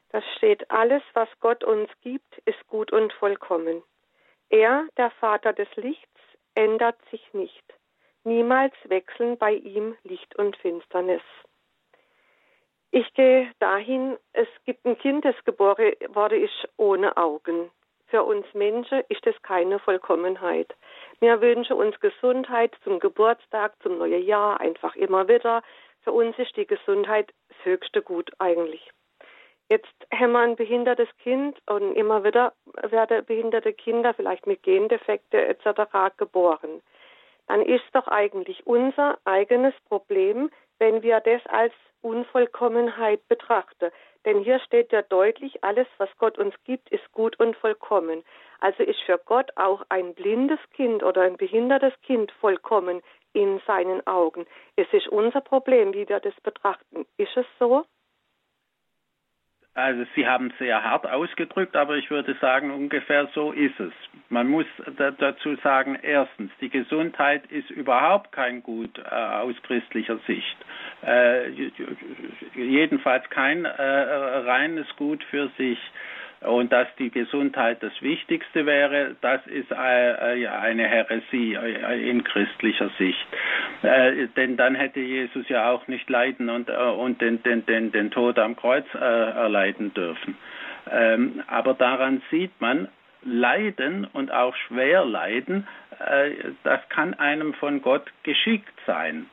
Da 0.09 0.21
steht, 0.37 0.69
alles, 0.69 1.01
was 1.13 1.27
Gott 1.39 1.63
uns 1.63 1.89
gibt, 2.01 2.37
ist 2.45 2.65
gut 2.67 2.91
und 2.93 3.11
vollkommen. 3.13 3.81
Er, 4.49 4.87
der 4.97 5.09
Vater 5.11 5.53
des 5.53 5.73
Lichts, 5.75 6.07
ändert 6.53 6.97
sich 7.09 7.33
nicht. 7.33 7.63
Niemals 8.23 8.73
wechseln 8.83 9.37
bei 9.37 9.53
ihm 9.53 9.97
Licht 10.03 10.35
und 10.35 10.55
Finsternis. 10.57 11.23
Ich 12.91 13.11
gehe 13.13 13.49
dahin, 13.59 14.17
es 14.33 14.49
gibt 14.65 14.85
ein 14.85 14.97
Kind, 14.97 15.25
das 15.25 15.35
geboren 15.45 15.93
wurde, 16.09 16.37
ist 16.37 16.67
ohne 16.77 17.15
Augen. 17.17 17.71
Für 18.07 18.23
uns 18.23 18.45
Menschen 18.53 19.01
ist 19.07 19.25
es 19.25 19.41
keine 19.41 19.79
Vollkommenheit. 19.79 20.75
Wir 21.21 21.39
wünschen 21.39 21.73
uns 21.73 21.99
Gesundheit 21.99 22.75
zum 22.83 22.99
Geburtstag, 22.99 23.73
zum 23.83 23.99
neuen 23.99 24.25
Jahr, 24.25 24.59
einfach 24.59 24.95
immer 24.95 25.27
wieder. 25.27 25.61
Für 26.03 26.13
uns 26.13 26.35
ist 26.39 26.57
die 26.57 26.65
Gesundheit 26.65 27.31
das 27.49 27.57
höchste 27.63 28.01
Gut 28.01 28.31
eigentlich. 28.39 28.89
Jetzt 29.69 29.93
haben 30.11 30.31
wir 30.31 30.39
ein 30.39 30.55
behindertes 30.55 31.07
Kind 31.19 31.59
und 31.67 31.93
immer 31.93 32.23
wieder 32.23 32.53
werden 32.89 33.23
behinderte 33.23 33.71
Kinder 33.71 34.15
vielleicht 34.15 34.47
mit 34.47 34.63
Gendefekte 34.63 35.45
etc. 35.45 36.17
geboren. 36.17 36.81
Dann 37.45 37.61
ist 37.61 37.85
doch 37.93 38.07
eigentlich 38.07 38.65
unser 38.65 39.19
eigenes 39.23 39.75
Problem, 39.87 40.49
wenn 40.79 41.03
wir 41.03 41.19
das 41.19 41.45
als 41.45 41.73
Unvollkommenheit 42.01 43.27
betrachten. 43.27 43.91
Denn 44.25 44.39
hier 44.39 44.59
steht 44.59 44.91
ja 44.91 45.03
deutlich, 45.03 45.63
alles, 45.63 45.87
was 45.99 46.09
Gott 46.17 46.39
uns 46.39 46.55
gibt, 46.63 46.89
ist 46.89 47.11
gut 47.11 47.39
und 47.39 47.55
vollkommen. 47.55 48.23
Also 48.61 48.83
ist 48.83 49.01
für 49.01 49.19
Gott 49.25 49.51
auch 49.57 49.83
ein 49.89 50.13
blindes 50.13 50.59
Kind 50.73 51.03
oder 51.03 51.23
ein 51.23 51.35
behindertes 51.35 51.93
Kind 52.03 52.31
vollkommen 52.39 53.01
in 53.33 53.59
seinen 53.65 54.05
Augen. 54.07 54.45
Es 54.75 54.87
ist 54.93 55.07
unser 55.07 55.41
Problem, 55.41 55.93
wie 55.93 56.07
wir 56.07 56.19
das 56.19 56.39
betrachten. 56.41 57.05
Ist 57.17 57.35
es 57.35 57.45
so? 57.59 57.85
Also 59.73 60.03
Sie 60.15 60.27
haben 60.27 60.53
sehr 60.59 60.83
hart 60.83 61.07
ausgedrückt, 61.07 61.77
aber 61.77 61.95
ich 61.95 62.11
würde 62.11 62.35
sagen, 62.41 62.71
ungefähr 62.71 63.29
so 63.33 63.53
ist 63.53 63.79
es. 63.79 63.93
Man 64.27 64.49
muss 64.49 64.65
dazu 64.97 65.55
sagen, 65.63 65.97
erstens, 66.01 66.51
die 66.59 66.69
Gesundheit 66.69 67.49
ist 67.49 67.69
überhaupt 67.69 68.33
kein 68.33 68.61
Gut 68.63 68.97
äh, 68.99 69.09
aus 69.09 69.55
christlicher 69.63 70.17
Sicht. 70.27 70.57
Äh, 71.05 71.51
jedenfalls 72.53 73.29
kein 73.29 73.63
äh, 73.63 73.71
reines 73.71 74.87
Gut 74.97 75.23
für 75.23 75.49
sich. 75.57 75.79
Und 76.41 76.71
dass 76.71 76.87
die 76.97 77.11
Gesundheit 77.11 77.81
das 77.81 77.93
Wichtigste 78.01 78.65
wäre, 78.65 79.15
das 79.21 79.45
ist 79.47 79.71
eine 79.71 80.87
Häresie 80.87 81.53
in 81.53 82.23
christlicher 82.23 82.89
Sicht. 82.97 83.27
Denn 84.35 84.57
dann 84.57 84.75
hätte 84.75 84.99
Jesus 84.99 85.47
ja 85.49 85.71
auch 85.71 85.87
nicht 85.87 86.09
leiden 86.09 86.49
und, 86.49 86.69
und 86.69 87.21
den, 87.21 87.43
den, 87.43 87.65
den, 87.65 87.91
den 87.91 88.11
Tod 88.11 88.39
am 88.39 88.55
Kreuz 88.55 88.85
erleiden 88.93 89.93
dürfen. 89.93 90.35
Ähm, 90.89 91.43
aber 91.47 91.73
daran 91.73 92.21
sieht 92.31 92.59
man, 92.59 92.87
Leiden 93.23 94.05
und 94.05 94.31
auch 94.31 94.55
schwer 94.67 95.05
Leiden, 95.05 95.67
äh, 95.99 96.31
das 96.63 96.81
kann 96.89 97.13
einem 97.13 97.53
von 97.53 97.81
Gott 97.81 98.11
geschickt 98.23 98.73
sein. 98.85 99.27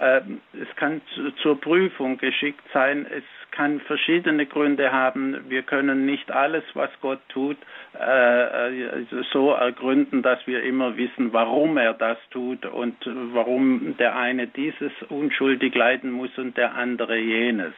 Ähm, 0.00 0.40
es 0.52 0.74
kann 0.76 1.00
zur 1.42 1.60
Prüfung 1.60 2.18
geschickt 2.18 2.64
sein. 2.72 3.06
Es 3.10 3.24
kann 3.52 3.80
verschiedene 3.80 4.46
Gründe 4.46 4.92
haben. 4.92 5.48
Wir 5.48 5.62
können 5.62 6.06
nicht 6.06 6.30
alles, 6.30 6.64
was 6.74 6.90
Gott 7.00 7.20
tut, 7.28 7.58
äh, 7.98 9.04
so 9.32 9.52
ergründen, 9.52 10.22
dass 10.22 10.44
wir 10.46 10.62
immer 10.62 10.96
wissen, 10.96 11.32
warum 11.32 11.76
er 11.76 11.94
das 11.94 12.18
tut 12.30 12.64
und 12.66 12.96
warum 13.32 13.96
der 13.98 14.16
eine 14.16 14.46
dieses 14.46 14.92
unschuldig 15.08 15.74
leiden 15.74 16.10
muss 16.10 16.36
und 16.38 16.56
der 16.56 16.74
andere 16.74 17.16
jenes. 17.18 17.74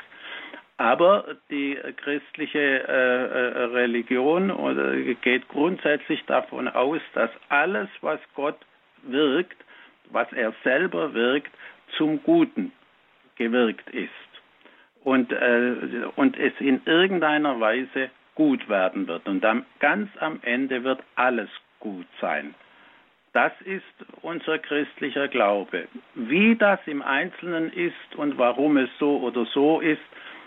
Aber 0.76 1.36
die 1.50 1.78
christliche 1.98 2.58
äh, 2.58 2.82
äh, 2.88 3.64
Religion 3.66 5.16
geht 5.22 5.48
grundsätzlich 5.48 6.24
davon 6.26 6.66
aus, 6.68 7.00
dass 7.14 7.30
alles, 7.48 7.88
was 8.00 8.18
Gott 8.34 8.58
wirkt, 9.02 9.56
was 10.10 10.32
er 10.32 10.52
selber 10.64 11.14
wirkt, 11.14 11.52
zum 11.97 12.22
Guten 12.22 12.72
gewirkt 13.36 13.88
ist 13.90 14.11
und, 15.03 15.32
äh, 15.32 15.74
und 16.16 16.38
es 16.38 16.53
in 16.61 16.80
irgendeiner 16.84 17.61
Weise 17.61 18.11
gut 18.34 18.68
werden 18.68 19.07
wird. 19.07 19.26
Und 19.28 19.42
dann 19.42 19.64
ganz 19.78 20.11
am 20.18 20.40
Ende 20.42 20.82
wird 20.84 21.01
alles 21.14 21.49
gut 21.80 22.07
sein. 22.20 22.55
Das 23.32 23.53
ist 23.62 23.82
unser 24.22 24.59
christlicher 24.59 25.28
Glaube. 25.28 25.88
Wie 26.14 26.55
das 26.57 26.78
im 26.86 27.03
Einzelnen 27.03 27.72
ist 27.72 28.16
und 28.16 28.38
warum 28.38 28.76
es 28.76 28.88
so 28.99 29.18
oder 29.18 29.45
so 29.47 29.80
ist, 29.80 30.01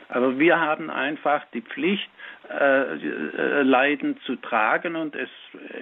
aber 0.10 0.40
wir 0.40 0.60
haben 0.60 0.90
einfach 0.90 1.46
die 1.54 1.62
Pflicht, 1.62 2.10
äh, 2.50 2.94
äh, 2.94 3.62
Leiden 3.64 4.18
zu 4.26 4.38
tragen 4.38 4.96
und 4.96 5.16
es 5.16 5.30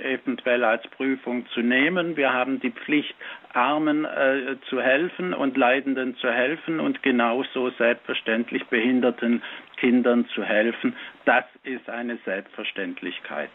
eventuell 0.03 0.63
als 0.63 0.87
Prüfung 0.87 1.45
zu 1.49 1.61
nehmen. 1.61 2.17
Wir 2.17 2.33
haben 2.33 2.59
die 2.59 2.71
Pflicht, 2.71 3.13
Armen 3.53 4.05
äh, 4.05 4.57
zu 4.69 4.81
helfen 4.81 5.33
und 5.33 5.57
Leidenden 5.57 6.15
zu 6.17 6.31
helfen 6.31 6.79
und 6.79 7.03
genauso 7.03 7.69
selbstverständlich 7.71 8.65
behinderten 8.67 9.43
Kindern 9.77 10.27
zu 10.33 10.43
helfen. 10.43 10.95
Das 11.25 11.45
ist 11.63 11.87
eine 11.87 12.17
Selbstverständlichkeit. 12.25 13.51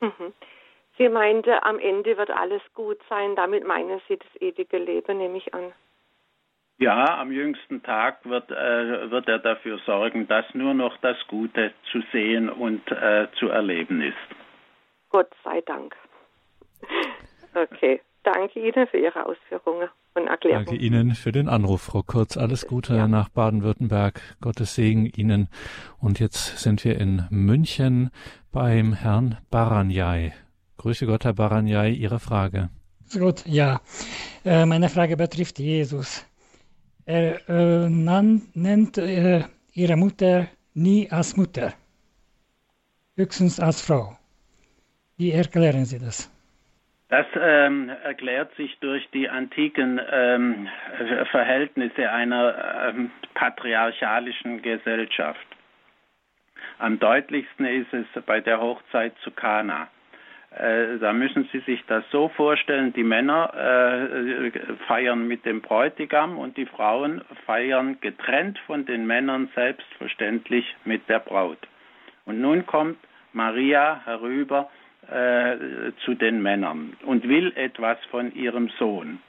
Mhm. 0.00 0.32
Sie 0.98 1.08
meinte, 1.08 1.62
am 1.64 1.78
Ende 1.78 2.16
wird 2.16 2.30
alles 2.30 2.62
gut 2.74 2.98
sein. 3.08 3.34
Damit 3.34 3.66
meinen 3.66 4.00
Sie 4.08 4.16
das 4.16 4.42
ewige 4.42 4.78
Leben, 4.78 5.18
nehme 5.18 5.38
ich 5.38 5.52
an. 5.54 5.72
Ja, 6.78 7.18
am 7.18 7.30
jüngsten 7.30 7.82
Tag 7.82 8.24
wird, 8.24 8.50
äh, 8.50 9.10
wird 9.10 9.28
er 9.28 9.38
dafür 9.38 9.78
sorgen, 9.86 10.26
dass 10.26 10.44
nur 10.54 10.74
noch 10.74 10.96
das 10.98 11.16
Gute 11.28 11.72
zu 11.90 12.02
sehen 12.12 12.48
und 12.48 12.90
äh, 12.90 13.28
zu 13.38 13.48
erleben 13.48 14.02
ist. 14.02 14.16
Gott 15.10 15.30
sei 15.44 15.60
Dank. 15.62 15.94
Okay, 17.54 18.00
danke 18.22 18.60
Ihnen 18.60 18.86
für 18.86 18.96
Ihre 18.96 19.26
Ausführungen 19.26 19.90
und 20.14 20.26
Erklärungen. 20.26 20.64
Danke 20.64 20.80
Ihnen 20.80 21.14
für 21.14 21.32
den 21.32 21.50
Anruf, 21.50 21.82
Frau 21.82 22.02
Kurz. 22.02 22.38
Alles 22.38 22.66
Gute 22.66 22.94
ja. 22.96 23.06
nach 23.06 23.28
Baden-Württemberg. 23.28 24.22
Gottes 24.40 24.74
Segen 24.74 25.04
Ihnen. 25.04 25.48
Und 26.00 26.18
jetzt 26.18 26.58
sind 26.58 26.82
wir 26.84 26.98
in 26.98 27.26
München 27.30 28.10
beim 28.52 28.94
Herrn 28.94 29.36
Baranjai. 29.50 30.32
Grüße 30.78 31.06
Gott, 31.06 31.24
Herr 31.26 31.34
Baranjai, 31.34 31.90
Ihre 31.90 32.20
Frage. 32.20 32.70
Gut, 33.12 33.44
ja. 33.46 33.80
Äh, 34.44 34.64
meine 34.64 34.88
Frage 34.88 35.16
betrifft 35.16 35.58
Jesus. 35.58 36.26
Er 37.04 37.48
äh, 37.48 37.88
nennt 37.88 38.98
äh, 38.98 39.44
ihre 39.72 39.96
Mutter 39.96 40.46
nie 40.74 41.10
als 41.10 41.36
Mutter, 41.36 41.72
höchstens 43.16 43.58
als 43.58 43.82
Frau. 43.82 44.16
Wie 45.16 45.32
erklären 45.32 45.84
Sie 45.84 45.98
das? 45.98 46.30
Das 47.08 47.26
ähm, 47.38 47.90
erklärt 48.04 48.54
sich 48.56 48.78
durch 48.80 49.06
die 49.10 49.28
antiken 49.28 50.00
ähm, 50.10 50.68
Verhältnisse 51.30 52.10
einer 52.10 52.88
ähm, 52.88 53.10
patriarchalischen 53.34 54.62
Gesellschaft. 54.62 55.46
Am 56.78 56.98
deutlichsten 56.98 57.66
ist 57.66 57.92
es 57.92 58.06
bei 58.24 58.40
der 58.40 58.60
Hochzeit 58.60 59.12
zu 59.24 59.30
Kana. 59.30 59.88
Äh, 60.56 60.98
da 60.98 61.12
müssen 61.12 61.48
Sie 61.52 61.60
sich 61.60 61.82
das 61.86 62.04
so 62.10 62.28
vorstellen, 62.28 62.92
die 62.92 63.04
Männer 63.04 63.54
äh, 63.54 64.50
feiern 64.86 65.26
mit 65.26 65.46
dem 65.46 65.62
Bräutigam 65.62 66.38
und 66.38 66.56
die 66.56 66.66
Frauen 66.66 67.22
feiern 67.46 67.98
getrennt 68.00 68.58
von 68.66 68.84
den 68.84 69.06
Männern 69.06 69.48
selbstverständlich 69.54 70.76
mit 70.84 71.08
der 71.08 71.20
Braut. 71.20 71.58
Und 72.26 72.40
nun 72.40 72.66
kommt 72.66 72.98
Maria 73.32 74.02
herüber 74.04 74.68
äh, 75.10 75.92
zu 76.04 76.14
den 76.14 76.42
Männern 76.42 76.96
und 77.06 77.26
will 77.26 77.52
etwas 77.56 77.98
von 78.10 78.34
ihrem 78.34 78.68
Sohn. 78.78 79.20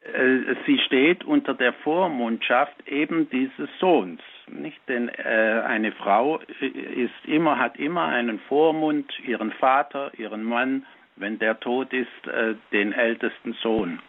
Äh, 0.00 0.54
sie 0.66 0.78
steht 0.86 1.24
unter 1.24 1.52
der 1.54 1.74
Vormundschaft 1.74 2.88
eben 2.88 3.28
dieses 3.28 3.68
Sohns. 3.78 4.20
Nicht? 4.48 4.80
Denn 4.88 5.08
äh, 5.08 5.62
eine 5.66 5.92
Frau 5.92 6.40
ist 6.60 7.24
immer, 7.24 7.58
hat 7.58 7.78
immer 7.78 8.06
einen 8.06 8.38
Vormund, 8.40 9.12
ihren 9.26 9.52
Vater, 9.52 10.12
ihren 10.16 10.44
Mann, 10.44 10.86
wenn 11.16 11.38
der 11.38 11.58
tot 11.60 11.92
ist, 11.92 12.26
äh, 12.26 12.54
den 12.72 12.92
ältesten 12.92 13.54
Sohn. 13.54 14.00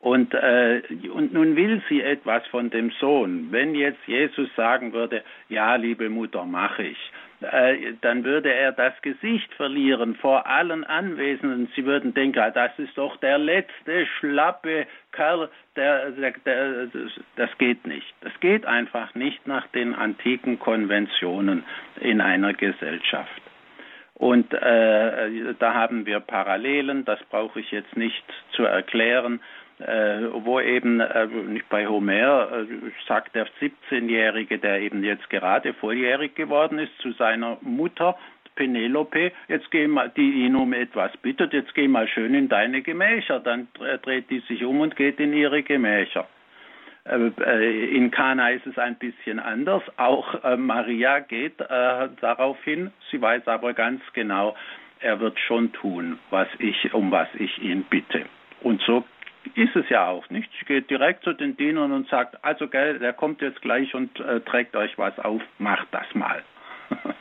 Und, 0.00 0.34
äh, 0.34 0.82
und 1.14 1.32
nun 1.32 1.54
will 1.54 1.80
sie 1.88 2.02
etwas 2.02 2.44
von 2.48 2.70
dem 2.70 2.90
Sohn. 2.98 3.52
Wenn 3.52 3.76
jetzt 3.76 4.04
Jesus 4.06 4.52
sagen 4.56 4.92
würde, 4.92 5.22
ja, 5.48 5.76
liebe 5.76 6.10
Mutter, 6.10 6.44
mache 6.44 6.82
ich, 6.82 6.98
äh, 6.98 7.31
dann 8.00 8.24
würde 8.24 8.52
er 8.52 8.72
das 8.72 8.94
Gesicht 9.02 9.52
verlieren 9.54 10.14
vor 10.16 10.46
allen 10.46 10.84
Anwesenden. 10.84 11.68
Sie 11.74 11.84
würden 11.84 12.14
denken, 12.14 12.38
ah, 12.38 12.50
das 12.50 12.70
ist 12.78 12.96
doch 12.96 13.16
der 13.18 13.38
letzte 13.38 14.06
schlappe 14.18 14.86
Kerl, 15.12 15.48
der, 15.76 16.10
der, 16.12 16.32
der, 16.44 16.88
das 17.36 17.50
geht 17.58 17.86
nicht. 17.86 18.14
Das 18.20 18.32
geht 18.40 18.66
einfach 18.66 19.14
nicht 19.14 19.46
nach 19.46 19.66
den 19.68 19.94
antiken 19.94 20.58
Konventionen 20.58 21.64
in 22.00 22.20
einer 22.20 22.54
Gesellschaft. 22.54 23.42
Und 24.14 24.54
äh, 24.54 25.54
da 25.58 25.74
haben 25.74 26.06
wir 26.06 26.20
Parallelen, 26.20 27.04
das 27.04 27.18
brauche 27.30 27.60
ich 27.60 27.72
jetzt 27.72 27.96
nicht 27.96 28.24
zu 28.52 28.64
erklären 28.64 29.40
äh, 29.86 30.44
wo 30.44 30.60
eben 30.60 31.00
äh, 31.00 31.28
bei 31.68 31.86
Homer 31.86 32.50
äh, 32.52 32.66
sagt 33.06 33.34
der 33.34 33.46
17-Jährige, 33.60 34.58
der 34.58 34.80
eben 34.80 35.04
jetzt 35.04 35.28
gerade 35.30 35.74
volljährig 35.74 36.34
geworden 36.34 36.78
ist, 36.78 36.96
zu 36.98 37.12
seiner 37.12 37.58
Mutter 37.60 38.16
Penelope, 38.54 39.32
jetzt 39.48 39.70
geh 39.70 39.86
mal, 39.86 40.10
die 40.10 40.44
ihn 40.44 40.56
um 40.56 40.72
etwas 40.72 41.16
bittet, 41.18 41.52
jetzt 41.52 41.74
geh 41.74 41.88
mal 41.88 42.06
schön 42.06 42.34
in 42.34 42.48
deine 42.48 42.82
Gemächer. 42.82 43.40
Dann 43.40 43.68
dreht 44.02 44.30
die 44.30 44.40
sich 44.40 44.64
um 44.64 44.80
und 44.80 44.96
geht 44.96 45.18
in 45.20 45.32
ihre 45.32 45.62
Gemächer. 45.62 46.26
Äh, 47.04 47.30
äh, 47.40 47.96
in 47.96 48.10
Kana 48.10 48.50
ist 48.50 48.66
es 48.66 48.78
ein 48.78 48.96
bisschen 48.96 49.38
anders. 49.40 49.82
Auch 49.96 50.44
äh, 50.44 50.56
Maria 50.56 51.20
geht 51.20 51.60
darauf 51.60 52.62
hin. 52.64 52.92
Sie 53.10 53.20
weiß 53.20 53.48
aber 53.48 53.74
ganz 53.74 54.00
genau, 54.12 54.54
er 55.00 55.18
wird 55.20 55.38
schon 55.40 55.72
tun, 55.72 56.18
was 56.30 56.48
ich, 56.58 56.94
um 56.94 57.10
was 57.10 57.28
ich 57.34 57.60
ihn 57.62 57.84
bitte. 57.84 58.26
Und 58.60 58.80
so 58.82 59.04
ist 59.54 59.76
es 59.76 59.88
ja 59.88 60.08
auch 60.08 60.28
nicht. 60.30 60.50
Sie 60.58 60.64
geht 60.64 60.90
direkt 60.90 61.24
zu 61.24 61.32
den 61.32 61.56
Dienern 61.56 61.92
und 61.92 62.08
sagt, 62.08 62.44
also 62.44 62.68
gell, 62.68 62.98
der 62.98 63.12
kommt 63.12 63.40
jetzt 63.40 63.60
gleich 63.62 63.94
und 63.94 64.18
äh, 64.20 64.40
trägt 64.40 64.76
euch 64.76 64.96
was 64.98 65.18
auf, 65.18 65.42
macht 65.58 65.88
das 65.92 66.06
mal. 66.14 66.42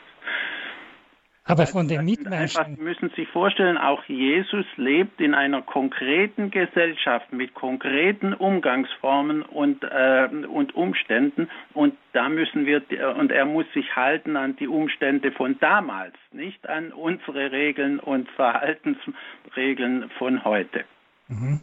Aber 1.44 1.66
von 1.66 1.88
den 1.88 2.06
Mitmenschen. 2.06 2.76
Sie 2.76 2.82
müssen 2.82 3.10
sich 3.10 3.28
vorstellen, 3.28 3.78
auch 3.78 4.04
Jesus 4.06 4.66
lebt 4.78 5.20
in 5.20 5.34
einer 5.34 5.64
konkreten 5.64 6.52
Gesellschaft 6.52 7.34
mit 7.34 7.56
konkreten 7.56 8.34
Umgangsformen 8.34 9.42
und, 9.42 9.84
äh, 9.84 10.30
und 10.48 10.76
Umständen 10.76 11.50
und 11.74 11.96
da 12.14 12.30
müssen 12.30 12.66
wir 12.66 12.84
und 13.18 13.32
er 13.32 13.46
muss 13.46 13.66
sich 13.74 13.96
halten 13.96 14.38
an 14.38 14.56
die 14.58 14.68
Umstände 14.68 15.32
von 15.32 15.58
damals, 15.60 16.14
nicht 16.32 16.70
an 16.70 16.94
unsere 16.94 17.52
Regeln 17.52 18.00
und 18.00 18.30
Verhaltensregeln 18.30 20.10
von 20.20 20.46
heute. 20.46 20.86
Mhm. 21.28 21.62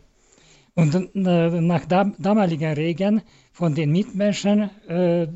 Und 0.75 0.95
äh, 0.95 1.61
nach 1.61 1.85
damaligen 1.87 2.73
Regeln 2.75 3.23
von 3.53 3.75
den 3.75 3.91
Mitmenschen 3.93 4.71
äh, 4.89 5.27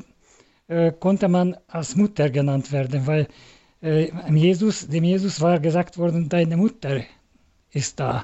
äh, 0.67 0.91
konnte 0.99 1.27
man 1.27 1.55
als 1.67 1.95
Mutter 1.95 2.29
genannt 2.29 2.71
werden, 2.71 3.07
weil 3.07 3.27
Jesus, 4.29 4.87
dem 4.87 5.03
Jesus 5.03 5.41
war 5.41 5.59
gesagt 5.59 5.97
worden, 5.97 6.29
deine 6.29 6.55
Mutter 6.55 7.01
ist 7.73 7.99
da. 7.99 8.23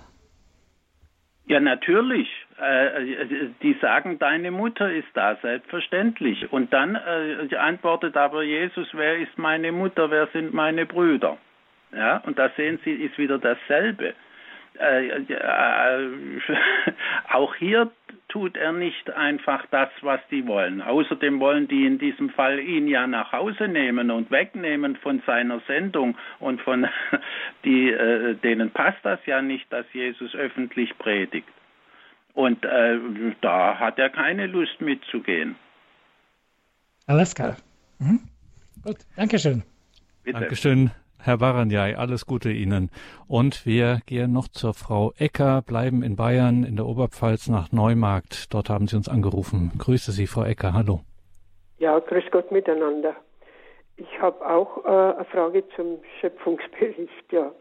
Ja, 1.48 1.60
natürlich. 1.60 2.30
die 3.62 3.76
sagen, 3.82 4.20
deine 4.20 4.52
Mutter 4.52 4.90
ist 4.90 5.10
da, 5.16 5.36
selbstverständlich. 5.42 6.50
Und 6.54 6.72
dann 6.72 6.96
antwortet 6.96 8.16
aber 8.16 8.44
Jesus, 8.44 8.88
wer 8.94 9.18
ist 9.18 9.38
meine 9.38 9.74
Mutter, 9.74 10.10
wer 10.10 10.28
sind 10.28 10.54
meine 10.54 10.86
Brüder? 10.86 11.38
Ja, 11.92 12.18
und 12.26 12.38
da 12.38 12.50
sehen 12.56 12.80
Sie, 12.86 12.92
ist 12.92 13.18
wieder 13.18 13.40
dasselbe. 13.40 14.14
Äh, 14.80 15.08
äh, 15.08 16.10
auch 17.30 17.54
hier 17.56 17.92
tut 18.30 18.56
er 18.56 18.72
nicht 18.72 19.10
einfach 19.12 19.66
das, 19.72 19.90
was 20.02 20.20
die 20.32 20.48
wollen. 20.48 20.82
Außerdem 20.82 21.40
wollen 21.40 21.68
die 21.68 21.86
in 21.86 21.98
diesem 21.98 22.30
Fall 22.30 22.60
ihn 22.60 22.88
ja 22.88 23.08
nach 23.08 23.32
Hause 23.32 23.68
nehmen 23.68 24.12
und 24.12 24.32
wegnehmen 24.32 24.96
von 24.98 25.22
seiner 25.26 25.60
Sendung 25.68 26.18
und 26.40 26.62
von 26.62 26.88
die, 27.66 27.90
äh, 27.90 28.36
denen 28.36 28.72
passt 28.72 29.04
das 29.04 29.20
ja 29.26 29.42
nicht, 29.42 29.72
dass 29.74 29.86
Jesus 29.94 30.34
öffentlich 30.36 30.98
predigt. 30.98 31.48
Und 32.34 32.64
äh, 32.64 33.00
da 33.42 33.80
hat 33.80 34.00
er 34.00 34.10
keine 34.10 34.48
Lust 34.48 34.80
mitzugehen. 34.80 35.56
Alles 37.08 37.36
klar. 37.36 37.58
Mhm. 37.98 38.22
Gut, 38.84 38.98
Dankeschön. 39.18 39.64
Bitte. 40.24 40.40
Dankeschön. 40.40 40.92
Herr 41.22 41.38
Baranjai, 41.38 41.98
alles 41.98 42.26
Gute 42.26 42.50
Ihnen. 42.50 42.90
Und 43.28 43.66
wir 43.66 44.00
gehen 44.06 44.32
noch 44.32 44.48
zur 44.48 44.74
Frau 44.74 45.12
Ecker, 45.18 45.62
bleiben 45.62 46.02
in 46.02 46.16
Bayern, 46.16 46.64
in 46.64 46.78
der 46.78 46.86
Oberpfalz 46.86 47.50
nach 47.50 47.72
Neumarkt. 47.72 48.54
Dort 48.54 48.70
haben 48.70 48.88
Sie 48.88 48.96
uns 48.96 49.10
angerufen. 49.10 49.72
Grüße 49.78 50.12
Sie, 50.12 50.28
Frau 50.28 50.44
Ecker. 50.44 50.74
Hallo. 50.74 51.02
Ja, 51.78 52.00
grüß 52.00 52.24
Gott 52.32 52.52
miteinander. 52.52 53.16
Ich 53.98 54.22
habe 54.22 54.48
auch 54.48 54.86
äh, 54.86 55.16
eine 55.16 55.26
Frage 55.26 55.64
zum 55.76 56.00
Schöpfungsbericht, 56.20 57.32
ja. 57.32 57.52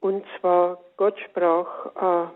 Und 0.00 0.24
zwar, 0.40 0.78
Gott 0.96 1.18
sprach 1.28 1.66
äh, 1.96 2.28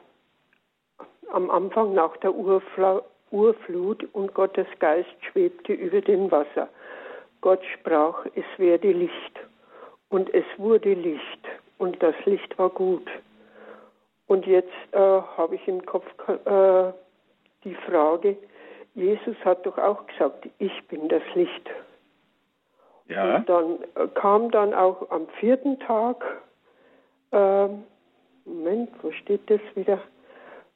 am 1.33 1.51
Anfang 1.51 1.95
nach 1.95 2.17
der 2.19 2.35
Urfla 2.35 3.03
Urflut 3.31 4.07
und 4.13 4.35
Gottes 4.35 4.67
Geist 4.79 5.09
schwebte 5.31 5.73
über 5.73 6.03
dem 6.03 6.31
Wasser. 6.31 6.69
Gott 7.41 7.63
sprach, 7.75 8.27
es 8.35 8.45
werde 8.59 8.93
Licht. 8.93 9.41
Und 10.13 10.33
es 10.35 10.45
wurde 10.59 10.93
Licht 10.93 11.49
und 11.79 12.03
das 12.03 12.15
Licht 12.27 12.59
war 12.59 12.69
gut. 12.69 13.09
Und 14.27 14.47
jetzt 14.47 14.69
äh, 14.93 14.99
habe 14.99 15.55
ich 15.55 15.67
im 15.67 15.85
Kopf 15.87 16.05
äh, 16.29 16.93
die 17.65 17.75
Frage, 17.87 18.37
Jesus 18.95 19.35
hat 19.43 19.65
doch 19.65 19.79
auch 19.79 20.07
gesagt, 20.07 20.51
ich 20.59 20.87
bin 20.89 21.09
das 21.09 21.23
Licht. 21.35 21.71
Ja. 23.09 23.37
Und 23.37 23.49
dann 23.49 23.79
äh, 23.95 24.07
kam 24.09 24.51
dann 24.51 24.75
auch 24.75 25.11
am 25.11 25.29
vierten 25.41 25.81
Tag, 25.81 26.23
äh, 27.31 27.69
Moment, 28.45 28.91
wo 29.01 29.13
steht 29.13 29.49
das 29.51 29.61
wieder? 29.75 29.99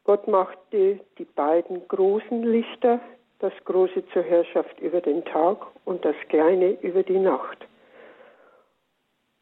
Gott 0.04 0.26
machte 0.28 0.98
die 1.18 1.24
beiden 1.24 1.86
großen 1.88 2.42
Lichter, 2.42 3.00
das 3.40 3.52
große 3.66 4.02
zur 4.14 4.22
Herrschaft 4.22 4.80
über 4.80 5.02
den 5.02 5.22
Tag 5.26 5.58
und 5.84 6.02
das 6.06 6.16
kleine 6.30 6.70
über 6.80 7.02
die 7.02 7.18
Nacht. 7.18 7.66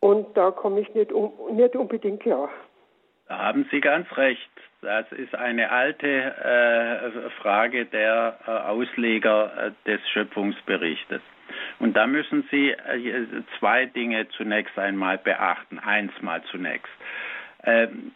Und 0.04 0.36
da 0.36 0.50
komme 0.50 0.82
ich 0.82 0.94
nicht, 0.94 1.12
um, 1.12 1.32
nicht 1.56 1.74
unbedingt 1.74 2.20
klar. 2.20 2.50
Da 3.26 3.38
haben 3.38 3.66
Sie 3.70 3.80
ganz 3.80 4.06
recht. 4.18 4.50
Das 4.82 5.10
ist 5.12 5.34
eine 5.34 5.70
alte 5.70 6.06
äh, 6.06 7.30
Frage 7.40 7.86
der 7.86 8.38
äh, 8.46 8.50
Ausleger 8.50 9.50
äh, 9.56 9.70
des 9.88 10.06
Schöpfungsberichtes. 10.10 11.22
Und 11.78 11.96
da 11.96 12.06
müssen 12.06 12.46
Sie 12.50 12.72
äh, 12.72 13.24
zwei 13.58 13.86
Dinge 13.86 14.28
zunächst 14.36 14.78
einmal 14.78 15.16
beachten. 15.16 15.78
Eins 15.78 16.12
mal 16.20 16.42
zunächst. 16.50 16.92
Ähm, 17.62 18.12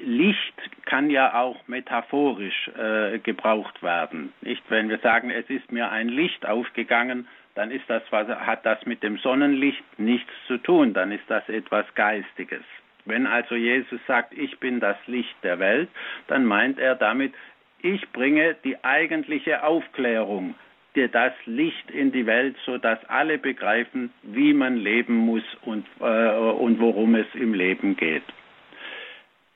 Licht 0.00 0.54
kann 0.84 1.10
ja 1.10 1.34
auch 1.34 1.56
metaphorisch 1.66 2.70
äh, 2.78 3.18
gebraucht 3.18 3.82
werden. 3.82 4.32
Nicht, 4.42 4.62
wenn 4.68 4.88
wir 4.88 4.98
sagen, 4.98 5.32
es 5.32 5.50
ist 5.50 5.72
mir 5.72 5.90
ein 5.90 6.08
Licht 6.08 6.46
aufgegangen, 6.46 7.26
dann 7.54 7.70
ist 7.70 7.84
das, 7.88 8.02
was, 8.10 8.28
hat 8.28 8.64
das 8.64 8.84
mit 8.86 9.02
dem 9.02 9.18
Sonnenlicht 9.18 9.82
nichts 9.98 10.32
zu 10.46 10.58
tun, 10.58 10.94
dann 10.94 11.12
ist 11.12 11.24
das 11.28 11.48
etwas 11.48 11.86
Geistiges. 11.94 12.62
Wenn 13.04 13.26
also 13.26 13.54
Jesus 13.54 14.00
sagt, 14.06 14.32
ich 14.32 14.58
bin 14.58 14.80
das 14.80 14.96
Licht 15.06 15.34
der 15.42 15.58
Welt, 15.58 15.88
dann 16.28 16.44
meint 16.44 16.78
er 16.78 16.94
damit, 16.94 17.34
ich 17.82 18.08
bringe 18.12 18.54
die 18.62 18.82
eigentliche 18.84 19.64
Aufklärung, 19.64 20.54
dir 20.94 21.08
das 21.08 21.32
Licht 21.46 21.90
in 21.90 22.12
die 22.12 22.26
Welt, 22.26 22.56
so 22.64 22.78
dass 22.78 23.04
alle 23.06 23.38
begreifen, 23.38 24.12
wie 24.22 24.52
man 24.52 24.76
leben 24.76 25.16
muss 25.16 25.42
und, 25.62 25.86
äh, 26.00 26.04
und 26.04 26.80
worum 26.80 27.14
es 27.16 27.26
im 27.34 27.54
Leben 27.54 27.96
geht. 27.96 28.22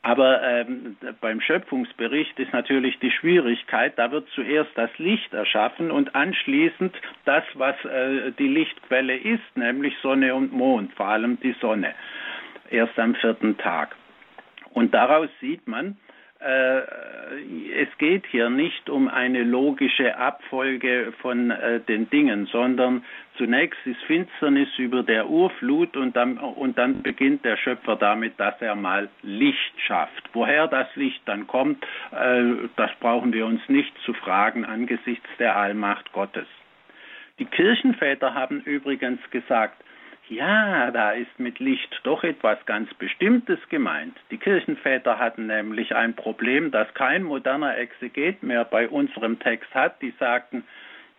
Aber 0.07 0.41
ähm, 0.41 0.97
beim 1.21 1.41
Schöpfungsbericht 1.41 2.39
ist 2.39 2.53
natürlich 2.53 2.97
die 3.01 3.11
Schwierigkeit, 3.11 3.99
da 3.99 4.13
wird 4.13 4.29
zuerst 4.37 4.71
das 4.77 4.97
Licht 4.99 5.35
erschaffen 5.35 5.91
und 5.91 6.15
anschließend 6.15 6.95
das, 7.25 7.43
was 7.55 7.75
äh, 7.85 8.31
die 8.39 8.47
Lichtquelle 8.47 9.17
ist, 9.17 9.57
nämlich 9.57 9.95
Sonne 10.03 10.33
und 10.37 10.53
Mond, 10.53 10.93
vor 10.95 11.09
allem 11.09 11.41
die 11.41 11.57
Sonne, 11.61 11.93
erst 12.71 12.97
am 13.01 13.17
vierten 13.17 13.59
Tag. 13.59 13.97
Und 14.75 14.95
daraus 14.95 15.29
sieht 15.41 15.67
man, 15.67 15.97
äh, 16.47 16.83
es 17.75 17.89
geht 17.99 18.27
hier 18.27 18.51
nicht 18.51 18.89
um 18.89 19.09
eine 19.09 19.43
logische 19.43 20.17
Abfolge 20.17 21.13
von 21.21 21.51
äh, 21.51 21.81
den 21.81 22.09
Dingen, 22.11 22.47
sondern 22.47 23.05
zunächst 23.37 23.79
ist 23.85 24.01
Finsternis 24.05 24.69
über 24.79 25.03
der 25.03 25.29
Urflut 25.29 25.97
und 25.97 26.15
dann, 26.15 26.39
und 26.39 26.79
dann 26.79 27.03
beginnt 27.03 27.45
der 27.45 27.57
Schöpfer 27.57 27.97
damit, 27.97 28.39
dass 28.39 28.61
er 28.61 28.77
mal 28.77 29.09
Licht 29.23 29.81
schafft. 29.87 30.31
Woher 30.33 30.69
das 30.69 30.87
Licht 30.95 31.21
dann 31.27 31.47
kommt, 31.47 31.85
äh, 32.13 32.69
das 32.77 32.91
brauchen 33.01 33.33
wir 33.33 33.47
uns 33.47 33.61
nicht 33.69 33.93
zu 34.05 34.15
fragen 34.15 34.65
angesichts 34.65 35.29
der 35.39 35.57
Allmacht 35.57 36.13
Gottes. 36.13 36.47
Die 37.39 37.45
Kirchenväter 37.45 38.35
haben 38.35 38.61
übrigens 38.61 39.21
gesagt, 39.31 39.83
ja, 40.29 40.91
da 40.91 41.13
ist 41.13 41.39
mit 41.39 41.59
Licht 41.59 42.01
doch 42.03 42.25
etwas 42.25 42.59
ganz 42.67 42.93
Bestimmtes 42.95 43.59
gemeint. 43.69 44.17
Die 44.31 44.39
Kirchenväter 44.39 45.19
hatten 45.19 45.47
nämlich 45.47 45.95
ein 45.95 46.15
Problem, 46.15 46.71
das 46.71 46.93
kein 46.95 47.23
moderner 47.23 47.77
Exeget 47.77 48.43
mehr 48.43 48.65
bei 48.65 48.89
unserem 48.89 49.39
Text 49.39 49.73
hat. 49.75 50.01
Die 50.03 50.13
sagten, 50.19 50.65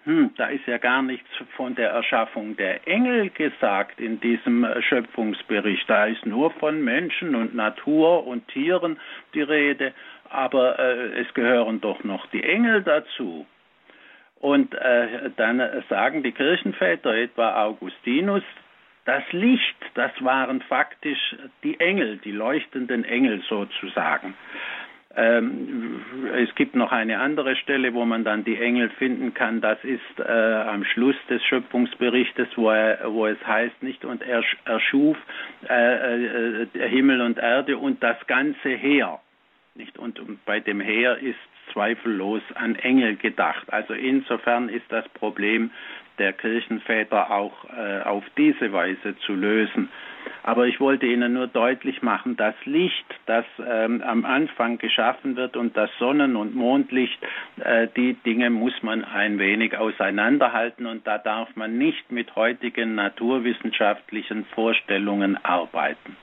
hm, 0.03 0.32
da 0.38 0.47
ist 0.47 0.66
ja 0.68 0.78
gar 0.78 1.01
nichts 1.01 1.30
von 1.55 1.76
der 1.76 1.89
Erschaffung 1.91 2.55
der 2.55 2.88
Engel 2.88 3.30
gesagt 3.30 3.99
in 3.99 4.20
diesem 4.20 4.66
Schöpfungsbericht. 4.82 5.89
Da 5.89 6.05
ist 6.05 6.26
nur 6.26 6.51
von 6.51 6.82
Menschen 6.82 7.36
und 7.36 7.55
Natur 7.55 8.26
und 8.26 8.47
Tieren 8.47 8.99
die 9.34 9.41
Rede, 9.41 9.93
aber 10.30 10.80
äh, 10.80 11.22
es 11.22 11.34
gehören 11.34 11.82
doch 11.82 12.03
noch 12.03 12.26
die 12.28 12.43
Engel 12.43 12.84
dazu. 12.84 13.45
Und 14.39 14.74
äh, 14.76 15.30
dann 15.36 15.62
sagen 15.89 16.24
die 16.24 16.32
Kirchenväter, 16.32 17.14
etwa 17.16 17.64
Augustinus, 17.64 18.43
das 19.08 19.24
Licht, 19.32 19.78
das 19.93 20.12
waren 20.20 20.62
faktisch 20.62 21.36
die 21.64 21.80
Engel, 21.80 22.18
die 22.18 22.32
leuchtenden 22.32 23.05
Engel 23.05 23.41
sozusagen. 23.47 24.36
Ähm, 25.16 26.01
es 26.36 26.53
gibt 26.55 26.76
noch 26.76 26.91
eine 26.91 27.20
andere 27.20 27.55
Stelle, 27.55 27.93
wo 27.93 28.03
man 28.05 28.26
dann 28.26 28.43
die 28.43 28.58
Engel 28.58 28.89
finden 28.89 29.34
kann. 29.34 29.62
Das 29.62 29.82
ist 29.84 30.20
äh, 30.20 30.24
am 30.24 30.84
Schluss 30.84 31.16
des 31.30 31.41
Schöpfungsberichtes, 31.45 32.49
wo, 32.58 32.70
er, 32.70 32.99
wo 33.12 33.26
es 33.26 33.39
heißt 33.47 33.82
nicht 33.82 34.03
und 34.03 34.22
er 34.22 34.43
erschuf 34.66 35.18
äh, 35.70 36.64
äh, 36.64 36.89
Himmel 36.89 37.22
und 37.22 37.39
Erde 37.39 37.78
und 37.78 38.03
das 38.03 38.18
ganze 38.28 38.70
Heer. 38.70 39.20
Nicht 39.74 39.97
und 39.97 40.20
bei 40.45 40.60
dem 40.60 40.82
Heer 40.82 41.18
ist 41.18 41.39
zweifellos 41.72 42.41
an 42.55 42.76
Engel 42.76 43.16
gedacht. 43.16 43.72
Also 43.72 43.93
insofern 43.93 44.68
ist 44.68 44.86
das 44.89 45.08
Problem 45.10 45.72
der 46.20 46.34
Kirchenväter 46.34 47.32
auch 47.32 47.65
äh, 47.65 48.01
auf 48.01 48.24
diese 48.38 48.72
Weise 48.72 49.18
zu 49.26 49.34
lösen. 49.34 49.89
Aber 50.43 50.68
ich 50.68 50.80
wollte 50.80 51.05
Ihnen 51.05 51.34
nur 51.34 51.47
deutlich 51.47 52.01
machen, 52.01 52.38
das 52.38 52.55
Licht, 52.65 53.05
das 53.26 53.45
ähm, 53.65 54.01
am 54.01 54.26
Anfang 54.26 54.78
geschaffen 54.78 55.36
wird 55.36 55.57
und 55.57 55.76
das 55.76 55.89
Sonnen- 55.99 56.36
und 56.36 56.55
Mondlicht, 56.55 57.20
äh, 57.57 57.88
die 57.95 58.13
Dinge 58.13 58.49
muss 58.49 58.74
man 58.82 59.03
ein 59.03 59.39
wenig 59.39 59.78
auseinanderhalten 59.78 60.86
und 60.86 61.05
da 61.05 61.18
darf 61.18 61.55
man 61.55 61.78
nicht 61.78 62.11
mit 62.11 62.36
heutigen 62.36 62.95
naturwissenschaftlichen 62.95 64.45
Vorstellungen 64.45 65.38
arbeiten. 65.43 66.15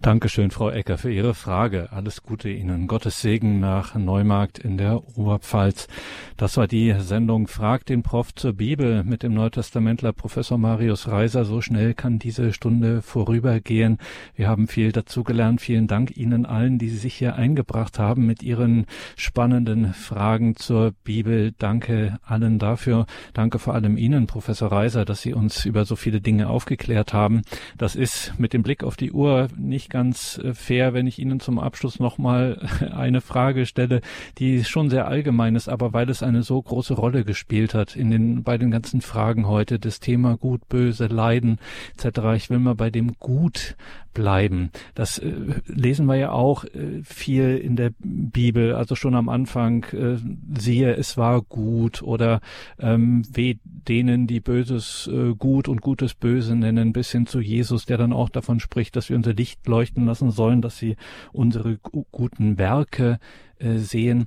Dankeschön, 0.00 0.52
Frau 0.52 0.70
Ecker, 0.70 0.96
für 0.96 1.12
Ihre 1.12 1.34
Frage. 1.34 1.90
Alles 1.90 2.22
Gute 2.22 2.48
Ihnen. 2.48 2.86
Gottes 2.86 3.20
Segen 3.20 3.58
nach 3.58 3.96
Neumarkt 3.96 4.60
in 4.60 4.78
der 4.78 5.02
Oberpfalz. 5.18 5.88
Das 6.36 6.56
war 6.56 6.68
die 6.68 6.94
Sendung 7.00 7.48
Frag 7.48 7.84
den 7.84 8.04
Prof 8.04 8.32
zur 8.32 8.52
Bibel 8.52 9.02
mit 9.02 9.24
dem 9.24 9.34
Neutestamentler 9.34 10.12
Professor 10.12 10.56
Marius 10.56 11.08
Reiser. 11.08 11.44
So 11.44 11.60
schnell 11.60 11.94
kann 11.94 12.20
diese 12.20 12.52
Stunde 12.52 13.02
vorübergehen. 13.02 13.98
Wir 14.36 14.46
haben 14.46 14.68
viel 14.68 14.92
dazu 14.92 15.24
gelernt. 15.24 15.60
Vielen 15.60 15.88
Dank 15.88 16.16
Ihnen 16.16 16.46
allen, 16.46 16.78
die 16.78 16.90
sich 16.90 17.14
hier 17.14 17.34
eingebracht 17.34 17.98
haben 17.98 18.24
mit 18.24 18.44
Ihren 18.44 18.86
spannenden 19.16 19.94
Fragen 19.94 20.54
zur 20.54 20.92
Bibel. 21.02 21.52
Danke 21.58 22.20
allen 22.22 22.60
dafür. 22.60 23.06
Danke 23.34 23.58
vor 23.58 23.74
allem 23.74 23.96
Ihnen, 23.96 24.28
Professor 24.28 24.70
Reiser, 24.70 25.04
dass 25.04 25.22
Sie 25.22 25.34
uns 25.34 25.64
über 25.64 25.84
so 25.84 25.96
viele 25.96 26.20
Dinge 26.20 26.48
aufgeklärt 26.48 27.12
haben. 27.12 27.42
Das 27.78 27.96
ist 27.96 28.34
mit 28.38 28.52
dem 28.52 28.62
Blick 28.62 28.84
auf 28.84 28.94
die 28.94 29.10
Uhr 29.10 29.48
nicht 29.56 29.87
nicht 29.88 29.90
ganz 29.90 30.38
äh, 30.38 30.54
fair, 30.54 30.92
wenn 30.92 31.06
ich 31.06 31.18
Ihnen 31.18 31.40
zum 31.40 31.58
Abschluss 31.58 31.98
nochmal 31.98 32.60
eine 32.94 33.20
Frage 33.20 33.66
stelle, 33.66 34.00
die 34.38 34.64
schon 34.64 34.90
sehr 34.90 35.08
allgemein 35.08 35.56
ist, 35.56 35.68
aber 35.68 35.92
weil 35.92 36.10
es 36.10 36.22
eine 36.22 36.42
so 36.42 36.60
große 36.60 36.94
Rolle 36.94 37.24
gespielt 37.24 37.74
hat 37.74 37.96
in 37.96 38.10
den, 38.10 38.42
bei 38.42 38.58
den 38.58 38.70
ganzen 38.70 39.00
Fragen 39.00 39.46
heute, 39.46 39.78
das 39.78 40.00
Thema 40.00 40.36
Gut, 40.36 40.68
Böse, 40.68 41.06
Leiden 41.06 41.58
etc. 41.96 42.18
Ich 42.36 42.50
will 42.50 42.58
mal 42.58 42.74
bei 42.74 42.90
dem 42.90 43.14
Gut 43.18 43.76
bleiben. 44.14 44.70
Das 44.94 45.18
äh, 45.18 45.32
lesen 45.66 46.06
wir 46.06 46.16
ja 46.16 46.32
auch 46.32 46.64
äh, 46.64 47.02
viel 47.04 47.56
in 47.56 47.76
der 47.76 47.92
Bibel, 47.98 48.74
also 48.74 48.94
schon 48.94 49.14
am 49.14 49.28
Anfang, 49.28 49.84
äh, 49.92 50.16
siehe, 50.58 50.96
es 50.96 51.16
war 51.16 51.40
gut 51.42 52.02
oder 52.02 52.40
ähm, 52.78 53.22
weh 53.32 53.56
denen, 53.64 54.26
die 54.26 54.40
Böses 54.40 55.08
äh, 55.12 55.34
gut 55.34 55.68
und 55.68 55.80
Gutes 55.80 56.14
böse 56.14 56.56
nennen, 56.56 56.92
bis 56.92 57.12
hin 57.12 57.26
zu 57.26 57.40
Jesus, 57.40 57.86
der 57.86 57.96
dann 57.96 58.12
auch 58.12 58.28
davon 58.28 58.60
spricht, 58.60 58.96
dass 58.96 59.08
wir 59.08 59.16
unser 59.16 59.34
Licht 59.34 59.66
leuchten 59.66 59.77
lassen 60.06 60.30
sollen, 60.30 60.62
dass 60.62 60.78
sie 60.78 60.96
unsere 61.32 61.78
guten 62.10 62.58
Werke 62.58 63.18
äh, 63.58 63.76
sehen. 63.76 64.26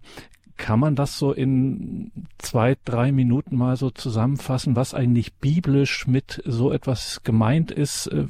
Kann 0.58 0.80
man 0.80 0.96
das 0.96 1.18
so 1.18 1.34
in 1.34 2.12
zwei, 2.38 2.76
drei 2.86 3.12
Minuten 3.12 3.58
mal 3.58 3.78
so 3.78 3.90
zusammenfassen, 3.90 4.76
was 4.76 4.94
eigentlich 4.94 5.34
biblisch 5.40 6.06
mit 6.06 6.42
so 6.46 6.72
etwas 6.72 7.24
gemeint 7.24 7.72
ist? 7.72 8.08
Äh, 8.08 8.28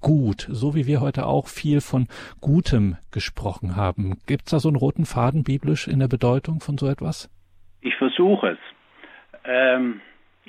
gut, 0.00 0.46
so 0.50 0.74
wie 0.74 0.86
wir 0.86 1.00
heute 1.00 1.24
auch 1.26 1.46
viel 1.46 1.80
von 1.80 2.08
Gutem 2.42 2.96
gesprochen 3.10 3.74
haben. 3.74 4.18
Gibt 4.26 4.42
es 4.46 4.50
da 4.50 4.58
so 4.58 4.68
einen 4.68 4.76
roten 4.76 5.06
Faden 5.06 5.44
biblisch 5.44 5.88
in 5.88 6.00
der 6.00 6.08
Bedeutung 6.08 6.60
von 6.60 6.76
so 6.76 6.88
etwas? 6.88 7.30
Ich 7.80 7.94
versuche 7.96 8.48
es. 8.50 8.58
Ähm, 9.44 10.00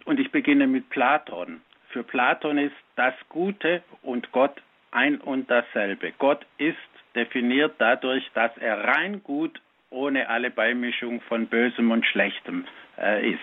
und 0.05 0.19
ich 0.19 0.31
beginne 0.31 0.67
mit 0.67 0.89
Platon. 0.89 1.61
Für 1.89 2.03
Platon 2.03 2.57
ist 2.57 2.75
das 2.95 3.13
Gute 3.29 3.81
und 4.01 4.31
Gott 4.31 4.61
ein 4.93 5.17
und 5.17 5.49
dasselbe. 5.49 6.13
Gott 6.17 6.45
ist 6.57 6.77
definiert 7.15 7.75
dadurch, 7.77 8.29
dass 8.33 8.55
er 8.57 8.83
rein 8.83 9.23
gut 9.23 9.61
ohne 9.89 10.27
alle 10.29 10.49
Beimischung 10.49 11.21
von 11.21 11.47
Bösem 11.47 11.91
und 11.91 12.05
Schlechtem 12.05 12.65
äh, 12.97 13.31
ist. 13.31 13.39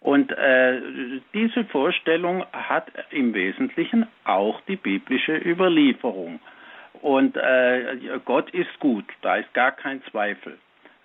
Und 0.00 0.30
äh, 0.30 0.80
diese 1.34 1.64
Vorstellung 1.64 2.44
hat 2.52 2.90
im 3.10 3.34
Wesentlichen 3.34 4.06
auch 4.24 4.60
die 4.68 4.76
biblische 4.76 5.36
Überlieferung. 5.36 6.40
Und 7.00 7.36
äh, 7.36 7.96
Gott 8.24 8.50
ist 8.50 8.78
gut, 8.78 9.04
da 9.22 9.36
ist 9.36 9.52
gar 9.54 9.72
kein 9.72 10.02
Zweifel. 10.04 10.58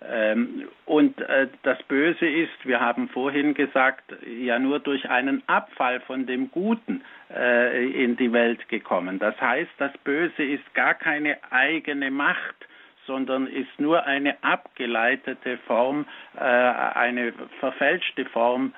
Ähm, 0.09 0.67
und 0.85 1.19
äh, 1.21 1.47
das 1.63 1.81
Böse 1.83 2.25
ist, 2.25 2.65
wir 2.65 2.79
haben 2.79 3.07
vorhin 3.09 3.53
gesagt, 3.53 4.03
ja 4.27 4.59
nur 4.59 4.79
durch 4.79 5.09
einen 5.09 5.43
Abfall 5.47 6.01
von 6.01 6.25
dem 6.25 6.51
Guten 6.51 7.03
äh, 7.33 8.03
in 8.03 8.17
die 8.17 8.33
Welt 8.33 8.67
gekommen. 8.69 9.19
Das 9.19 9.39
heißt, 9.39 9.71
das 9.77 9.97
Böse 9.99 10.43
ist 10.43 10.73
gar 10.73 10.93
keine 10.93 11.37
eigene 11.51 12.11
Macht, 12.11 12.55
sondern 13.05 13.47
ist 13.47 13.79
nur 13.79 14.05
eine 14.05 14.41
abgeleitete 14.43 15.57
Form, 15.59 16.05
äh, 16.35 16.39
eine 16.39 17.33
verfälschte 17.59 18.25
Form 18.25 18.73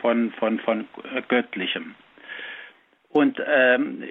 von, 0.00 0.30
von, 0.32 0.60
von 0.60 0.88
Göttlichem. 1.28 1.94
Und 3.10 3.42
ähm, 3.46 4.04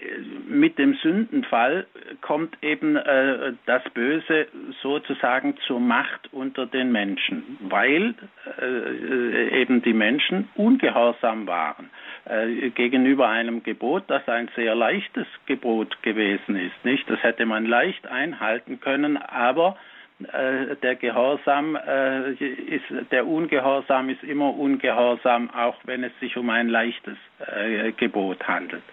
mit 0.48 0.80
dem 0.80 0.95
Sündenfall 0.95 1.86
kommt 2.22 2.58
eben 2.64 2.95
äh, 2.95 3.54
das 3.68 3.84
Böse 3.93 4.48
sozusagen 4.82 5.56
zur 5.68 5.80
Macht 5.80 6.34
unter 6.34 6.66
den 6.66 6.91
Menschen, 6.91 7.60
weil 7.62 8.16
äh, 8.60 9.62
eben 9.62 9.84
die 9.84 9.93
Menschen 9.93 10.50
ungehorsam 10.56 11.45
waren 11.45 11.91
äh, 12.26 12.72
gegenüber 12.72 13.30
einem 13.30 13.62
Gebot, 13.62 14.06
das 14.08 14.28
ein 14.28 14.50
sehr 14.56 14.74
leichtes 14.74 15.28
Gebot 15.45 16.02
gewesen 16.02 16.56
ist. 16.56 16.84
Nicht, 16.84 17.08
das 17.08 17.22
hätte 17.22 17.45
man 17.45 17.66
leicht 17.66 18.08
einhalten 18.08 18.80
können, 18.80 19.18
aber 19.18 19.78
der 20.20 20.95
Gehorsam 20.95 21.76
äh, 21.76 22.32
ist, 22.32 22.86
der 23.11 23.28
Ungehorsam 23.28 24.09
ist 24.09 24.24
immer 24.24 24.57
Ungehorsam, 24.57 25.49
auch 25.51 25.76
wenn 25.84 26.03
es 26.03 26.11
sich 26.20 26.38
um 26.38 26.49
ein 26.49 26.70
leichtes 26.70 27.18
äh, 27.39 27.91
Gebot 27.91 28.47
handelt. 28.47 28.84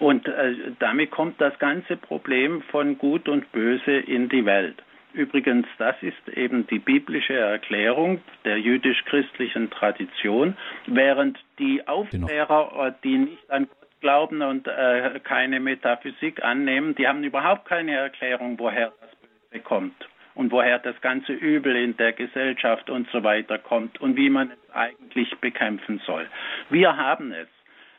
Und 0.00 0.28
äh, 0.28 0.54
damit 0.80 1.10
kommt 1.10 1.40
das 1.40 1.58
ganze 1.58 1.96
Problem 1.96 2.62
von 2.62 2.98
Gut 2.98 3.28
und 3.28 3.50
Böse 3.52 3.92
in 3.92 4.28
die 4.28 4.44
Welt. 4.44 4.82
Übrigens, 5.14 5.66
das 5.78 5.94
ist 6.02 6.28
eben 6.36 6.66
die 6.66 6.80
biblische 6.80 7.34
Erklärung 7.34 8.20
der 8.44 8.58
jüdisch-christlichen 8.58 9.70
Tradition, 9.70 10.56
während 10.86 11.38
die 11.58 11.86
Aufklärer, 11.86 12.88
äh, 12.88 12.92
die 13.02 13.18
nicht 13.18 13.50
an 13.50 13.66
Gott 13.68 13.88
glauben 14.00 14.42
und 14.42 14.66
äh, 14.66 15.20
keine 15.20 15.60
Metaphysik 15.60 16.44
annehmen, 16.44 16.94
die 16.96 17.08
haben 17.08 17.24
überhaupt 17.24 17.66
keine 17.66 17.94
Erklärung, 17.94 18.58
woher 18.58 18.92
das 19.00 19.10
Böse 19.16 19.62
kommt 19.62 19.94
und 20.34 20.52
woher 20.52 20.78
das 20.78 21.00
ganze 21.00 21.32
Übel 21.32 21.76
in 21.76 21.96
der 21.96 22.12
Gesellschaft 22.12 22.90
und 22.90 23.08
so 23.10 23.22
weiter 23.22 23.58
kommt 23.58 24.00
und 24.00 24.16
wie 24.16 24.30
man 24.30 24.50
es 24.50 24.74
eigentlich 24.74 25.34
bekämpfen 25.38 26.00
soll. 26.06 26.26
Wir 26.70 26.96
haben 26.96 27.32
es. 27.32 27.48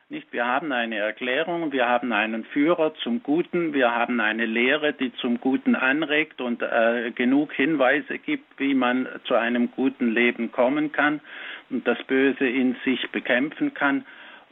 Nicht, 0.08 0.32
wir 0.32 0.46
haben 0.46 0.72
eine 0.72 0.98
Erklärung, 0.98 1.72
wir 1.72 1.90
haben 1.90 2.14
einen 2.14 2.44
Führer 2.46 2.94
zum 3.02 3.24
Guten, 3.24 3.74
wir 3.74 3.96
haben 3.96 4.20
eine 4.20 4.46
Lehre, 4.46 4.94
die 4.94 5.12
zum 5.14 5.42
Guten 5.42 5.74
anregt 5.74 6.42
und 6.42 6.62
äh, 6.62 7.10
genug 7.10 7.52
Hinweise 7.54 8.20
gibt, 8.20 8.60
wie 8.60 8.76
man 8.76 9.08
zu 9.24 9.34
einem 9.34 9.72
guten 9.72 10.14
Leben 10.14 10.52
kommen 10.52 10.92
kann 10.92 11.22
und 11.72 11.88
das 11.88 11.98
Böse 12.04 12.48
in 12.48 12.76
sich 12.86 13.10
bekämpfen 13.10 13.74
kann. 13.74 14.06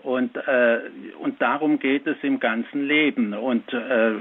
Und, 0.04 0.36
äh, 0.36 0.80
und 1.20 1.42
darum 1.42 1.80
geht 1.80 2.06
es 2.08 2.18
im 2.24 2.40
ganzen 2.40 2.86
Leben. 2.86 3.34
Und 3.34 3.72
äh, 3.74 4.12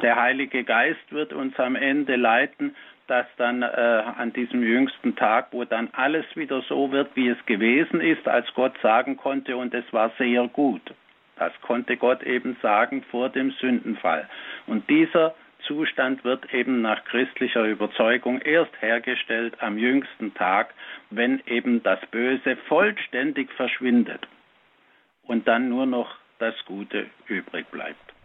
der 0.00 0.16
Heilige 0.16 0.62
Geist 0.62 1.10
wird 1.10 1.32
uns 1.32 1.58
am 1.58 1.74
Ende 1.74 2.14
leiten, 2.14 2.76
dass 3.08 3.26
dann 3.36 3.62
äh, 3.62 3.66
an 3.66 4.32
diesem 4.32 4.62
jüngsten 4.62 5.16
Tag, 5.16 5.48
wo 5.50 5.64
dann 5.64 5.88
alles 5.92 6.24
wieder 6.34 6.62
so 6.62 6.92
wird, 6.92 7.10
wie 7.14 7.28
es 7.28 7.46
gewesen 7.46 8.00
ist, 8.00 8.28
als 8.28 8.46
Gott 8.54 8.74
sagen 8.80 9.16
konnte, 9.16 9.56
und 9.56 9.74
es 9.74 9.84
war 9.92 10.12
sehr 10.18 10.46
gut. 10.48 10.82
Das 11.36 11.52
konnte 11.62 11.96
Gott 11.96 12.22
eben 12.22 12.56
sagen 12.62 13.02
vor 13.10 13.28
dem 13.28 13.50
Sündenfall. 13.60 14.28
Und 14.68 14.88
dieser 14.88 15.34
Zustand 15.66 16.24
wird 16.24 16.52
eben 16.54 16.80
nach 16.80 17.04
christlicher 17.04 17.64
Überzeugung 17.64 18.40
erst 18.40 18.80
hergestellt 18.80 19.54
am 19.58 19.78
jüngsten 19.78 20.32
Tag, 20.34 20.72
wenn 21.10 21.42
eben 21.46 21.82
das 21.82 21.98
Böse 22.12 22.56
vollständig 22.68 23.50
verschwindet 23.52 24.26
und 25.26 25.46
dann 25.48 25.68
nur 25.68 25.86
noch 25.86 26.08
das 26.38 26.54
Gute 26.66 27.06
übrig 27.26 27.70
bleibt. 27.70 28.16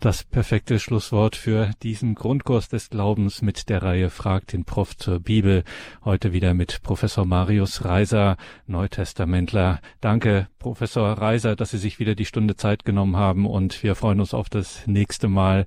Das 0.00 0.24
perfekte 0.24 0.78
Schlusswort 0.78 1.36
für 1.36 1.72
diesen 1.82 2.14
Grundkurs 2.14 2.70
des 2.70 2.88
Glaubens 2.88 3.42
mit 3.42 3.68
der 3.68 3.82
Reihe 3.82 4.08
Fragt 4.08 4.54
den 4.54 4.64
Prof 4.64 4.96
zur 4.96 5.20
Bibel. 5.20 5.62
Heute 6.02 6.32
wieder 6.32 6.54
mit 6.54 6.82
Professor 6.82 7.26
Marius 7.26 7.84
Reiser, 7.84 8.38
Neutestamentler. 8.66 9.80
Danke, 10.00 10.48
Professor 10.58 11.06
Reiser, 11.06 11.54
dass 11.54 11.72
Sie 11.72 11.78
sich 11.78 11.98
wieder 11.98 12.14
die 12.14 12.24
Stunde 12.24 12.56
Zeit 12.56 12.86
genommen 12.86 13.16
haben 13.16 13.44
und 13.44 13.82
wir 13.82 13.94
freuen 13.94 14.20
uns 14.20 14.32
auf 14.32 14.48
das 14.48 14.86
nächste 14.86 15.28
Mal. 15.28 15.66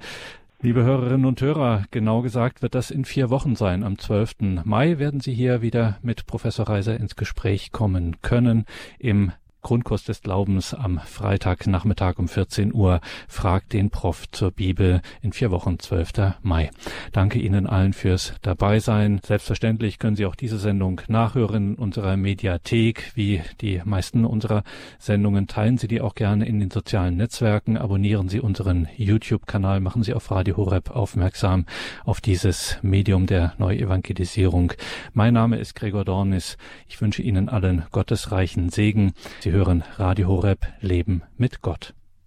Liebe 0.64 0.84
Hörerinnen 0.84 1.26
und 1.26 1.40
Hörer, 1.40 1.84
genau 1.92 2.24
gesagt 2.24 2.64
wird 2.64 2.74
das 2.74 2.90
in 2.90 3.06
vier 3.06 3.30
Wochen 3.30 3.56
sein. 3.56 3.84
Am 3.84 4.00
12. 4.00 4.64
Mai 4.64 4.98
werden 4.98 5.20
Sie 5.20 5.34
hier 5.34 5.62
wieder 5.62 6.00
mit 6.02 6.26
Professor 6.26 6.68
Reiser 6.68 7.00
ins 7.00 7.16
Gespräch 7.16 7.72
kommen 7.72 8.20
können 8.24 8.66
im 8.98 9.32
Grundkurs 9.64 10.04
des 10.04 10.22
Glaubens 10.22 10.74
am 10.74 11.00
Freitagnachmittag 11.00 12.20
um 12.20 12.28
14 12.28 12.74
Uhr. 12.74 13.00
Fragt 13.30 13.72
den 13.72 13.90
Prof 13.90 14.30
zur 14.30 14.52
Bibel 14.52 15.02
in 15.22 15.32
vier 15.32 15.52
Wochen, 15.52 15.80
12. 15.80 16.36
Mai. 16.42 16.70
Danke 17.14 17.40
Ihnen 17.40 17.66
allen 17.66 17.94
fürs 17.94 18.34
Dabeisein. 18.42 19.22
Selbstverständlich 19.26 20.00
können 20.00 20.18
Sie 20.18 20.26
auch 20.26 20.36
diese 20.36 20.60
Sendung 20.60 21.02
nachhören 21.08 21.74
in 21.74 21.76
unserer 21.76 22.18
Mediathek. 22.18 23.14
Wie 23.16 23.42
die 23.62 23.82
meisten 23.86 24.26
unserer 24.26 24.64
Sendungen 25.00 25.48
teilen 25.48 25.78
Sie 25.78 25.88
die 25.88 26.02
auch 26.02 26.14
gerne 26.14 26.46
in 26.46 26.60
den 26.60 26.70
sozialen 26.70 27.16
Netzwerken. 27.16 27.78
Abonnieren 27.78 28.28
Sie 28.28 28.42
unseren 28.42 28.90
YouTube-Kanal. 28.98 29.80
Machen 29.80 30.04
Sie 30.04 30.14
auf 30.14 30.30
Radio 30.30 30.58
Horeb 30.58 30.92
aufmerksam 30.92 31.66
auf 32.04 32.20
dieses 32.20 32.78
Medium 32.82 33.28
der 33.28 33.54
Neuevangelisierung. 33.58 34.74
Mein 35.14 35.34
Name 35.34 35.58
ist 35.58 35.74
Gregor 35.76 36.04
Dornis. 36.04 36.58
Ich 36.90 37.00
wünsche 37.00 37.22
Ihnen 37.22 37.48
allen 37.48 37.84
gottesreichen 37.92 38.70
Segen. 38.70 39.14
Sie 39.40 39.53
hören 39.54 39.84
Radio 39.98 40.30
Horeb 40.30 40.66
Leben 40.82 41.22
mit 41.38 41.62
Gott. 41.62 41.94